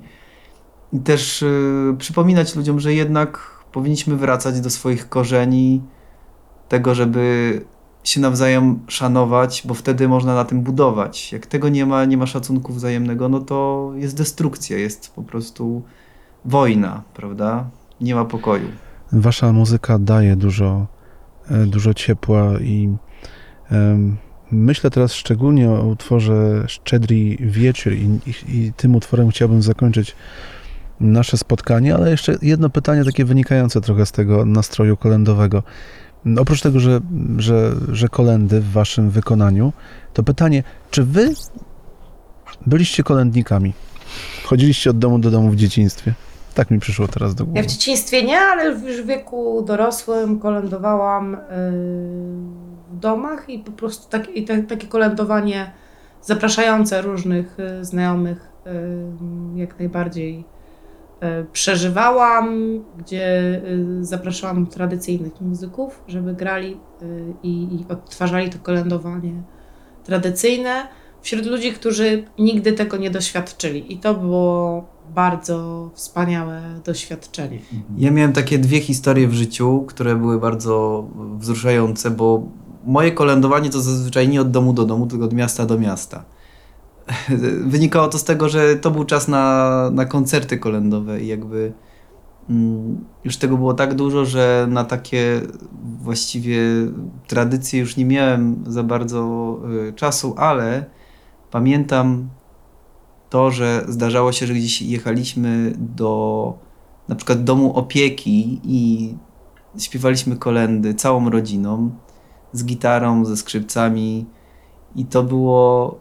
i 0.94 1.00
też 1.00 1.42
y, 1.42 1.96
przypominać 1.98 2.56
ludziom, 2.56 2.80
że 2.80 2.94
jednak 2.94 3.40
powinniśmy 3.72 4.16
wracać 4.16 4.62
do 4.62 4.70
swoich 4.70 5.10
korzeni, 5.10 5.82
tego, 6.70 6.96
żeby 6.96 7.62
się 8.04 8.22
nawzajem 8.22 8.80
szanować, 8.88 9.64
bo 9.66 9.74
wtedy 9.74 10.08
można 10.08 10.36
na 10.36 10.46
tym 10.46 10.62
budować. 10.62 11.32
Jak 11.34 11.46
tego 11.46 11.70
nie 11.70 11.86
ma, 11.86 12.06
nie 12.06 12.18
ma 12.18 12.26
szacunku 12.26 12.74
wzajemnego, 12.74 13.30
no 13.30 13.40
to 13.40 13.92
jest 13.96 14.18
destrukcja, 14.18 14.78
jest 14.78 15.14
po 15.16 15.24
prostu 15.24 15.82
wojna, 16.46 17.04
prawda? 17.14 17.70
Nie 18.02 18.16
ma 18.16 18.26
pokoju. 18.26 18.68
Wasza 19.12 19.54
muzyka 19.54 20.00
daje 20.00 20.36
dużo, 20.36 20.88
dużo 21.68 21.94
ciepła 21.94 22.60
i 22.60 22.90
myślę 24.52 24.90
teraz 24.90 25.14
szczególnie 25.14 25.70
o 25.70 25.88
utworze 25.88 26.64
Szczedry 26.68 27.38
Wieczór 27.40 27.94
i, 27.94 28.20
i, 28.28 28.58
i 28.58 28.74
tym 28.74 28.96
utworem 28.96 29.30
chciałbym 29.30 29.62
zakończyć 29.62 30.16
nasze 31.00 31.38
spotkanie, 31.38 31.96
ale 31.96 32.12
jeszcze 32.12 32.36
jedno 32.42 32.70
pytanie 32.70 33.06
takie 33.06 33.26
wynikające 33.26 33.82
trochę 33.82 34.06
z 34.06 34.12
tego 34.12 34.46
nastroju 34.46 34.98
kolędowego. 34.98 35.64
Oprócz 36.38 36.62
tego, 36.62 36.80
że, 36.80 37.02
że, 37.38 37.76
że 37.92 38.08
kolendy 38.10 38.62
w 38.62 38.72
waszym 38.72 39.10
wykonaniu, 39.10 39.74
to 40.14 40.24
pytanie, 40.24 40.64
czy 40.92 41.04
wy 41.04 41.34
byliście 42.66 43.04
kolędnikami? 43.04 43.74
Chodziliście 44.44 44.90
od 44.90 45.00
domu 45.00 45.20
do 45.20 45.32
domu 45.32 45.50
w 45.50 45.56
dzieciństwie? 45.56 46.14
Tak 46.58 46.72
mi 46.72 46.80
przyszło 46.80 47.08
teraz 47.08 47.36
do 47.36 47.44
Ja 47.44 47.46
głowy. 47.46 47.64
w 47.64 47.72
dzieciństwie 47.72 48.24
nie, 48.24 48.40
ale 48.40 48.66
już 48.72 49.02
w 49.02 49.06
wieku 49.06 49.62
dorosłym 49.62 50.40
kolędowałam 50.40 51.32
yy, 51.32 51.38
w 52.92 53.00
domach 53.00 53.50
i 53.50 53.60
po 53.60 53.72
prostu 53.72 54.10
tak, 54.10 54.30
i 54.30 54.46
takie 54.46 54.88
kolędowanie 54.88 55.72
zapraszające 56.22 57.02
różnych 57.02 57.58
y, 57.60 57.86
znajomych 57.86 58.50
y, 59.56 59.60
jak 59.60 59.80
najbardziej 59.80 60.46
y, 61.24 61.46
przeżywałam, 61.54 62.50
gdzie 62.98 63.62
y, 64.00 64.06
zapraszałam 64.06 64.68
tradycyjnych 64.68 65.42
muzyków, 65.42 66.04
żeby 66.08 66.34
grali 66.34 66.78
y, 67.02 67.34
i 67.44 67.86
odtwarzali 67.90 68.50
to 68.50 68.58
kolędowanie 68.64 69.34
tradycyjne 70.04 70.88
wśród 71.22 71.46
ludzi, 71.46 71.72
którzy 71.72 72.24
nigdy 72.40 72.74
tego 72.74 72.98
nie 72.98 73.10
doświadczyli. 73.12 73.94
I 73.94 73.98
to 73.98 74.14
było 74.14 74.86
bardzo 75.18 75.90
wspaniałe 75.94 76.62
doświadczenie. 76.86 77.60
Ja 77.98 78.12
miałem 78.12 78.34
takie 78.34 78.60
dwie 78.60 78.82
historie 78.82 79.28
w 79.28 79.34
życiu, 79.34 79.84
które 79.88 80.16
były 80.16 80.40
bardzo 80.40 81.08
wzruszające, 81.38 82.12
bo 82.12 82.44
moje 82.86 83.12
kolędowanie 83.12 83.70
to 83.70 83.82
zazwyczaj 83.82 84.30
nie 84.30 84.42
od 84.42 84.52
domu 84.52 84.74
do 84.74 84.86
domu, 84.86 85.08
tylko 85.08 85.26
od 85.26 85.34
miasta 85.34 85.66
do 85.66 85.80
miasta. 85.80 86.24
Wynikało 87.74 88.08
to 88.08 88.18
z 88.18 88.24
tego, 88.24 88.50
że 88.50 88.76
to 88.76 88.92
był 88.92 89.06
czas 89.06 89.28
na, 89.28 89.90
na 89.94 90.06
koncerty 90.06 90.58
kolędowe 90.58 91.22
i 91.22 91.28
jakby 91.28 91.74
mm, 92.50 93.06
już 93.24 93.38
tego 93.38 93.58
było 93.58 93.74
tak 93.74 93.94
dużo, 93.94 94.26
że 94.26 94.68
na 94.70 94.84
takie 94.84 95.42
właściwie 96.02 96.60
tradycje 97.28 97.80
już 97.80 97.98
nie 97.98 98.06
miałem 98.06 98.64
za 98.68 98.84
bardzo 98.84 99.60
y, 99.90 99.94
czasu, 99.94 100.36
ale 100.38 100.86
pamiętam 101.52 102.30
to, 103.30 103.52
że 103.52 103.86
zdarzało 103.88 104.32
się, 104.32 104.48
że 104.48 104.54
gdzieś 104.54 104.82
jechaliśmy 104.82 105.74
do 105.78 106.54
na 107.08 107.16
przykład 107.16 107.44
domu 107.44 107.74
opieki 107.74 108.62
i 108.64 109.14
śpiewaliśmy 109.80 110.36
kolendy 110.38 110.94
całą 110.94 111.30
rodziną 111.30 111.92
z 112.54 112.66
gitarą, 112.66 113.26
ze 113.26 113.38
skrzypcami 113.38 114.26
i 114.96 115.06
to 115.06 115.24
było 115.24 116.00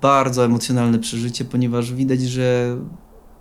bardzo 0.00 0.44
emocjonalne 0.44 0.98
przeżycie, 0.98 1.44
ponieważ 1.44 1.92
widać, 1.92 2.20
że 2.20 2.76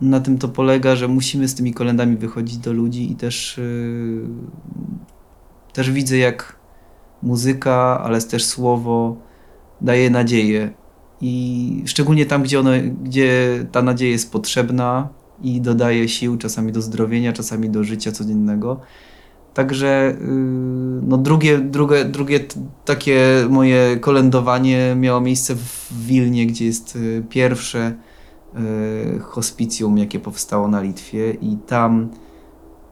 na 0.02 0.20
tym 0.20 0.38
to 0.38 0.48
polega, 0.48 0.96
że 0.96 1.08
musimy 1.08 1.48
z 1.48 1.56
tymi 1.56 1.74
kolendami 1.74 2.18
wychodzić 2.18 2.58
do 2.58 2.74
ludzi 2.74 3.12
i 3.12 3.16
też, 3.16 3.58
yy, 3.58 4.28
też 5.74 5.92
widzę 5.92 6.18
jak 6.18 6.60
muzyka, 7.24 8.02
ale 8.04 8.22
też 8.22 8.46
słowo 8.46 9.16
daje 9.82 10.10
nadzieję 10.10 10.81
i 11.22 11.84
szczególnie 11.86 12.26
tam, 12.26 12.43
gdzie, 12.43 12.61
gdzie 13.03 13.59
ta 13.72 13.82
nadzieja 13.82 14.11
jest 14.11 14.32
potrzebna 14.32 15.09
i 15.41 15.61
dodaje 15.61 16.09
sił 16.09 16.38
czasami 16.38 16.72
do 16.72 16.82
zdrowienia, 16.82 17.34
czasami 17.34 17.69
do 17.69 17.84
życia 17.84 18.11
codziennego. 18.11 18.80
Także 19.53 20.15
yy, 20.22 20.28
no 21.07 21.17
drugie, 21.17 21.57
drugie, 21.59 22.05
drugie 22.05 22.39
takie 22.86 23.45
moje 23.49 23.97
kolędowanie 23.97 24.95
miało 24.95 25.22
miejsce 25.22 25.55
w 25.55 25.88
Wilnie, 26.07 26.47
gdzie 26.47 26.65
jest 26.65 26.95
y, 26.95 27.24
pierwsze 27.30 27.95
y, 29.15 29.19
hospicjum, 29.19 29.97
jakie 29.97 30.19
powstało 30.19 30.67
na 30.67 30.82
Litwie 30.82 31.32
i 31.32 31.57
tam 31.67 32.09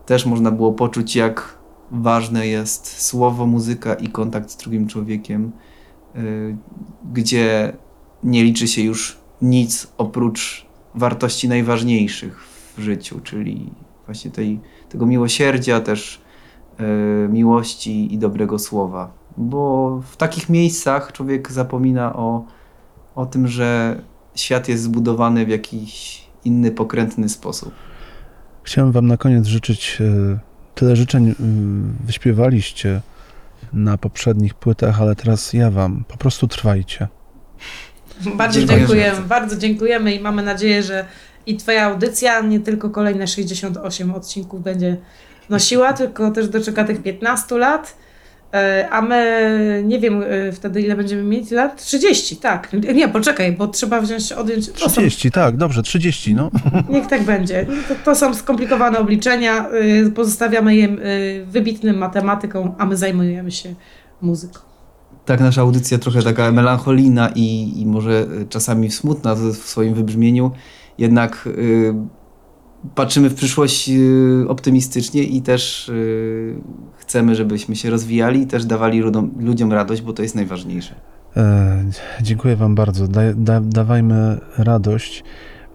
też 0.05 0.25
można 0.25 0.51
było 0.51 0.73
poczuć, 0.73 1.15
jak 1.15 1.57
ważne 1.91 2.47
jest 2.47 3.01
słowo, 3.01 3.45
muzyka 3.45 3.93
i 3.93 4.07
kontakt 4.07 4.49
z 4.49 4.57
drugim 4.57 4.87
człowiekiem, 4.87 5.51
y, 6.15 6.57
gdzie 7.13 7.73
nie 8.23 8.43
liczy 8.43 8.67
się 8.67 8.81
już 8.81 9.17
nic 9.41 9.87
oprócz 9.97 10.65
wartości 10.95 11.49
najważniejszych 11.49 12.39
w 12.77 12.81
życiu, 12.81 13.19
czyli 13.23 13.71
właśnie 14.05 14.31
tej, 14.31 14.59
tego 14.89 15.05
miłosierdzia, 15.05 15.81
też 15.81 16.21
e, 16.77 16.83
miłości 17.29 18.13
i 18.13 18.17
dobrego 18.17 18.59
słowa. 18.59 19.11
Bo 19.37 20.01
w 20.11 20.17
takich 20.17 20.49
miejscach 20.49 21.11
człowiek 21.11 21.51
zapomina 21.51 22.15
o, 22.15 22.45
o 23.15 23.25
tym, 23.25 23.47
że 23.47 24.01
świat 24.35 24.69
jest 24.69 24.83
zbudowany 24.83 25.45
w 25.45 25.49
jakiś 25.49 26.21
inny, 26.45 26.71
pokrętny 26.71 27.29
sposób. 27.29 27.73
Chciałem 28.63 28.91
wam 28.91 29.07
na 29.07 29.17
koniec 29.17 29.45
życzyć 29.45 29.97
e, 30.01 30.39
tyle 30.75 30.95
życzeń 30.95 31.29
y, 31.29 31.35
wyśpiewaliście 32.05 33.01
na 33.73 33.97
poprzednich 33.97 34.53
płytach, 34.53 35.01
ale 35.01 35.15
teraz 35.15 35.53
ja 35.53 35.71
wam 35.71 36.03
po 36.07 36.17
prostu 36.17 36.47
trwajcie. 36.47 37.07
Bardzo 38.35 38.59
Dziękuję 38.59 38.79
dziękujemy, 38.79 39.21
bardzo. 39.27 39.57
dziękujemy 39.57 40.13
i 40.13 40.19
mamy 40.19 40.43
nadzieję, 40.43 40.83
że 40.83 41.05
i 41.45 41.57
Twoja 41.57 41.83
audycja 41.85 42.41
nie 42.41 42.59
tylko 42.59 42.89
kolejne 42.89 43.27
68 43.27 44.13
odcinków 44.15 44.63
będzie 44.63 44.97
nosiła, 45.49 45.93
tylko 45.93 46.31
też 46.31 46.47
doczeka 46.49 46.83
tych 46.83 47.03
15 47.03 47.57
lat. 47.57 47.97
E, 48.53 48.87
A 48.91 49.01
my 49.01 49.83
nie 49.85 49.99
wiem 49.99 50.23
e, 50.27 50.51
wtedy 50.51 50.81
ile 50.81 50.95
będziemy 50.95 51.23
mieć 51.23 51.51
lat? 51.51 51.85
30, 51.85 52.37
tak. 52.37 52.73
Nie, 52.95 53.07
poczekaj, 53.07 53.51
bo 53.51 53.67
trzeba 53.67 54.01
wziąć, 54.01 54.31
odjąć. 54.31 54.71
To 54.71 54.79
są, 54.79 55.01
30, 55.01 55.31
tak, 55.31 55.57
dobrze, 55.57 55.83
30, 55.83 56.35
no. 56.35 56.51
niech 56.89 57.07
tak 57.07 57.23
będzie. 57.23 57.65
To, 57.87 57.95
to 58.05 58.15
są 58.15 58.33
skomplikowane 58.33 58.99
obliczenia. 58.99 59.69
e, 60.07 60.11
Pozostawiamy 60.11 60.75
je 60.75 60.87
wybitnym 61.45 61.97
matematykom, 61.97 62.75
a 62.77 62.85
my 62.85 62.97
zajmujemy 62.97 63.51
się 63.51 63.73
muzyką. 64.21 64.59
Tak, 65.29 65.39
nasza 65.39 65.61
audycja 65.61 65.97
trochę 65.97 66.21
taka 66.21 66.51
melancholijna 66.51 67.29
i, 67.35 67.73
i 67.81 67.85
może 67.85 68.27
y, 68.41 68.45
czasami 68.49 68.91
smutna 68.91 69.35
w 69.35 69.39
w 69.39 69.69
swoim 69.69 69.93
wybrzmieniu, 69.93 70.51
jednak 70.97 71.47
y, 71.47 71.93
patrzymy 72.95 73.29
w 73.29 73.35
przyszłość 73.35 73.89
y, 73.89 74.45
optymistycznie 74.47 75.23
i 75.23 75.41
też 75.41 75.89
y, 75.89 76.55
chcemy, 76.97 77.35
żebyśmy 77.35 77.75
się 77.75 77.89
rozwijali 77.89 78.41
i 78.41 78.47
też 78.47 78.65
dawali 78.65 78.99
ludom, 78.99 79.31
ludziom 79.39 79.73
radość, 79.73 80.01
bo 80.01 80.13
to 80.13 80.23
jest 80.23 80.35
najważniejsze. 80.35 80.95
E, 81.37 81.83
dziękuję 82.21 82.55
wam 82.55 82.75
bardzo. 82.75 83.07
Da, 83.07 83.21
da, 83.35 83.61
dawajmy 83.61 84.39
radość. 84.57 85.23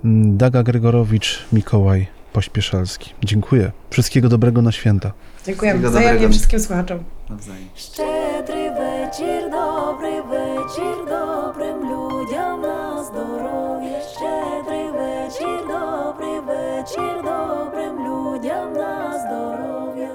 Mm, 0.04 0.36
Daga 0.36 0.62
Gregorowicz, 0.62 1.44
Mikołaj 1.52 2.06
Pośpieszalski. 2.32 3.10
Dziękuję. 3.24 3.72
Wszystkiego 3.90 4.28
dobrego 4.28 4.62
na 4.62 4.72
święta. 4.72 5.12
Dziękujemy 5.46 5.88
wzajemnie 5.88 6.28
wszystkim 6.28 6.60
słuchaczom. 6.60 7.04
Nawzajem. 7.30 7.68
Щедрий 7.74 8.70
вечір, 8.70 9.50
добрий 9.50 10.20
вечір, 10.20 10.96
добрим 11.08 11.78
людям 11.90 12.60
на 12.60 13.04
здоров'я. 13.04 14.00
Щедрий 14.16 14.90
вечір, 14.90 15.58
добрий 15.68 16.40
вечір, 16.40 17.22
добрим 17.22 17.94
людям 18.06 18.72
на 18.72 19.18
здоров'я. 19.18 20.10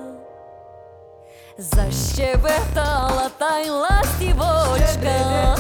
Защебетала 1.57 3.30
та 3.38 3.59
й 3.59 3.69
ластівочка. 3.69 5.55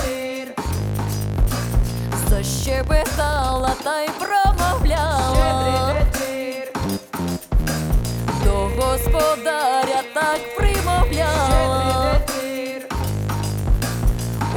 Защебетала 2.29 3.71
та 3.83 4.01
й 4.01 4.07
промовляла. 4.07 4.48
Господаря 9.19 10.03
так 10.13 10.39
примовляла. 10.55 12.21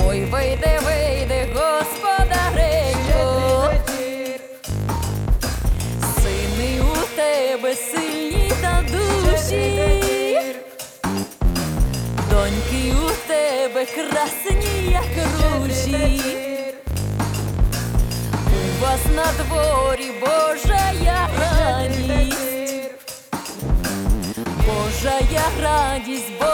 Ой, 0.06 0.24
вийди, 0.24 0.78
вийди, 0.84 1.48
господаренько. 1.54 3.20
Сини 6.22 6.80
у 6.80 7.16
тебе 7.16 7.74
сильні 7.74 8.52
та 8.62 8.84
душі. 8.90 9.82
Доньки 12.30 12.92
у 12.92 13.10
тебе 13.28 13.86
красні, 13.86 14.90
як 14.90 15.12
ружі. 15.56 16.20
У 18.46 18.82
вас 18.82 19.00
на 19.16 19.26
дворі 19.44 20.10
Божая 20.20 20.82
радість, 26.01 26.32
Божая 26.39 26.50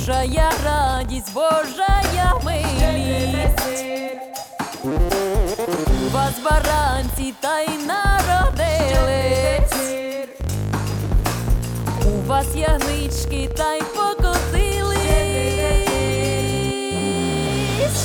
Божая 0.00 0.50
радість, 0.64 1.34
Божая 1.34 2.34
милість. 2.44 3.60
У 4.84 6.14
вас 6.14 6.32
баранці 6.44 7.34
та 7.40 7.60
й 7.60 7.68
народились. 7.86 9.74
У 12.06 12.28
вас 12.28 12.46
ягнички 12.56 13.50
та 13.56 13.74
й 13.74 13.82
покотились. 13.82 15.00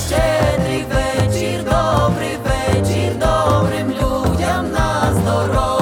Щедрий 0.08 0.86
вечір, 0.93 1.64
добрий 1.64 2.38
вечір, 2.46 3.14
добрим 3.20 3.89
людям 3.89 4.72
на 4.72 5.14
здоров'я. 5.14 5.74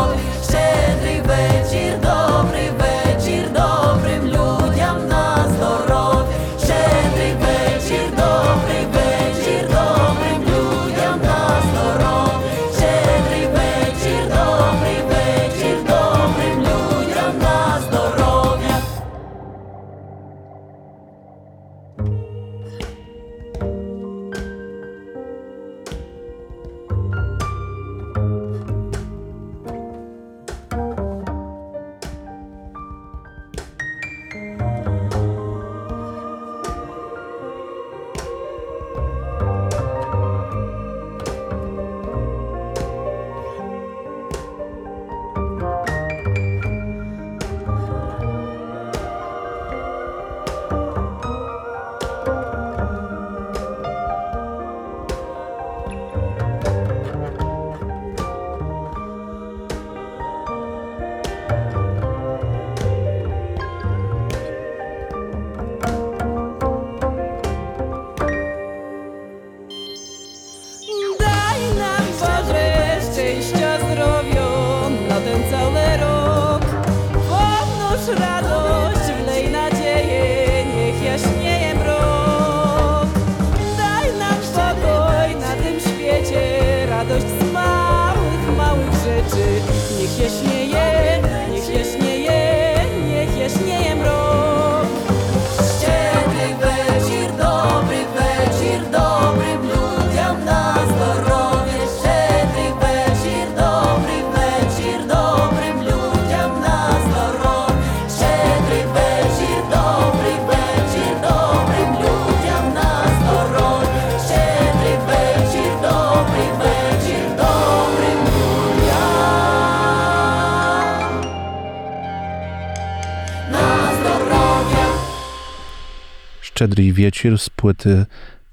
Szczedry 126.64 126.94
Wiecir 126.94 127.38
z 127.38 127.49
płyty 127.49 128.06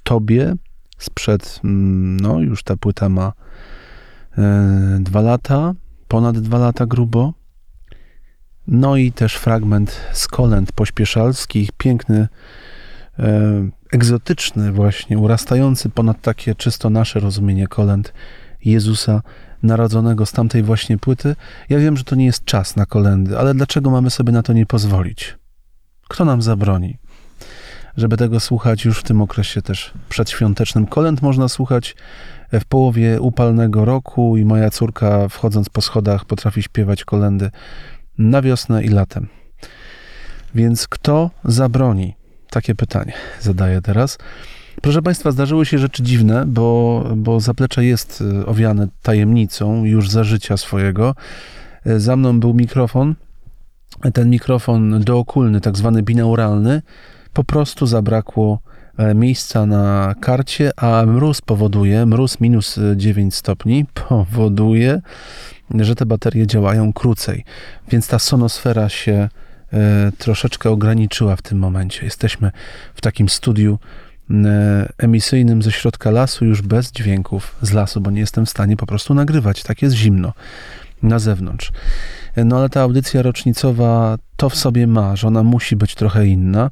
Tobie 0.03 0.55
sprzed, 0.99 1.61
mm, 1.65 2.21
no 2.21 2.41
już 2.41 2.63
ta 2.63 2.77
płyta 2.77 3.09
ma 3.09 3.33
e, 4.39 4.99
dwa 5.01 5.21
lata, 5.21 5.75
ponad 6.09 6.39
dwa 6.39 6.59
lata 6.59 6.87
grubo. 6.87 7.33
No 8.67 8.97
i 8.97 9.13
też 9.13 9.35
fragment 9.35 10.01
z 10.13 10.29
kolęd 10.29 10.73
pośpieszalskich, 10.73 11.73
piękny, 11.73 12.29
e, 13.19 13.69
egzotyczny 13.93 14.73
właśnie, 14.73 15.19
urastający 15.19 15.89
ponad 15.89 16.21
takie 16.23 16.55
czysto 16.55 16.91
nasze 16.91 17.21
rozumienie 17.21 17.67
kolęd 17.67 18.13
Jezusa 18.65 19.23
narodzonego 19.63 20.27
z 20.27 20.33
tamtej 20.33 20.63
właśnie 20.63 20.99
płyty. 20.99 21.37
Ja 21.69 21.79
wiem, 21.79 21.97
że 21.97 22.05
to 22.05 22.17
nie 22.17 22.27
jest 22.27 22.45
czas 22.45 22.77
na 22.77 22.87
kolendy, 22.87 23.39
ale 23.39 23.55
dlaczego 23.55 23.91
mamy 23.91 24.11
sobie 24.11 24.33
na 24.33 24.43
to 24.43 24.53
nie 24.53 24.67
pozwolić? 24.67 25.39
Kto 26.09 26.25
nam 26.25 26.43
zabroni? 26.43 26.99
Żeby 27.97 28.17
tego 28.17 28.41
słuchać 28.41 28.85
już 28.85 28.99
w 29.01 29.03
tym 29.03 29.23
okresie 29.23 29.63
też 29.63 29.93
przedświątecznym. 30.09 30.87
Kolęd 30.87 31.23
można 31.23 31.49
słuchać 31.49 31.97
w 32.53 32.65
połowie 32.65 33.21
upalnego 33.21 33.85
roku 33.85 34.37
i 34.37 34.45
moja 34.45 34.71
córka 34.71 35.29
wchodząc 35.29 35.69
po 35.69 35.81
schodach 35.81 36.25
potrafi 36.25 36.63
śpiewać 36.63 37.05
kolendy 37.05 37.51
na 38.19 38.43
wiosnę 38.43 38.85
i 38.85 38.89
latem. 38.89 39.29
Więc 40.55 40.89
kto 40.89 41.31
zabroni? 41.45 42.15
Takie 42.51 42.75
pytanie 42.75 43.13
zadaję 43.41 43.83
teraz. 43.83 44.19
Proszę 44.83 45.03
Państwa, 45.03 45.31
zdarzyły 45.31 45.67
się 45.67 45.79
rzeczy 45.79 46.03
dziwne, 46.03 46.47
bo, 46.47 47.05
bo 47.17 47.41
zaplecze 47.41 47.85
jest 47.85 48.21
y, 48.21 48.47
owiane 48.47 48.89
tajemnicą 49.03 49.85
już 49.85 50.11
za 50.11 50.25
życia 50.25 50.57
swojego. 50.57 51.15
Y, 51.87 52.01
Za 52.01 52.17
mną 52.17 52.41
był 52.41 52.55
mikrofon, 52.55 53.15
ten 54.15 54.31
mikrofon 54.31 55.01
dookulny, 55.01 55.61
tak 55.61 55.77
zwany 55.77 56.03
binauralny, 56.03 56.83
po 57.33 57.45
prostu 57.45 57.87
zabrakło 57.87 58.59
e, 58.99 59.15
miejsca 59.15 59.67
na 59.67 60.15
karcie, 60.21 60.71
a 60.77 61.07
mróz 61.07 61.41
powoduje, 61.41 62.07
mróz 62.07 62.41
minus 62.41 62.79
9 62.97 63.35
stopni 63.35 63.85
powoduje, 64.09 65.01
że 65.75 65.95
te 65.95 66.07
baterie 66.07 66.47
działają 66.47 66.93
krócej. 66.93 67.45
Więc 67.89 68.09
ta 68.09 68.19
sonosfera 68.19 68.89
się 68.89 69.29
e, 69.73 70.13
troszeczkę 70.19 70.71
ograniczyła 70.71 71.37
w 71.37 71.43
tym 71.43 71.59
momencie. 71.59 72.05
Jesteśmy 72.05 72.51
w 72.95 73.01
takim 73.01 73.29
studiu 73.29 73.79
e, 74.31 74.93
emisyjnym 74.99 75.63
ze 75.63 75.73
środka 75.73 76.11
lasu, 76.11 76.45
już 76.45 76.63
bez 76.63 76.93
dźwięków 76.93 77.57
z 77.63 77.73
lasu, 77.73 78.01
bo 78.01 78.11
nie 78.11 78.21
jestem 78.21 78.47
w 78.47 78.51
stanie 78.51 78.77
po 78.77 78.87
prostu 78.87 79.15
nagrywać. 79.15 79.63
Tak 79.63 79.83
jest 79.83 79.97
zimno 79.97 80.33
na 81.03 81.19
zewnątrz. 81.19 81.73
No 82.37 82.59
ale 82.59 82.69
ta 82.69 82.81
audycja 82.81 83.23
rocznicowa 83.23 84.19
to 84.37 84.51
w 84.51 84.57
sobie 84.57 84.87
ma, 84.87 85.17
że 85.17 85.29
ona 85.29 85.43
musi 85.43 85.77
być 85.77 85.95
trochę 85.95 86.27
inna. 86.27 86.71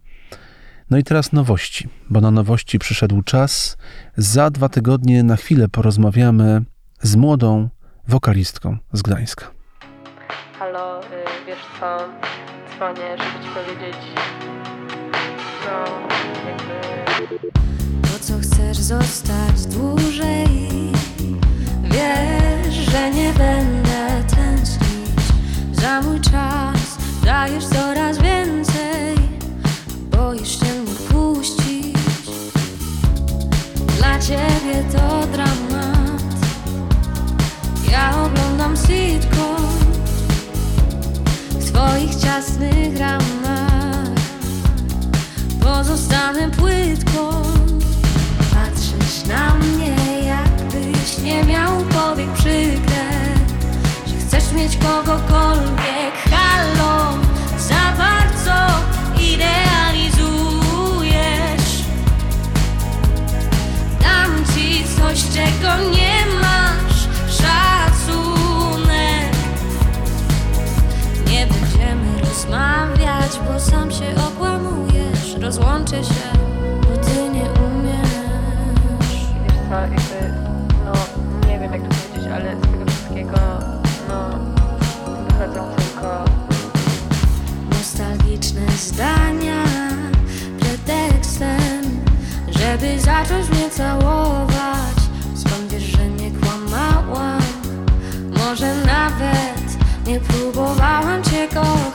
No 0.91 0.99
i 0.99 1.05
teraz 1.05 1.33
nowości, 1.33 1.89
bo 2.11 2.21
na 2.21 2.31
nowości 2.31 2.79
przyszedł 2.79 3.23
czas. 3.23 3.77
Za 4.17 4.51
dwa 4.51 4.69
tygodnie 4.69 5.23
na 5.23 5.37
chwilę 5.37 5.69
porozmawiamy 5.69 6.63
z 7.03 7.17
młodą 7.17 7.69
wokalistką 8.09 8.77
z 8.93 9.03
Gdańska. 9.03 9.51
Halo, 10.59 11.01
y, 11.01 11.07
wiesz 11.47 11.59
co, 11.81 11.99
dzwonię, 12.77 13.17
żeby 13.19 13.45
ci 13.45 13.51
powiedzieć, 13.51 13.97
no, 15.67 15.85
jakby... 16.49 17.51
Po 18.03 18.19
co 18.21 18.39
chcesz 18.39 18.77
zostać 18.77 19.67
dłużej? 19.67 20.69
Wiesz, 21.85 22.75
że 22.75 23.11
nie 23.11 23.33
będę 23.33 24.25
tęsknić 24.37 25.21
za 25.73 26.01
mój 26.01 26.21
czas. 26.21 26.99
Dajesz 27.25 27.67
coraz 27.67 28.19
więcej, 28.23 29.17
boisz 30.11 30.61
się 30.61 30.68
Ciebie 34.21 34.85
to 34.93 35.27
dramat. 35.33 36.23
Ja 37.91 38.11
oglądam 38.25 38.77
sitcom 38.77 39.67
w 41.51 41.71
twoich 41.71 42.15
ciasnych 42.15 42.99
ramach. 42.99 44.09
Pozostanę 45.61 46.51
płytką. 46.51 47.43
Patrzysz 48.55 49.25
na 49.29 49.55
mnie, 49.55 49.97
jakbyś 50.25 51.19
nie 51.19 51.45
miał 51.45 51.73
powiek 51.85 52.33
przykre 52.33 53.09
Że 54.07 54.17
chcesz 54.27 54.53
mieć 54.53 54.77
kogokolwiek 54.77 56.15
Halo, 56.31 57.19
za 57.59 58.18
coś, 65.19 65.35
czego 65.35 65.91
nie 65.91 66.27
masz 66.41 67.09
Szacunek. 67.29 69.33
Nie 71.27 71.47
będziemy 71.47 72.21
rozmawiać, 72.21 73.41
bo 73.49 73.61
sam 73.61 73.91
się 73.91 74.07
okłamujesz. 74.29 75.35
Rozłączę 75.41 76.05
się, 76.05 76.39
bo 76.83 76.97
ty 76.97 77.31
nie 77.33 77.43
umiesz. 77.43 78.15
Wiesz 79.45 79.59
co, 79.69 79.81
jakby, 79.81 80.35
no, 80.85 80.93
nie 81.49 81.59
wiem 81.59 81.73
jak 81.73 81.83
to 81.83 81.89
powiedzieć, 81.89 82.33
ale 82.33 82.57
z 82.57 82.61
tego 82.61 82.85
wszystkiego, 82.91 83.39
no, 84.09 84.31
wychodzą 85.29 85.69
tylko 85.77 86.25
Nostalgiczne 87.71 88.67
zdania 88.77 89.65
pretekstem 90.61 91.99
żeby 92.59 93.01
zacząć 93.01 93.51
mnie 93.51 93.71
całować. 93.71 94.58
Nie 100.09 100.21
próbowałam 100.21 101.23
cię 101.25 101.49
kochać. 101.49 101.88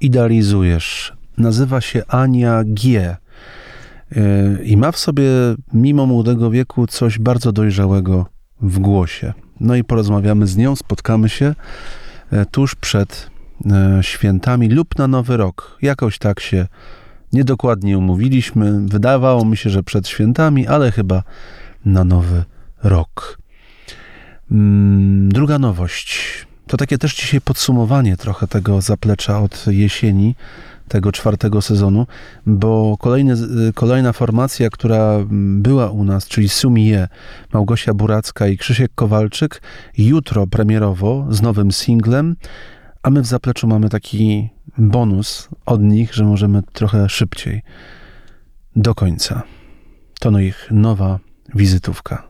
Idealizujesz. 0.00 1.12
Nazywa 1.38 1.80
się 1.80 2.02
Ania 2.08 2.62
G. 2.64 3.16
Yy, 4.10 4.64
I 4.64 4.76
ma 4.76 4.92
w 4.92 4.98
sobie, 4.98 5.24
mimo 5.72 6.06
młodego 6.06 6.50
wieku, 6.50 6.86
coś 6.86 7.18
bardzo 7.18 7.52
dojrzałego 7.52 8.26
w 8.62 8.78
głosie. 8.78 9.32
No 9.60 9.74
i 9.76 9.84
porozmawiamy 9.84 10.46
z 10.46 10.56
nią, 10.56 10.76
spotkamy 10.76 11.28
się 11.28 11.54
e, 12.32 12.46
tuż 12.46 12.74
przed 12.74 13.30
e, 13.66 13.98
świętami 14.02 14.68
lub 14.68 14.98
na 14.98 15.08
Nowy 15.08 15.36
Rok. 15.36 15.78
Jakoś 15.82 16.18
tak 16.18 16.40
się 16.40 16.66
niedokładnie 17.32 17.98
umówiliśmy. 17.98 18.80
Wydawało 18.86 19.44
mi 19.44 19.56
się, 19.56 19.70
że 19.70 19.82
przed 19.82 20.08
świętami, 20.08 20.66
ale 20.66 20.92
chyba 20.92 21.22
na 21.84 22.04
Nowy 22.04 22.44
Rok. 22.82 23.38
Mm, 24.50 25.28
Druga 25.28 25.58
nowość. 25.58 26.46
To 26.70 26.76
takie 26.76 26.98
też 26.98 27.14
dzisiaj 27.16 27.40
podsumowanie 27.40 28.16
trochę 28.16 28.46
tego 28.46 28.80
zaplecza 28.80 29.40
od 29.40 29.66
jesieni, 29.66 30.34
tego 30.88 31.12
czwartego 31.12 31.62
sezonu, 31.62 32.06
bo 32.46 32.96
kolejny, 32.98 33.34
kolejna 33.74 34.12
formacja, 34.12 34.70
która 34.70 35.18
była 35.30 35.90
u 35.90 36.04
nas, 36.04 36.28
czyli 36.28 36.48
Sumie, 36.48 37.08
Małgosia 37.52 37.94
Buracka 37.94 38.46
i 38.46 38.58
Krzysiek 38.58 38.94
Kowalczyk, 38.94 39.62
jutro 39.98 40.46
premierowo 40.46 41.26
z 41.30 41.42
nowym 41.42 41.72
singlem, 41.72 42.36
a 43.02 43.10
my 43.10 43.22
w 43.22 43.26
zapleczu 43.26 43.66
mamy 43.66 43.88
taki 43.88 44.48
bonus 44.78 45.48
od 45.66 45.82
nich, 45.82 46.14
że 46.14 46.24
możemy 46.24 46.62
trochę 46.62 47.08
szybciej 47.08 47.62
do 48.76 48.94
końca. 48.94 49.42
To 50.20 50.30
no 50.30 50.40
ich 50.40 50.68
nowa 50.70 51.18
wizytówka. 51.54 52.29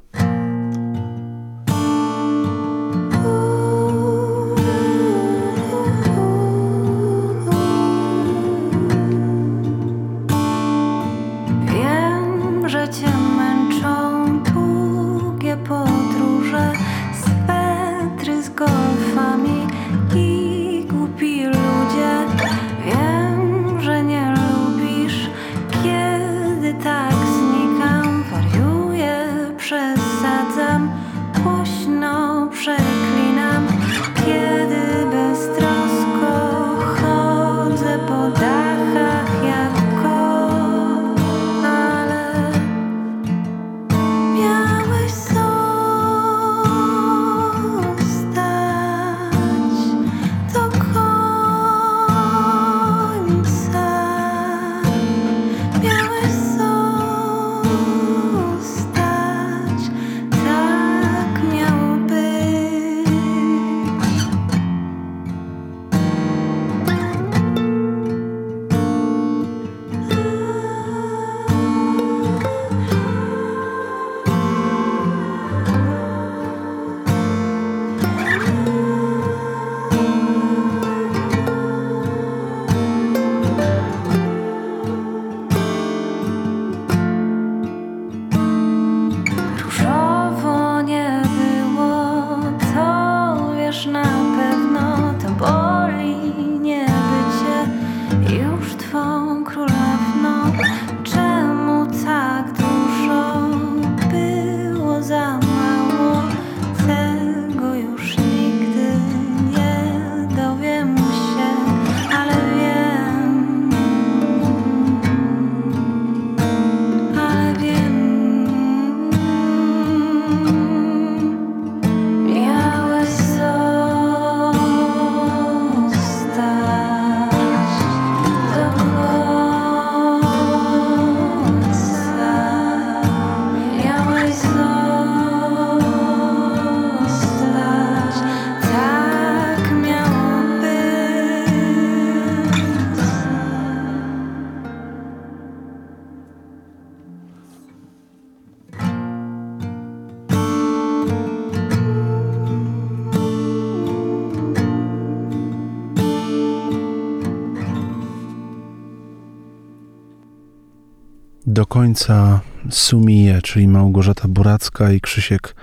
Końca 161.71 162.41
sumije, 162.71 163.43
czyli 163.43 163.69
Małgorzata 163.69 164.29
Buracka 164.29 164.93
i 164.93 165.01
Krzysiek 165.01 165.55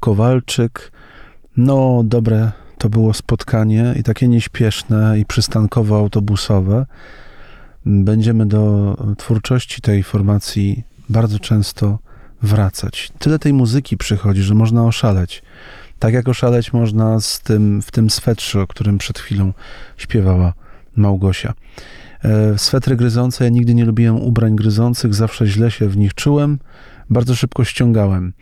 Kowalczyk. 0.00 0.92
No, 1.56 2.02
dobre 2.04 2.52
to 2.78 2.88
było 2.88 3.14
spotkanie 3.14 3.94
i 4.00 4.02
takie 4.02 4.28
nieśpieszne 4.28 5.18
i 5.18 5.26
przystankowo-autobusowe. 5.26 6.84
Będziemy 7.86 8.46
do 8.46 8.96
twórczości 9.18 9.80
tej 9.80 10.02
formacji 10.02 10.82
bardzo 11.08 11.38
często 11.38 11.98
wracać. 12.42 13.12
Tyle 13.18 13.38
tej 13.38 13.52
muzyki 13.52 13.96
przychodzi, 13.96 14.42
że 14.42 14.54
można 14.54 14.84
oszaleć. 14.84 15.42
Tak 15.98 16.14
jak 16.14 16.28
oszaleć 16.28 16.72
można 16.72 17.20
z 17.20 17.40
tym, 17.40 17.82
w 17.82 17.90
tym 17.90 18.10
swetrze, 18.10 18.62
o 18.62 18.66
którym 18.66 18.98
przed 18.98 19.18
chwilą 19.18 19.52
śpiewała 19.96 20.52
Małgosia. 20.96 21.52
E, 22.24 22.58
Swetry 22.58 22.96
gryzące, 22.96 23.44
ja 23.44 23.50
nigdy 23.50 23.74
nie 23.74 23.84
lubiłem 23.84 24.16
ubrań 24.16 24.56
gryzących, 24.56 25.14
zawsze 25.14 25.46
źle 25.46 25.70
się 25.70 25.88
w 25.88 25.96
nich 25.96 26.14
czułem, 26.14 26.58
bardzo 27.10 27.34
szybko 27.34 27.64
ściągałem. 27.64 28.32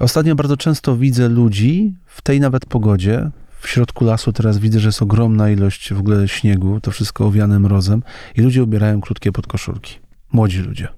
Ostatnio 0.00 0.34
bardzo 0.34 0.56
często 0.56 0.96
widzę 0.96 1.28
ludzi 1.28 1.94
w 2.06 2.22
tej 2.22 2.40
nawet 2.40 2.66
pogodzie, 2.66 3.30
w 3.60 3.68
środku 3.68 4.04
lasu 4.04 4.32
teraz 4.32 4.58
widzę, 4.58 4.80
że 4.80 4.88
jest 4.88 5.02
ogromna 5.02 5.50
ilość 5.50 5.92
w 5.92 5.98
ogóle 5.98 6.28
śniegu, 6.28 6.80
to 6.80 6.90
wszystko 6.90 7.26
owiane 7.26 7.60
mrozem 7.60 8.02
i 8.36 8.42
ludzie 8.42 8.62
ubierają 8.62 9.00
krótkie 9.00 9.32
podkoszulki. 9.32 9.98
Młodzi 10.32 10.58
ludzie. 10.58 10.88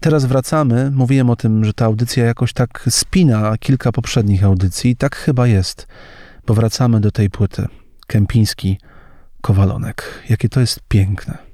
Teraz 0.00 0.24
wracamy. 0.24 0.90
Mówiłem 0.90 1.30
o 1.30 1.36
tym, 1.36 1.64
że 1.64 1.72
ta 1.72 1.84
audycja 1.84 2.24
jakoś 2.24 2.52
tak 2.52 2.86
spina 2.90 3.56
kilka 3.60 3.92
poprzednich 3.92 4.44
audycji 4.44 4.96
tak 4.96 5.16
chyba 5.16 5.46
jest, 5.46 5.86
bo 6.46 6.54
wracamy 6.54 7.00
do 7.00 7.10
tej 7.10 7.30
płyty. 7.30 7.66
Kępiński 8.06 8.78
Kowalonek. 9.40 10.22
Jakie 10.28 10.48
to 10.48 10.60
jest 10.60 10.80
piękne. 10.88 11.47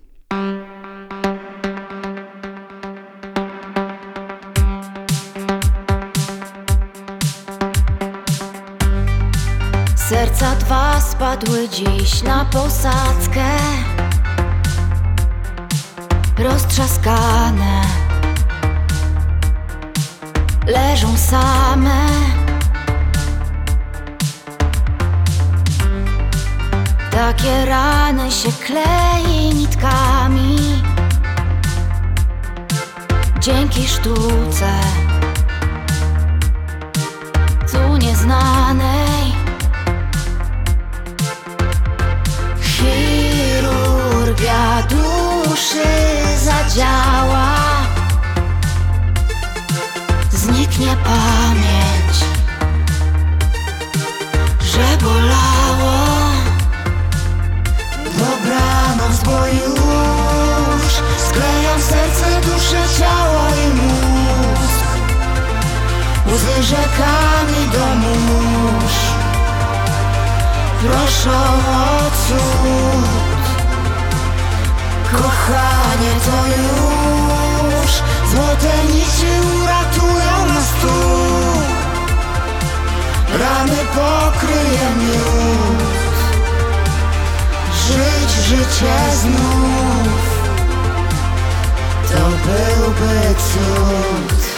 Serca 10.35 10.56
dwa 10.56 11.01
spadły 11.01 11.69
dziś 11.69 12.23
na 12.23 12.44
posadzkę. 12.44 13.44
Roztrzaskane 16.39 17.82
Leżą 20.66 21.16
same. 21.16 22.06
Takie 27.11 27.65
rany 27.65 28.31
się 28.31 28.52
klei 28.52 29.55
nitkami. 29.55 30.82
Dzięki 33.40 33.89
sztuce. 33.89 34.73
Tu 37.73 37.97
nieznanej 37.97 39.04
Chirurgia 42.85 44.82
duszy 44.89 45.89
zadziała. 46.44 47.47
Zniknie 50.31 50.97
pamięć 51.05 52.16
Że 54.61 54.98
bolało. 55.05 55.94
Dobranoc, 58.05 59.20
bo 59.24 59.47
już 59.47 60.93
Sklejam 61.28 61.81
serce, 61.81 62.40
duszę, 62.40 62.82
ciało 62.98 63.43
i 63.65 63.69
mózg. 63.74 64.85
Łzy 66.27 66.62
rzekami 66.62 67.69
do 67.73 67.86
mórz 67.94 69.14
Proszę 70.85 71.31
o 71.31 72.11
cud 72.27 73.09
Kochanie, 75.12 76.12
to 76.24 76.47
już 76.47 77.05
Złote 78.35 78.85
nici 78.94 79.27
uratują 79.62 80.47
nas 80.55 80.69
tu. 80.82 80.97
Rany 83.39 83.78
pokryje 83.94 84.89
miód. 84.98 86.15
Żyć 87.86 88.31
życie 88.47 88.94
znów. 89.20 90.24
To 92.09 92.24
byłby 92.44 93.35
cud 93.35 94.54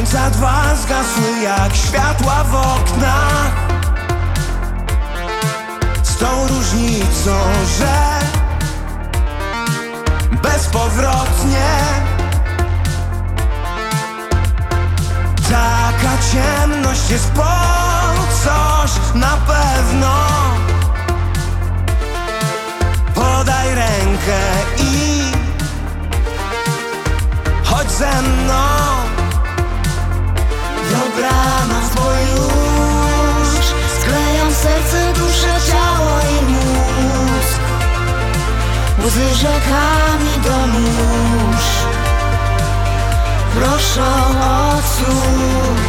Słońca 0.00 0.30
dwa 0.30 0.74
zgasły 0.74 1.40
jak 1.42 1.76
światła 1.76 2.44
w 2.44 2.54
oknach. 2.54 3.50
Z 6.02 6.16
tą 6.16 6.48
różnicą, 6.48 7.36
że 7.78 8.20
Bezpowrotnie. 10.42 11.70
Taka 15.50 16.12
ciemność 16.32 17.10
jest 17.10 17.30
po 17.30 17.52
coś 18.44 18.90
na 19.14 19.36
pewno. 19.36 20.14
Podaj 23.14 23.74
rękę 23.74 24.40
i 24.78 25.22
Chodź 27.64 27.90
ze 27.90 28.22
mną 28.22 28.99
Dobranoc, 30.90 31.86
bo 31.96 32.06
już 32.12 33.64
Sklejam 34.00 34.52
serce, 34.52 35.12
duszę, 35.12 35.54
ciało 35.70 36.20
i 36.20 36.44
mózg. 36.44 37.60
Łzy 39.04 39.34
rzekami 39.34 40.32
do 40.44 40.66
mórz 40.66 41.70
Proszę 43.54 44.10
o 44.40 44.76
cud. 44.96 45.80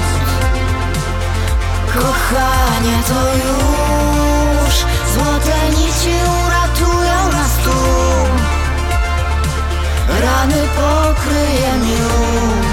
Kochanie, 1.93 2.97
to 3.07 3.21
już 3.35 4.75
Złote 5.13 5.69
nici 5.69 6.15
uratują 6.45 7.31
nas 7.31 7.55
tu. 7.63 7.77
Rany 10.21 10.61
pokryje 10.75 11.71
miód 11.83 12.70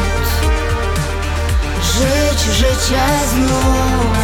Żyć 1.99 2.41
życie 2.57 3.07
znów. 3.29 4.19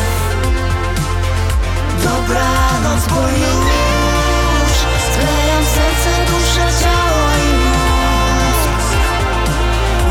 Dobranoc, 2.03 3.07
bo 3.09 3.21
już 3.21 4.73
Sklejam 5.07 5.65
serce, 5.65 6.33
duszę, 6.33 6.67
ciało 6.83 7.27
i 7.47 7.55
mózg. 7.65 8.85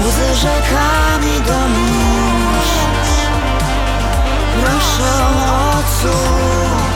Łzy 0.07 0.35
rzekami 0.35 1.41
do 1.48 1.68
mórz 1.68 2.73
Proszę 4.61 5.14
o 5.35 5.84
cud 6.02 6.94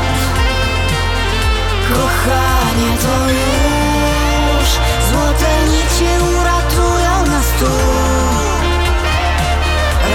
Kochanie, 1.90 2.98
to 3.02 3.30
już. 3.30 4.70
Złote 5.10 5.66
nici 5.70 6.26
uratują 6.40 7.26
nas 7.26 7.46
tu 7.60 7.97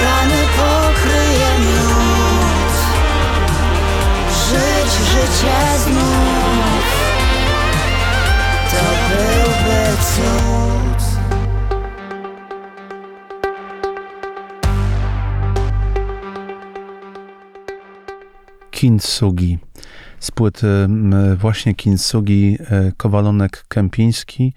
Rany 0.03 0.43
pokryje 0.57 1.59
miód 1.59 2.75
Żyć 4.31 4.93
życie 5.09 5.79
znów 5.79 6.87
To 8.71 8.85
byłby 9.09 9.97
cud 10.03 11.23
Kintsugi. 18.71 19.59
Z 20.21 20.31
płyty 20.31 20.67
właśnie 21.37 21.75
Kintsugi, 21.75 22.59
e, 22.71 22.93
Kowalonek 22.97 23.65
Kępiński, 23.69 24.55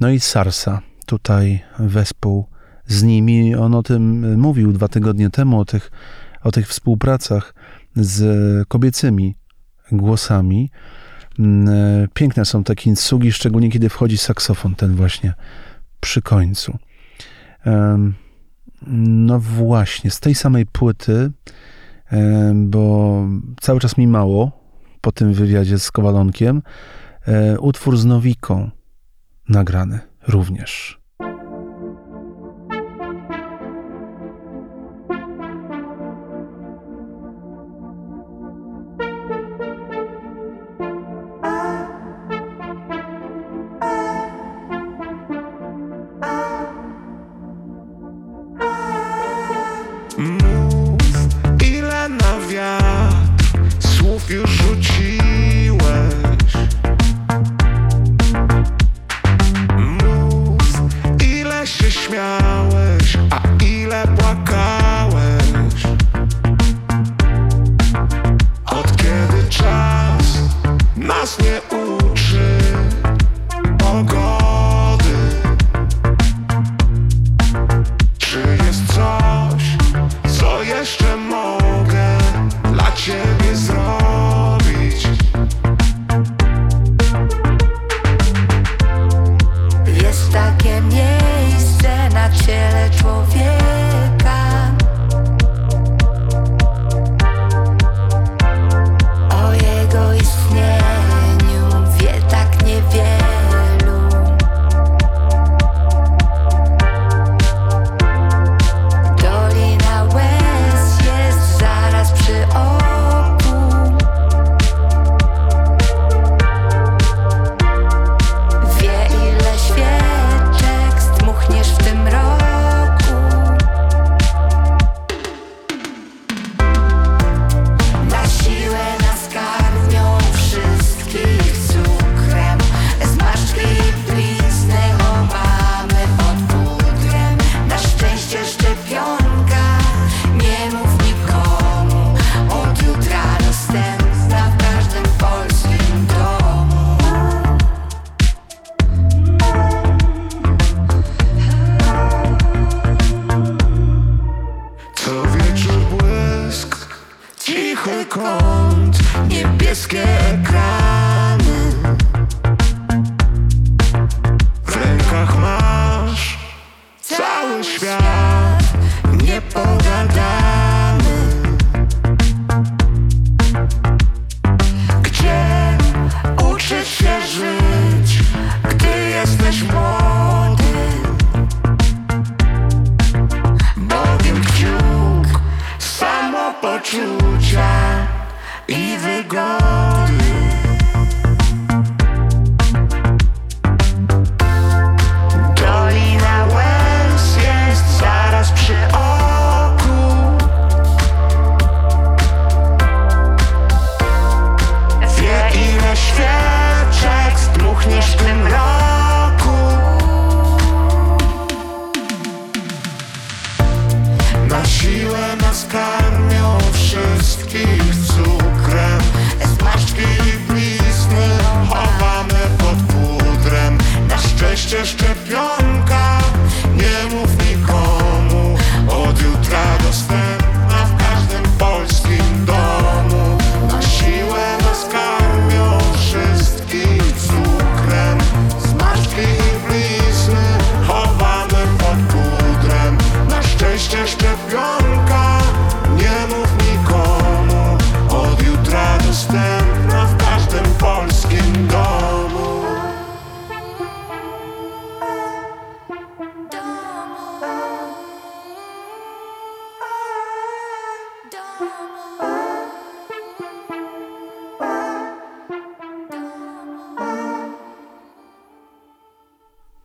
no 0.00 0.10
i 0.10 0.20
Sarsa. 0.20 0.80
tutaj 1.06 1.64
wespół 1.78 2.46
z 2.86 3.02
nimi. 3.02 3.54
On 3.54 3.74
o 3.74 3.82
tym 3.82 4.36
mówił 4.40 4.72
dwa 4.72 4.88
tygodnie 4.88 5.30
temu, 5.30 5.60
o 5.60 5.64
tych, 5.64 5.90
o 6.42 6.52
tych 6.52 6.68
współpracach 6.68 7.54
z 7.96 8.68
kobiecymi 8.68 9.36
głosami. 9.92 10.70
Mm, 11.38 11.68
e, 11.68 12.08
Piękne 12.14 12.44
są 12.44 12.64
te 12.64 12.74
kintsugi, 12.74 13.32
szczególnie 13.32 13.70
kiedy 13.70 13.88
wchodzi 13.88 14.18
saksofon, 14.18 14.74
ten 14.74 14.94
właśnie 14.94 15.34
przy 16.00 16.22
końcu. 16.22 16.78
No 18.86 19.40
właśnie, 19.40 20.10
z 20.10 20.20
tej 20.20 20.34
samej 20.34 20.66
płyty, 20.66 21.30
bo 22.54 23.14
cały 23.60 23.80
czas 23.80 23.96
mi 23.96 24.06
mało 24.06 24.52
po 25.00 25.12
tym 25.12 25.34
wywiadzie 25.34 25.78
z 25.78 25.90
Kowalonkiem, 25.90 26.62
e, 27.26 27.58
utwór 27.58 27.96
z 27.96 28.04
Nowiką 28.04 28.70
nagrany 29.48 30.00
również. 30.28 31.03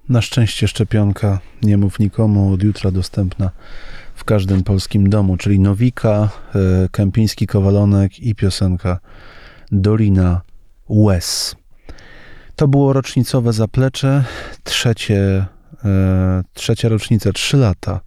Na 0.09 0.21
szczęście 0.21 0.67
szczepionka, 0.67 1.39
nie 1.63 1.77
mów 1.77 1.99
nikomu, 1.99 2.53
od 2.53 2.63
jutra 2.63 2.91
dostępna 2.91 3.51
w 4.15 4.23
każdym 4.23 4.63
polskim 4.63 5.09
domu, 5.09 5.37
czyli 5.37 5.59
Nowika, 5.59 6.29
e, 6.55 6.89
Kępiński 6.91 7.47
Kowalonek 7.47 8.19
i 8.19 8.35
piosenka 8.35 8.99
Dolina 9.71 10.41
Łez. 10.89 11.55
To 12.55 12.67
było 12.67 12.93
rocznicowe 12.93 13.53
zaplecze, 13.53 14.23
trzecie, 14.63 15.45
e, 15.85 16.43
trzecia 16.53 16.89
rocznica, 16.89 17.31
trzy 17.31 17.57
lata. 17.57 17.99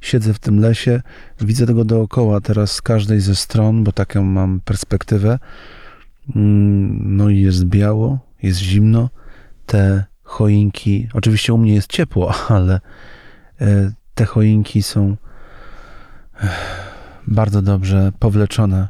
Siedzę 0.00 0.34
w 0.34 0.38
tym 0.38 0.60
lesie, 0.60 1.02
widzę 1.40 1.66
tego 1.66 1.84
dookoła 1.84 2.40
teraz 2.40 2.72
z 2.72 2.82
każdej 2.82 3.20
ze 3.20 3.36
stron, 3.36 3.84
bo 3.84 3.92
taką 3.92 4.22
mam 4.22 4.60
perspektywę. 4.60 5.38
Mm, 6.36 7.16
No 7.16 7.28
i 7.28 7.40
jest 7.40 7.64
biało, 7.64 8.18
jest 8.42 8.58
zimno. 8.58 9.10
Te 9.66 10.09
choinki. 10.30 11.08
Oczywiście 11.14 11.54
u 11.54 11.58
mnie 11.58 11.74
jest 11.74 11.92
ciepło, 11.92 12.34
ale 12.48 12.80
e, 13.60 13.92
te 14.14 14.24
choinki 14.24 14.82
są 14.82 15.16
e, 16.42 16.48
bardzo 17.26 17.62
dobrze 17.62 18.12
powleczone 18.18 18.88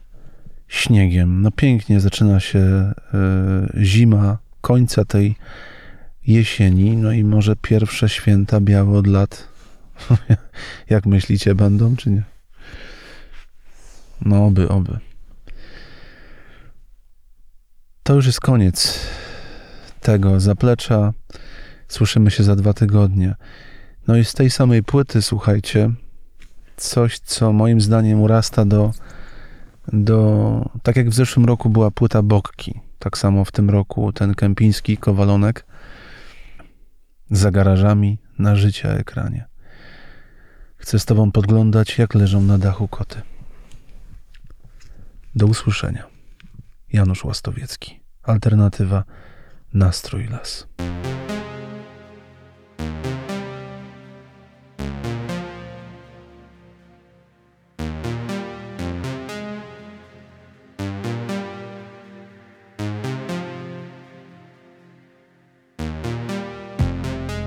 śniegiem. 0.68 1.42
No 1.42 1.50
pięknie 1.50 2.00
zaczyna 2.00 2.40
się 2.40 2.58
e, 2.58 2.92
zima, 3.82 4.38
końca 4.60 5.04
tej 5.04 5.36
jesieni, 6.26 6.96
no 6.96 7.12
i 7.12 7.24
może 7.24 7.56
pierwsze 7.56 8.08
święta 8.08 8.60
białe 8.60 8.98
od 8.98 9.06
lat. 9.06 9.48
Jak 10.90 11.06
myślicie, 11.06 11.54
będą 11.54 11.96
czy 11.96 12.10
nie? 12.10 12.22
No 14.20 14.46
oby, 14.46 14.68
oby. 14.68 14.98
To 18.02 18.14
już 18.14 18.26
jest 18.26 18.40
koniec 18.40 19.00
tego 20.00 20.40
zaplecza. 20.40 21.12
Słyszymy 21.88 22.30
się 22.30 22.42
za 22.42 22.56
dwa 22.56 22.72
tygodnie. 22.72 23.34
No 24.08 24.16
i 24.16 24.24
z 24.24 24.34
tej 24.34 24.50
samej 24.50 24.82
płyty, 24.82 25.22
słuchajcie, 25.22 25.90
coś, 26.76 27.18
co 27.18 27.52
moim 27.52 27.80
zdaniem 27.80 28.20
urasta 28.20 28.64
do, 28.64 28.92
do. 29.92 30.70
Tak 30.82 30.96
jak 30.96 31.10
w 31.10 31.14
zeszłym 31.14 31.46
roku 31.46 31.70
była 31.70 31.90
płyta 31.90 32.22
Bokki, 32.22 32.80
tak 32.98 33.18
samo 33.18 33.44
w 33.44 33.52
tym 33.52 33.70
roku 33.70 34.12
ten 34.12 34.34
kępiński 34.34 34.96
kowalonek 34.96 35.66
za 37.30 37.50
garażami 37.50 38.18
na 38.38 38.56
życia 38.56 38.88
ekranie. 38.88 39.46
Chcę 40.76 40.98
z 40.98 41.04
Tobą 41.04 41.32
podglądać, 41.32 41.98
jak 41.98 42.14
leżą 42.14 42.42
na 42.42 42.58
dachu 42.58 42.88
koty. 42.88 43.22
Do 45.34 45.46
usłyszenia. 45.46 46.06
Janusz 46.92 47.24
Łastowiecki. 47.24 48.00
Alternatywa 48.22 49.04
Nastrój 49.74 50.28
Las. 50.28 50.66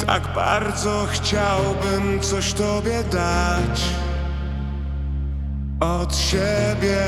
Tak 0.07 0.33
bardzo 0.35 1.07
chciałbym 1.11 2.19
coś 2.21 2.53
tobie 2.53 3.03
dać 3.03 3.83
od 5.79 6.15
siebie, 6.15 7.05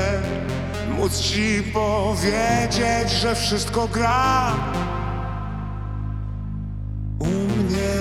móc 0.90 1.20
ci 1.20 1.64
powiedzieć, 1.74 3.12
że 3.22 3.36
wszystko 3.36 3.88
gra 3.88 4.54
u 7.20 7.26
mnie, 7.26 7.94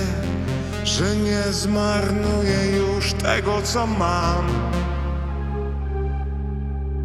że 0.85 1.17
nie 1.17 1.43
zmarnuję 1.53 2.77
już 2.77 3.13
tego, 3.13 3.63
co 3.63 3.87
mam. 3.87 4.47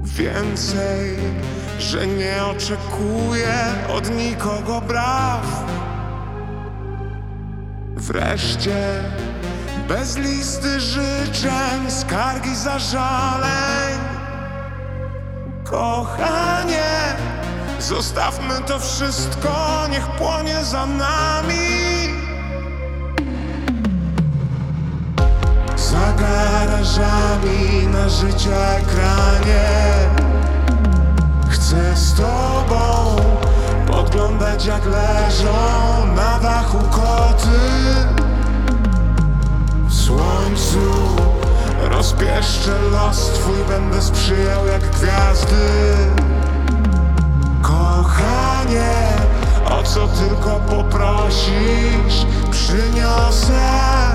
Więcej, 0.04 1.18
że 1.80 2.08
nie 2.08 2.46
oczekuję 2.46 3.56
od 3.90 4.16
nikogo 4.16 4.82
braw. 4.82 5.66
Wreszcie 7.96 9.04
bez 9.88 10.18
listy 10.18 10.80
życzeń, 10.80 11.92
skargi, 11.92 12.56
zażaleń. 12.56 14.00
Kochanie, 15.64 17.16
zostawmy 17.80 18.56
to 18.68 18.80
wszystko, 18.80 19.86
niech 19.92 20.08
płonie 20.08 20.64
za 20.64 20.86
nami. 20.86 21.89
Za 26.00 26.14
garażami 26.14 27.88
na 27.88 28.10
życia 28.10 28.56
ekranie. 28.78 29.70
Chcę 31.50 31.96
z 31.96 32.14
tobą 32.14 33.16
podglądać 33.88 34.66
jak 34.66 34.86
leżą 34.86 35.54
na 36.16 36.40
dachu 36.40 36.78
koty 36.78 37.60
W 39.88 39.94
słońcu 39.94 41.16
rozpieszczę 41.82 42.80
los 42.92 43.18
twój 43.18 43.58
Będę 43.68 44.02
sprzyjał 44.02 44.68
jak 44.68 44.82
gwiazdy 44.82 45.98
Kochanie, 47.62 48.94
o 49.66 49.84
co 49.84 50.08
tylko 50.08 50.60
poprosisz 50.70 52.26
Przyniosę 52.52 54.09